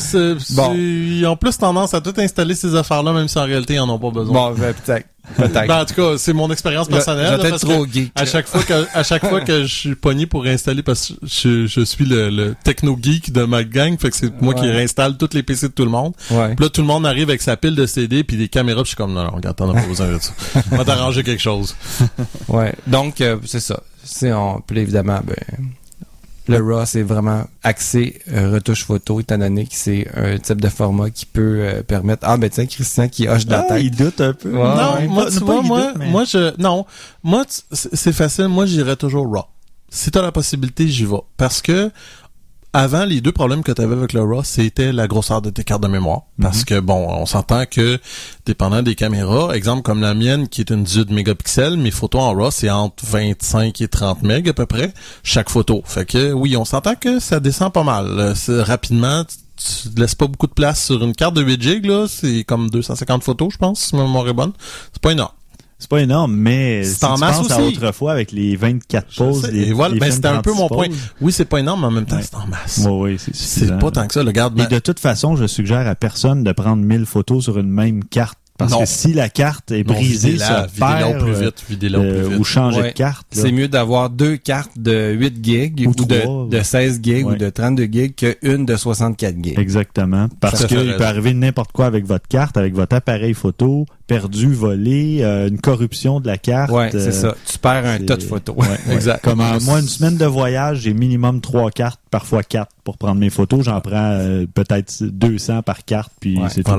[0.51, 0.73] Bon.
[0.75, 3.89] ils ont plus tendance à tout installer ces affaires-là, même si en réalité, ils en
[3.89, 4.33] ont pas besoin.
[4.33, 5.07] Bon, ben, peut-être.
[5.35, 5.67] Peut-être.
[5.67, 7.25] Ben, en tout cas, c'est mon expérience personnelle.
[7.25, 8.11] Je là, vais être parce trop que geek.
[8.15, 11.13] à chaque fois que à chaque fois que je suis pogné pour réinstaller parce que
[11.23, 14.65] je, je suis le, le techno geek de ma gang fait que c'est moi qui
[14.69, 16.55] réinstalle tous les PC de tout le monde Ouais.
[16.55, 18.85] puis là tout le monde arrive avec sa pile de CD puis des caméras puis
[18.85, 20.31] je suis comme non, non regarde t'en as pas besoin de ça
[20.71, 21.75] on va t'arranger quelque chose
[22.47, 22.73] Ouais.
[22.87, 23.81] Donc, euh, c'est ça.
[24.05, 25.35] C'est on, puis évidemment, ben,
[26.47, 30.69] le RAW, c'est vraiment axé euh, retouche photo, étant donné que c'est un type de
[30.69, 32.23] format qui peut euh, permettre.
[32.27, 33.83] Ah, ben, tiens, Christian qui hoche de la Ah, tête.
[33.83, 34.49] il doute un peu.
[34.51, 35.07] Ouais, non ouais.
[35.07, 36.85] moi tu vois moi doute, mais- moi je non
[37.23, 39.43] moi tu- c'est c'est facile moi j'irais toujours raw
[39.89, 41.91] si t'as la possibilité j'y vais parce que
[42.77, 45.63] avant, les deux problèmes que tu avais avec le RAW, c'était la grosseur de tes
[45.63, 46.21] cartes de mémoire.
[46.39, 47.99] Parce que, bon, on s'entend que,
[48.45, 52.33] dépendant des caméras, exemple comme la mienne, qui est une 18 mégapixels, mes photos en
[52.35, 55.81] RAW, c'est entre 25 et 30 MB à peu près, chaque photo.
[55.85, 58.05] Fait que, oui, on s'entend que ça descend pas mal.
[58.19, 62.05] Euh, Rapidement, tu laisses pas beaucoup de place sur une carte de 8 GB, là.
[62.07, 64.53] C'est comme 250 photos, je pense, si ma mémoire est bonne.
[64.93, 65.31] C'est pas énorme.
[65.79, 67.75] C'est pas énorme, mais C'est si en tu masse penses à aussi.
[67.77, 70.67] autrefois avec les 24 pauses, les, Et voilà, les ben, c'était un peu 36 mon
[70.69, 70.87] point.
[71.21, 72.23] Oui, c'est pas énorme, mais en même temps, Ouais.
[72.23, 72.79] c'est en masse.
[72.79, 74.59] Ouais, ouais, c'est pas tant que ça, le garde.
[74.59, 78.03] Et de toute façon, je suggère à personne de prendre 1000 photos sur une même
[78.05, 78.39] carte.
[78.57, 78.79] Parce Non.
[78.79, 82.21] que si la carte est Non, brisée, videz-la perd, au plus euh, vite, au euh,
[82.23, 82.39] plus vite.
[82.39, 82.87] ou changer Ouais.
[82.91, 83.27] de carte.
[83.29, 86.49] C'est mieux d'avoir deux cartes de 8 gigs Ou de, ouais.
[86.49, 87.33] de 16 gigs Ouais.
[87.33, 89.59] ou de 32 gigs qu'une de 64 gigs.
[89.59, 90.27] Exactement.
[90.39, 94.51] Parce Ça qu'il peut arriver n'importe quoi avec votre carte, avec votre appareil photo, perdu,
[94.53, 96.71] volé, euh, une corruption de la carte.
[96.71, 97.35] Ouais, euh, c'est ça.
[97.45, 98.55] Tu perds un tas de photos.
[98.55, 98.65] Ouais.
[98.91, 99.23] Exact.
[99.23, 103.19] Comme euh, moi, une semaine de voyage, j'ai minimum trois cartes, parfois quatre pour prendre
[103.19, 103.65] mes photos.
[103.65, 106.71] J'en prends euh, peut-être 200 par carte, puis Ouais, c'est tout.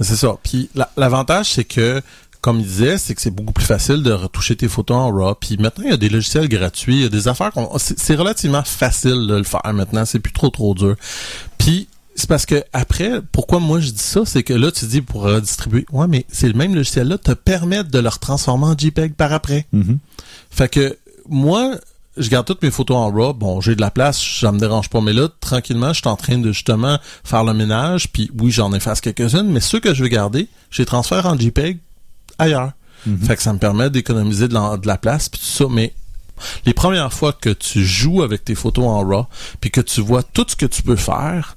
[0.00, 0.36] C'est ça.
[0.42, 2.00] Puis la- l'avantage, c'est que,
[2.40, 5.34] comme il disait, c'est que c'est beaucoup plus facile de retoucher tes photos en RAW.
[5.34, 7.68] Puis maintenant, il y a des logiciels gratuits, il y a des affaires qu'on...
[7.78, 10.04] C'est relativement facile de le faire maintenant.
[10.06, 10.96] C'est plus trop, trop dur.
[11.58, 15.00] Puis c'est parce que après, pourquoi moi je dis ça, c'est que là, tu dis
[15.02, 15.86] pour redistribuer.
[15.92, 19.66] Ouais, mais c'est le même logiciel-là te permettre de le retransformer en JPEG par après.
[19.72, 19.98] Mhm.
[20.50, 20.96] Fait que
[21.28, 21.76] moi,
[22.16, 23.34] je garde toutes mes photos en RAW.
[23.34, 25.00] Bon, j'ai de la place, ça me dérange pas.
[25.00, 28.10] Mais là, tranquillement, je suis en train de justement faire le ménage.
[28.12, 31.38] Puis oui, j'en efface quelques-unes, mais ceux que je veux garder, je les transfère en
[31.38, 31.78] JPEG
[32.38, 32.72] ailleurs.
[33.06, 33.18] Mhm.
[33.18, 35.64] Fait que ça me permet d'économiser de la, de la place puis tout ça.
[35.70, 35.94] Mais
[36.66, 39.26] les premières fois que tu joues avec tes photos en RAW,
[39.60, 41.56] puis que tu vois tout ce que tu peux faire,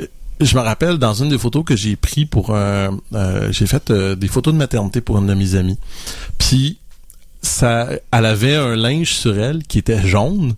[0.00, 0.06] euh,
[0.40, 3.90] je me rappelle dans une des photos que j'ai pris pour un, euh, j'ai fait
[3.90, 5.78] euh, des photos de maternité pour une de mes amies.
[6.38, 6.78] Puis
[7.46, 10.54] ça, elle avait un linge sur elle qui était jaune.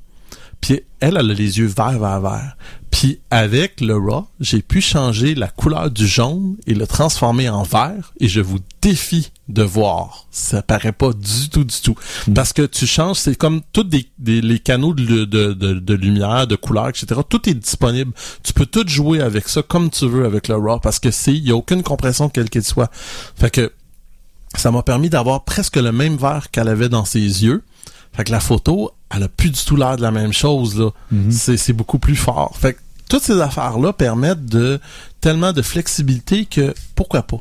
[0.60, 2.56] Puis elle, elle a les yeux verts, verts, verts.
[2.90, 7.62] Puis avec le RAW, j'ai pu changer la couleur du jaune et le transformer en
[7.62, 8.12] vert.
[8.18, 10.26] Et je vous défie de voir.
[10.32, 11.94] Ça paraît pas du tout, du tout.
[12.34, 15.94] Parce que tu changes, c'est comme tous des, des- les canaux de, de, de, de
[15.94, 17.06] lumière, de couleur, etc.
[17.28, 18.12] Tout est disponible.
[18.42, 21.32] Tu peux tout jouer avec ça comme tu veux avec le RAW parce que c'est,
[21.34, 22.90] il y a aucune compression quelle qu'elle soit.
[23.36, 23.72] Fait que
[24.56, 27.62] ça m'a permis d'avoir presque le même vert qu'elle avait dans ses yeux.
[28.12, 30.90] Fait que la photo, elle a plus du tout l'air de la même chose, là.
[31.12, 31.30] Mhm.
[31.30, 32.56] C'est, c'est beaucoup plus fort.
[32.56, 32.78] Fait que
[33.08, 34.80] toutes ces affaires-là permettent de
[35.20, 37.40] tellement de flexibilité que pourquoi pas?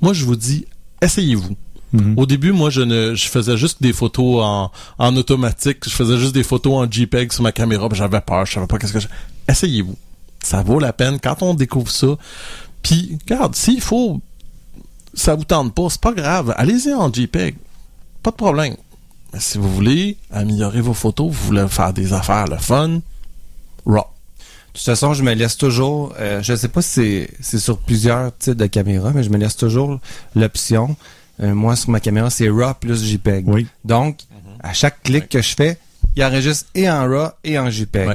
[0.00, 0.66] Moi, je vous dis,
[1.02, 1.56] essayez-vous.
[1.92, 2.18] Mhm.
[2.18, 5.78] Au début, moi, je ne, je faisais juste des photos en, en automatique.
[5.84, 7.88] Je faisais juste des photos en JPEG sur ma caméra.
[7.92, 8.44] J'avais peur.
[8.46, 9.08] Je savais pas qu'est-ce que je...
[9.48, 9.96] Essayez-vous.
[10.42, 12.18] Ça vaut la peine quand on découvre ça.
[12.82, 14.20] Puis, regarde, s'il faut,
[15.14, 16.54] ça vous tente pas, c'est pas grave.
[16.56, 17.56] Allez-y en JPEG.
[18.22, 18.76] Pas de problème.
[19.32, 23.00] Mais si vous voulez améliorer vos photos, vous voulez faire des affaires, le fun,
[23.86, 24.04] RAW.
[24.04, 28.36] De toute façon, je me laisse toujours, euh, je sais pas si c'est- sur plusieurs
[28.38, 29.98] types de caméras, mais je me laisse toujours
[30.34, 30.96] l'option.
[31.40, 33.46] euh, moi, sur ma caméra, c'est RAW plus JPEG.
[33.48, 33.66] Oui.
[33.84, 34.18] Donc,
[34.60, 35.78] à chaque clic que je fais,
[36.16, 38.08] il enregistre et en RAW et en JPEG.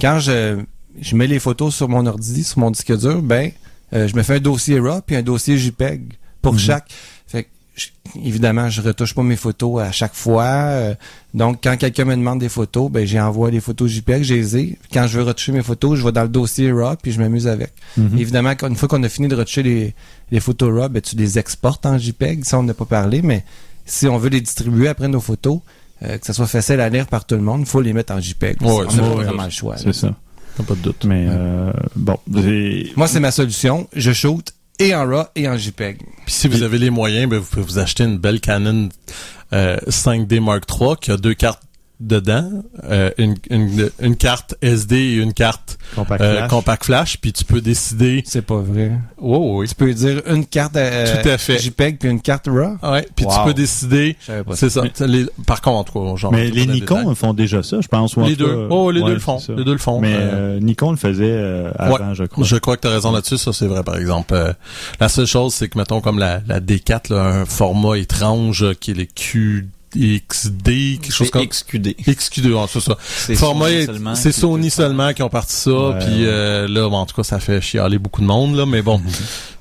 [0.00, 0.60] Quand je,
[1.00, 3.50] je mets les photos sur mon ordi, sur mon disque dur, ben,
[3.94, 6.02] euh, je me fais un dossier RAW puis un dossier JPEG
[6.42, 6.58] pour Mhm.
[6.58, 6.86] chaque.
[7.26, 7.88] Fait que, je-
[8.24, 10.44] évidemment, je retouche pas mes photos à chaque fois.
[10.44, 10.94] euh,
[11.34, 14.78] donc, quand quelqu'un me demande des photos, ben, j'envoie les photos JPEG, je les ai.
[14.92, 17.46] Quand je veux retoucher mes photos, je vais dans le dossier RAW puis je m'amuse
[17.46, 17.72] avec.
[17.96, 18.18] Mhm.
[18.18, 19.94] Évidemment, une fois qu'on a fini de retoucher les,
[20.30, 22.44] les photos RAW, ben, tu les exportes en JPEG.
[22.44, 23.44] Ça, on n'a pas parlé, mais
[23.84, 25.60] si on veut les distribuer après nos photos,
[26.02, 28.12] euh, que ça soit facile à lire par tout le monde, il faut les mettre
[28.12, 28.62] en JPEG.
[28.62, 29.76] Ouais, on n'a pas vraiment le choix.
[29.76, 30.14] C'est ça.
[30.56, 31.04] T'as pas de doute.
[31.04, 32.16] Mais euh, bon,
[32.96, 33.88] Moi, c'est ma solution.
[33.94, 35.98] Je shoot et en RAW et en JPEG.
[36.24, 38.88] Puis si vous avez les moyens, ben, vous pouvez vous acheter une belle Canon
[39.52, 41.62] euh, 5D Mark III qui a deux cartes
[42.00, 46.50] dedans euh, une, une, une carte SD et une carte Compact euh, flash.
[46.50, 48.22] compact flash, puis tu peux décider.
[48.26, 48.92] C'est pas vrai.
[49.16, 49.68] Oh oui.
[49.68, 51.58] Tu peux dire une carte euh, Tout à fait.
[51.58, 52.76] JPEG puis une carte RAW?
[52.88, 54.16] Ouais, puis tu peux décider.
[54.54, 54.82] C'est ça.
[55.00, 58.16] Les- par contre, quoi, genre, Mais les Nikon font déjà ça, je pense.
[58.16, 58.46] les deux.
[58.46, 59.38] cas, Oh, les ouais, deux le font.
[59.56, 60.00] Les deux le font.
[60.00, 62.44] Mais Euh, euh, Nikon le faisait euh, avant, je crois.
[62.44, 64.34] Je crois que tu as raison là-dessus, ça c'est vrai par exemple.
[64.34, 64.52] Euh,
[65.00, 68.92] la seule chose c'est que mettons comme la, la D4 là, un format étrange qui
[68.92, 69.06] est les
[69.92, 71.96] QXD quelque chose comme XQD.
[72.06, 72.96] XQ2, ah, c'est ça.
[73.00, 76.88] C'est Format Sony seulement c'est Sony seulement qui ont parti ça Ouais, puis euh, là
[76.88, 79.00] bon, en tout cas ça fait chialer beaucoup de monde là mais bon.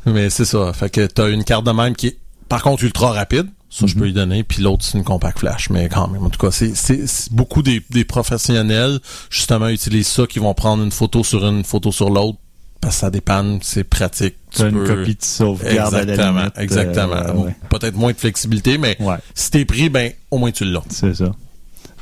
[0.05, 2.17] mais c'est ça, fait que tu as une carte de même qui est
[2.49, 3.47] par contre ultra rapide.
[3.69, 3.99] Ça, je Mhm.
[4.01, 4.43] peux y donner.
[4.43, 5.69] Puis l'autre, c'est une compact flash.
[5.69, 8.99] Mais quand même, en tout cas, c'est, c'est, c'est beaucoup des, des professionnels,
[9.29, 12.37] justement, utilisent ça, qui vont prendre une photo sur une photo sur l'autre.
[12.81, 14.35] Parce que ça dépanne, c'est pratique.
[14.51, 16.57] Tu as une peux- copie de sauvegarde à la Exactement, limite.
[16.57, 17.13] exactement.
[17.15, 17.55] euh, ouais.
[17.69, 20.83] Peut-être moins de flexibilité, mais Ouais, si t'es pris, ben, au moins tu l'as.
[20.89, 21.31] c'est ça.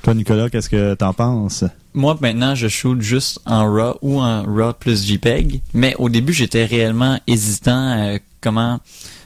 [0.04, 1.64] Toi, Nicolas, qu'est-ce que t'en penses?
[1.96, 5.62] Moi, maintenant, je shoot juste en RAW ou en RAW plus JPEG.
[5.74, 8.80] Mais au début, j'étais réellement hésitant à comment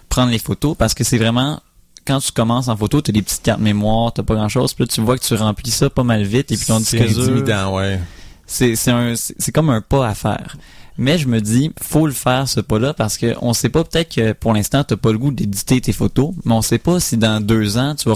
[0.07, 1.59] prendre les photos parce que c'est vraiment
[2.07, 4.73] quand tu commences en photo, tu as des petites cartes mémoire, t'as pas grand chose,
[4.73, 6.95] puis là tu vois que tu remplis ça pas mal vite et puis ton disque
[6.95, 7.99] intimidant, ouais.
[8.47, 10.55] c'est comme un pas à faire.
[11.01, 14.13] Mais je me dis, faut le faire ce pas-là parce que on sait pas peut-être
[14.13, 17.15] que pour l'instant t'as pas le goût d'éditer tes photos, mais on sait pas si
[17.15, 18.15] dans deux ans tu vas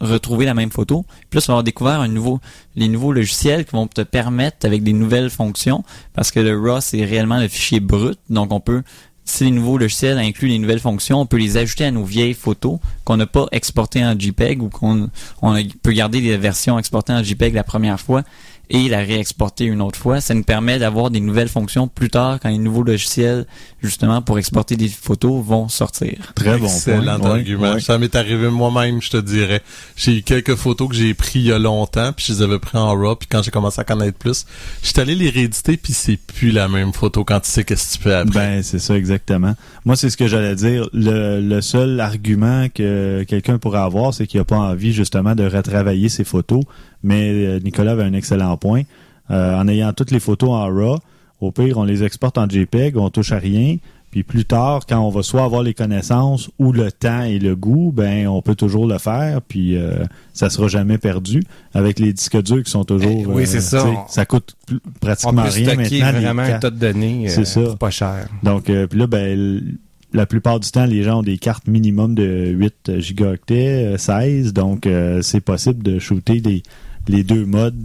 [0.00, 1.04] retrouver la même photo.
[1.28, 2.38] Puis là, tu vas avoir découvert un nouveau,
[2.76, 5.82] les nouveaux logiciels qui vont te permettre avec des nouvelles fonctions
[6.14, 8.84] parce que le RAW c'est réellement le fichier brut, donc on peut
[9.24, 12.34] si les nouveaux logiciels incluent les nouvelles fonctions, on peut les ajouter à nos vieilles
[12.34, 15.10] photos qu'on n'a pas exportées en JPEG ou qu'on
[15.42, 18.22] on peut garder les versions exportées en JPEG la première fois
[18.70, 20.20] et la réexporter une autre fois.
[20.20, 23.46] Ça nous permet d'avoir des nouvelles fonctions plus tard quand les nouveaux logiciels,
[23.82, 26.32] justement, pour exporter des photos vont sortir.
[26.36, 27.30] Très bon Excellent point.
[27.30, 27.72] Argument.
[27.74, 27.80] ouais.
[27.80, 29.60] Ça m'est arrivé moi-même, je te dirais.
[29.96, 32.58] J'ai eu quelques photos que j'ai prises il y a longtemps, puis je les avais
[32.58, 34.46] pris en RAW, puis quand j'ai commencé à connaître plus,
[34.82, 38.02] j'étais allé les rééditer, puis c'est plus la même photo quand tu sais qu'est-ce que
[38.02, 38.32] tu fais après.
[38.56, 39.54] Ben, c'est ça, exactement.
[39.84, 40.88] Moi, c'est ce que j'allais dire.
[40.92, 45.44] Le, le seul argument que quelqu'un pourrait avoir, c'est qu'il n'a pas envie, justement, de
[45.44, 46.62] retravailler ses photos.
[47.02, 48.82] Mais euh, Nicolas avait un excellent point.
[49.30, 50.98] Euh, en ayant toutes les photos en RAW,
[51.40, 53.76] au pire, on les exporte en JPEG, on touche à rien.
[54.10, 57.54] Puis plus tard, quand on va soit avoir les connaissances ou le temps et le
[57.54, 61.44] goût, ben on peut toujours le faire, puis euh, ça sera jamais perdu.
[61.74, 63.82] Avec les disques durs qui sont toujours, Eh oui, c'est ça.
[63.82, 66.20] sais, On- ça coûte plus- On pratiquement peut rien maintenant.
[66.20, 67.28] vraiment un tas de données.
[67.28, 67.76] C'est euh, ça.
[67.76, 68.26] Pas cher.
[68.42, 69.78] Donc, euh, puis là, ben,
[70.12, 74.52] la plupart du temps, les gens ont des cartes minimum de 8 gigaoctets, euh, 16.
[74.52, 76.64] Donc, euh, c'est possible de shooter les,
[77.10, 77.76] les deux modes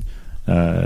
[0.48, 0.86] euh,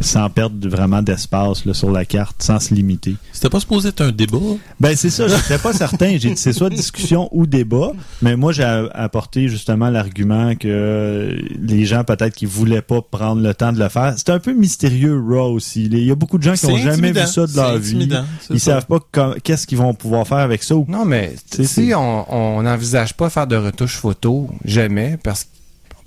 [0.00, 3.16] sans perdre vraiment d'espace sur la carte, sans se limiter.
[3.32, 4.38] C'était pas supposé être un débat?
[4.78, 6.10] Ben, c'est ça, j'étais pas certain.
[6.18, 7.90] J'ai dit, c'est soit discussion ou débat.
[8.22, 13.42] Mais moi, j'ai a- apporté justement l'argument que les gens, peut-être, qui voulaient pas prendre
[13.42, 14.14] le temps de le faire.
[14.16, 15.86] C'est un peu mystérieux, Raw aussi.
[15.86, 18.08] Il y a beaucoup de gens qui ont jamais vu ça de leur vie.
[18.50, 18.74] Ils ça.
[18.80, 19.00] savent pas
[19.42, 23.14] qu'est-ce qu'ils vont pouvoir faire avec ça ou Non, mais Tu sais, si on n'envisage
[23.14, 25.48] pas faire de retouches photo, jamais, parce que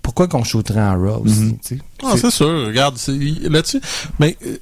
[0.06, 1.52] pourquoi qu'on shooterait en RAW aussi, Mhm.
[1.54, 1.78] tu sais?
[2.04, 2.68] Ah, c'est sûr.
[2.68, 2.96] Regarde,
[3.50, 3.82] là-dessus.
[4.20, 4.58] Mais euh,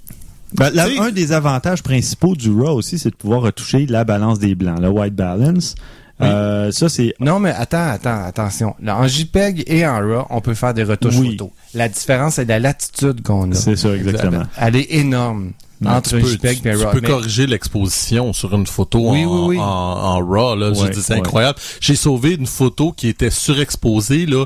[0.56, 4.40] Ben, la- un des avantages principaux du RAW aussi, c'est de pouvoir retoucher la balance
[4.40, 5.76] des blancs, le white balance.
[6.20, 6.28] Oui.
[6.28, 7.14] Euh, ça, c'est.
[7.20, 8.76] Non, mais attends, attends, attention.
[8.82, 11.32] Là, en JPEG et en RAW, on peut faire des retouches Oui.
[11.32, 11.52] photo.
[11.74, 13.56] La différence, c'est la latitude qu'on a.
[13.56, 14.44] C'est ça, exactement.
[14.58, 16.92] Elle est énorme entre tu un peux, JPEG tu, et un tu RAW.
[16.92, 19.60] peux Mais- corriger l'exposition sur une photo Oui, en, oui, oui.
[19.60, 20.56] en, en RAW.
[20.56, 21.20] Là, Je Ouais, dis, c'est ouais.
[21.20, 21.58] incroyable.
[21.82, 24.28] J'ai sauvé une photo qui était surexposée.
[24.28, 24.46] Là,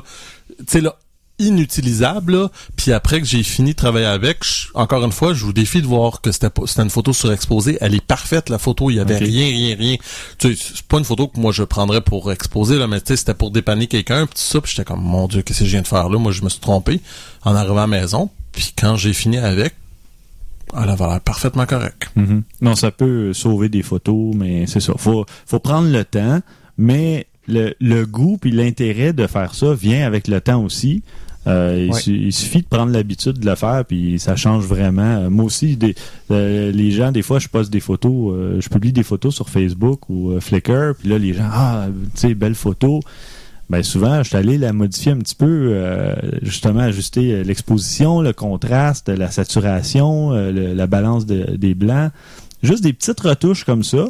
[0.66, 0.96] sais là
[1.40, 2.48] inutilisable là.
[2.76, 5.80] puis après que j'ai fini de travailler avec je- encore une fois je vous défie
[5.80, 7.78] de voir que c'était pas c'était une photo surexposée.
[7.80, 8.90] Elle est parfaite la photo.
[8.90, 9.96] Il y avait rien rien rien.
[10.38, 13.08] Tu sais c'est pas une photo que moi je prendrais pour exposer là mais tu
[13.08, 14.60] sais c'était pour dépanner quelqu'un puis ça.
[14.60, 16.18] Puis j'étais comme mon dieu qu'est-ce que je viens de faire là?
[16.18, 17.00] Moi je me suis trompé
[17.44, 18.30] en arrivant à la maison.
[18.52, 19.74] Puis quand j'ai fini avec
[20.76, 22.42] elle avait l'air parfaitement correcte Mhm.
[22.60, 24.92] Non, ça peut sauver des photos, mais c'est ça.
[24.98, 26.40] Faut, faut prendre le temps,
[26.76, 31.02] mais le, le goût puis l'intérêt de faire ça vient avec le temps aussi.
[31.46, 32.00] Euh, il, Ouais.
[32.00, 35.02] su- il suffit de prendre l'habitude de le faire, puis ça change vraiment.
[35.16, 35.94] Euh, Moi aussi, des,
[36.30, 39.48] euh, les gens, des fois, je poste des photos, euh, je publie des photos sur
[39.48, 43.00] Facebook ou Flickr, puis là, les gens, ah, tu sais, belle photo.
[43.70, 45.74] Ben souvent, je suis allé la modifier un petit peu,
[46.42, 52.10] justement ajuster l'exposition, le contraste, la saturation, le- la balance de- des blancs.
[52.62, 54.06] Juste des petites retouches comme ça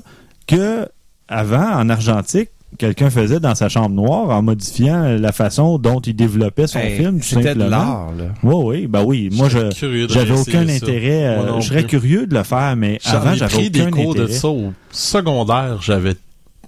[0.46, 0.86] que
[1.28, 6.14] avant, en argentique, quelqu'un faisait dans sa chambre noire en modifiant la façon dont il
[6.14, 8.26] développait son Hey, film, tout C'était de l'art, là.
[8.42, 9.30] Oui, oui, ben oui.
[9.32, 10.72] Moi, je J'étais curieux de j'avais aucun ça.
[10.74, 11.24] intérêt.
[11.26, 13.90] euh, je serais curieux de le faire, mais J'en avant, ai j'avais pris aucun des
[13.90, 14.38] cours de intérêt.
[14.38, 15.78] ça au secondaire.
[15.80, 16.14] J'avais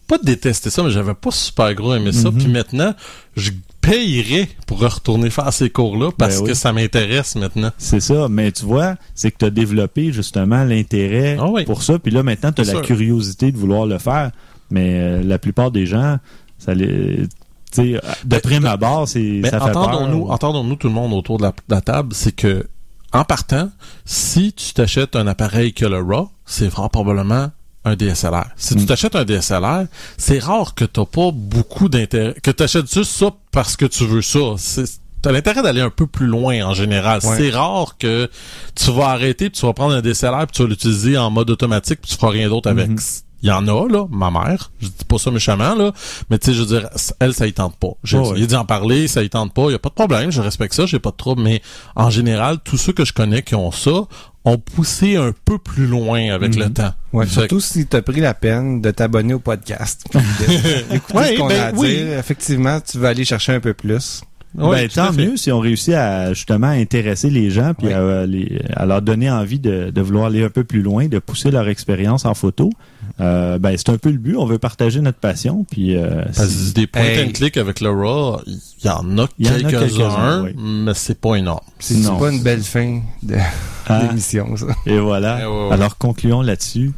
[0.06, 2.31] pas détesté ça, mais j'avais pas super gros aimé ça.
[2.31, 2.39] Mhm.
[2.39, 2.94] Puis maintenant,
[3.36, 3.51] je
[3.81, 6.48] payerais pour retourner faire ces cours-là parce Ben oui.
[6.48, 7.70] que ça m'intéresse maintenant.
[7.78, 11.64] C'est ça, mais tu vois, c'est que tu as développé justement l'intérêt Ah oui.
[11.64, 12.82] pour ça, puis là maintenant tu as la sûr.
[12.82, 14.32] curiosité de vouloir le faire,
[14.70, 16.18] mais euh, la plupart des gens,
[16.59, 17.26] ça les
[17.72, 20.30] tu sais, de prime abord, c'est Mais ça fait entendons-nous, peur.
[20.34, 22.66] entendons-nous tout le monde autour de la, de la table, c'est que
[23.12, 23.70] en partant,
[24.05, 27.51] si tu t'achètes un appareil qui a le RAW, c'est probablement
[27.84, 28.47] un DSLR.
[28.56, 28.86] Si tu Mm.
[28.86, 29.86] t'achètes un DSLR,
[30.18, 34.22] c'est rare que t'as pas beaucoup d'intérêt, que t'achètes juste ça parce que tu veux
[34.22, 34.38] ça.
[34.59, 34.84] C'est
[35.22, 37.20] T'as l'intérêt d'aller un peu plus loin en général.
[37.24, 37.36] Ouais.
[37.36, 38.30] C'est rare que
[38.74, 41.51] tu vas arrêter puis tu vas prendre un DSLR puis tu vas l'utiliser en mode
[41.51, 42.88] automatique puis tu feras rien d'autre avec.
[42.88, 42.98] Mhm.
[43.43, 44.71] Il y en a, là, ma mère.
[44.81, 45.93] Je dis pas ça méchamment, là.
[46.29, 46.89] Mais tu sais, je veux dire,
[47.21, 47.89] elle, ça y tente pas.
[48.05, 48.47] J'ai Ouais, essayé ouais.
[48.49, 49.67] d'en parler, ça y tente pas.
[49.69, 51.43] Il y a pas de problème, je respecte ça, j'ai pas de trouble.
[51.43, 51.62] Mais
[51.97, 54.03] en général, tous ceux que je connais qui ont ça
[54.45, 56.62] ont poussé un peu plus loin avec Mhm.
[56.65, 56.93] le temps.
[57.12, 60.05] Ouais, surtout si tu as pris la peine de t'abonner au podcast.
[60.91, 61.89] d'écouter Ouais, ce qu'on ben a à oui.
[61.97, 62.19] dire.
[62.19, 64.23] Effectivement, tu vas aller chercher un peu plus.
[64.57, 67.93] Ouais, ben, à tant mieux si on réussit à justement intéresser les gens puis Oui.
[67.93, 71.19] à, les- à leur donner envie de, de vouloir aller un peu plus loin, de
[71.21, 72.71] pousser leur expérience en photo.
[73.20, 74.37] Euh, ben c'est un peu le but.
[74.37, 77.28] On veut partager notre passion puis euh, Parce des point Hey.
[77.28, 78.57] and click avec le RAW, il
[78.87, 80.55] y en a quelques-uns, oui.
[80.59, 81.61] mais c'est pas énorme.
[81.78, 83.37] C'est pas une belle fin de-
[83.93, 84.39] Ah, ça.
[84.87, 85.41] et voilà.
[85.43, 85.73] Eh, ouais, ouais.
[85.73, 86.93] Alors concluons là-dessus.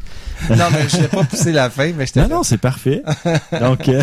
[0.50, 2.58] non, mais je n'ai pas poussé la fin, mais je t'ai Non, fait- non, c'est
[2.58, 3.02] parfait.
[3.58, 4.02] Donc, euh,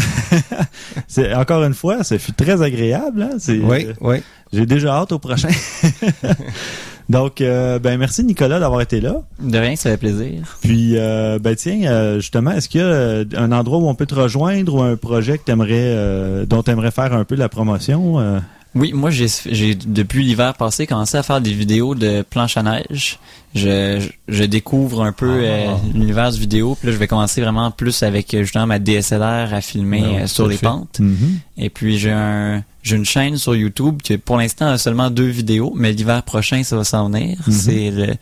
[1.07, 3.21] c'est encore une fois, ça fut très agréable.
[3.23, 3.35] Hein?
[3.37, 4.17] C'est, Oui, euh, oui.
[4.51, 5.49] J'ai déjà hâte au prochain.
[7.09, 9.21] Donc, euh, ben merci Nicolas d'avoir été là.
[9.41, 10.57] De rien, ça fait plaisir.
[10.61, 13.95] Puis, euh, ben tiens, euh, justement, est-ce qu'il y a euh, un endroit où on
[13.95, 17.35] peut te rejoindre ou un projet que t'aimerais, euh, dont tu aimerais faire un peu
[17.35, 18.39] la promotion euh?
[18.75, 22.61] Oui, moi j'ai j'ai depuis l'hiver passé commencé à faire des vidéos de planche à
[22.61, 23.17] neige.
[23.55, 25.43] Je, je, je découvre un peu Ah.
[25.43, 29.51] euh, l'univers du vidéo, puis là je vais commencer vraiment plus avec justement ma DSLR
[29.55, 30.67] à filmer euh, sur les fait.
[30.67, 30.99] pentes.
[30.99, 31.39] Mhm.
[31.57, 35.27] Et puis j'ai un j'ai une chaîne sur YouTube qui pour l'instant a seulement deux
[35.27, 37.37] vidéos, mais l'hiver prochain ça va s'en venir.
[37.47, 37.53] Mhm.
[37.53, 38.15] C'est le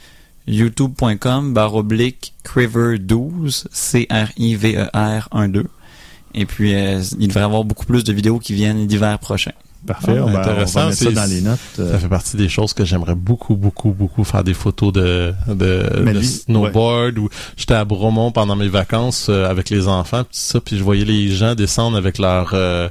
[0.48, 5.65] youtube.com barre oblique Criver12 C R I V E R 1 2.
[6.35, 9.52] Et puis euh, il devrait y avoir beaucoup plus de vidéos qui viennent l'hiver prochain.
[9.85, 11.60] Parfait, Ah, on, va, on va intéressant, mettre ça dans les notes.
[11.80, 11.91] euh.
[11.94, 15.89] Ça fait partie des choses que j'aimerais beaucoup, beaucoup, beaucoup faire des photos de, de,
[16.03, 20.23] Mais de lui- snowboard ou j'étais à Bromont pendant mes vacances euh, avec les enfants
[20.23, 22.89] puis tout ça puis je voyais les gens descendre avec leur euh,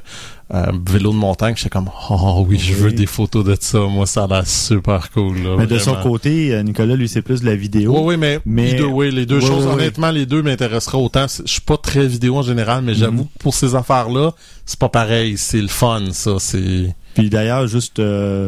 [0.53, 4.05] euh, vélo de montagne j'étais comme oh oui je veux des photos de ça moi
[4.05, 7.41] ça a l'air super cool là, Mais de son côté, euh, Nicolas, lui, c'est plus
[7.41, 7.93] de la vidéo.
[7.97, 10.41] Oui, oui, mais, Mais- les deux, oui, les deux Oui, choses, oui, honnêtement, les deux
[10.41, 11.25] m'intéresseraient autant.
[11.27, 13.27] Je suis pas très vidéo en général, mais j'avoue Mhm.
[13.27, 14.31] que pour ces affaires-là,
[14.65, 15.37] c'est pas pareil.
[15.37, 16.31] C'est le fun, ça.
[16.39, 16.93] C'est.
[17.13, 18.47] Puis d'ailleurs, juste euh,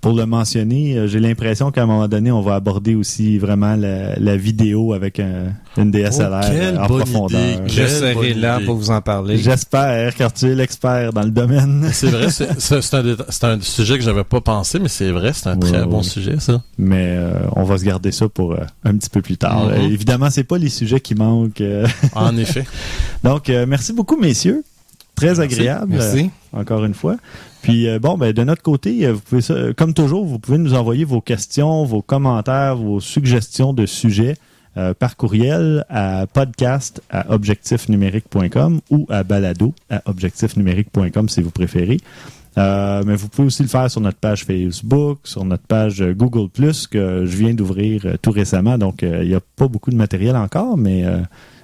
[0.00, 3.76] pour le mentionner, euh, j'ai l'impression qu'à un moment donné, on va aborder aussi vraiment
[3.76, 7.40] la, la vidéo avec un- une DSLR Oh, euh, en profondeur.
[7.40, 7.62] idée.
[7.68, 8.64] Je serai là idée.
[8.66, 9.36] pour vous en parler.
[9.38, 11.88] J'espère, car tu es l'expert dans le domaine.
[11.92, 15.68] C'est vrai, c'est un, sujet que j'avais pas pensé, mais c'est vrai, c'est un Ouais,
[15.68, 15.86] très ouais.
[15.86, 16.62] bon sujet, ça.
[16.78, 19.66] Mais euh, on va se garder ça pour euh, un petit peu plus tard.
[19.66, 19.70] Mhm.
[19.72, 21.60] Euh, évidemment, c'est pas les sujets qui manquent.
[21.60, 21.86] euh.
[22.14, 22.64] En effet.
[23.24, 24.62] Donc, euh, merci beaucoup, messieurs.
[25.18, 25.92] Très agréable.
[25.92, 26.30] Merci.
[26.54, 27.16] euh, encore une fois.
[27.62, 30.58] Puis euh, bon, ben de notre côté, euh, vous pouvez euh, comme toujours, vous pouvez
[30.58, 34.36] nous envoyer vos questions, vos commentaires, vos suggestions de sujets
[34.76, 41.98] euh, par courriel à podcast à objectifnumérique.com ou à balado à objectifnumérique.com si vous préférez.
[42.56, 46.12] Euh, mais vous pouvez aussi le faire sur notre page Facebook, sur notre page euh,
[46.12, 48.78] Google Plus que je viens d'ouvrir euh, tout récemment.
[48.78, 51.18] Donc, euh, il n'y a pas beaucoup de matériel encore, mais euh,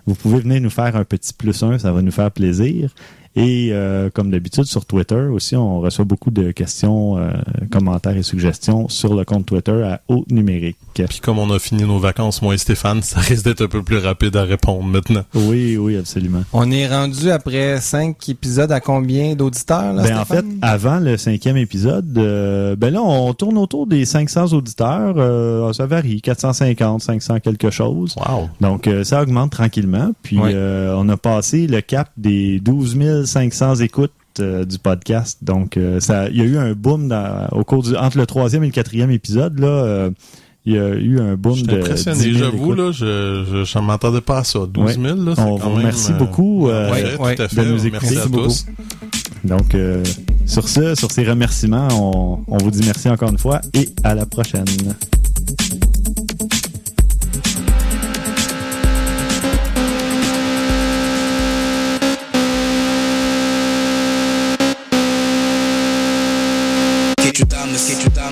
[0.07, 2.95] vous pouvez venir nous faire un petit plus un, ça va nous faire plaisir.
[3.37, 7.33] Et euh, comme d'habitude, sur Twitter aussi, on reçoit beaucoup de questions, euh,
[7.71, 10.77] commentaires et suggestions sur le compte Twitter à haut numérique.
[10.95, 13.83] Puis comme on a fini nos vacances, moi et Stéphane, ça risque d'être un peu
[13.83, 15.25] plus rapide à répondre maintenant.
[15.35, 16.43] Oui, oui, absolument.
[16.53, 21.17] On est rendu après cinq épisodes à combien d'auditeurs, là, Ben, en fait, avant le
[21.17, 25.15] cinquième épisode, euh, ben là, on tourne autour des 500 auditeurs.
[25.17, 28.15] euh, ça varie, 450, 500 quelque chose.
[28.17, 28.49] Wow.
[28.61, 30.13] Donc, euh, ça augmente tranquillement.
[30.23, 30.51] Puis, Oui.
[30.55, 32.95] euh, on a passé le cap des 12
[33.25, 35.39] 500 écoutes euh, du podcast.
[35.43, 38.27] Donc, euh, ça, il y a eu un boom dans- au cours du entre le
[38.27, 39.59] troisième et le quatrième épisode.
[39.61, 40.11] Là, euh,
[40.67, 43.45] il y a eu un boom Je de suis 10 impressionné, 000 j'avoue, là, je,
[43.51, 44.61] je, je m'attendais pas à ça.
[44.67, 46.69] 12 000, là, c'est On quand vous remercie beaucoup.
[46.69, 47.65] euh, ouais, ouais, tout à de fait.
[47.67, 48.07] nous écouter.
[48.15, 48.67] Merci à tous.
[49.45, 50.03] Donc, euh,
[50.47, 54.15] sur ce, sur ces remerciements, on, on vous dit merci encore une fois et à
[54.15, 54.65] la prochaine.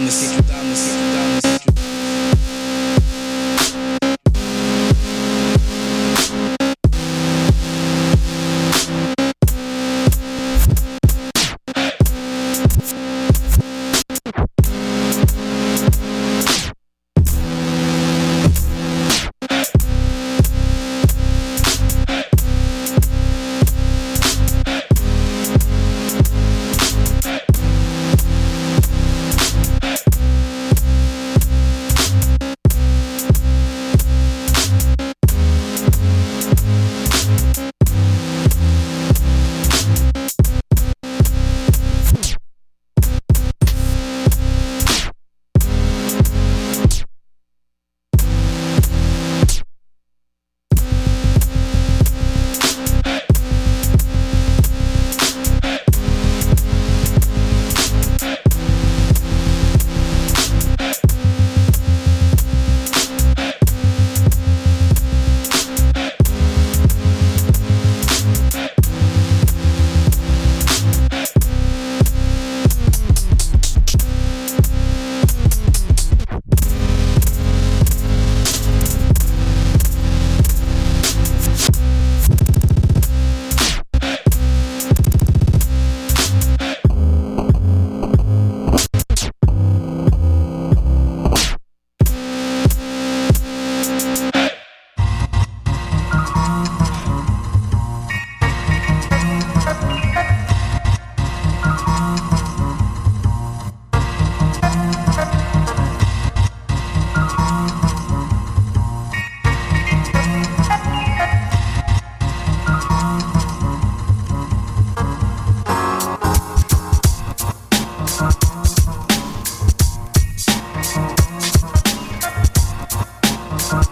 [0.03, 0.42] promise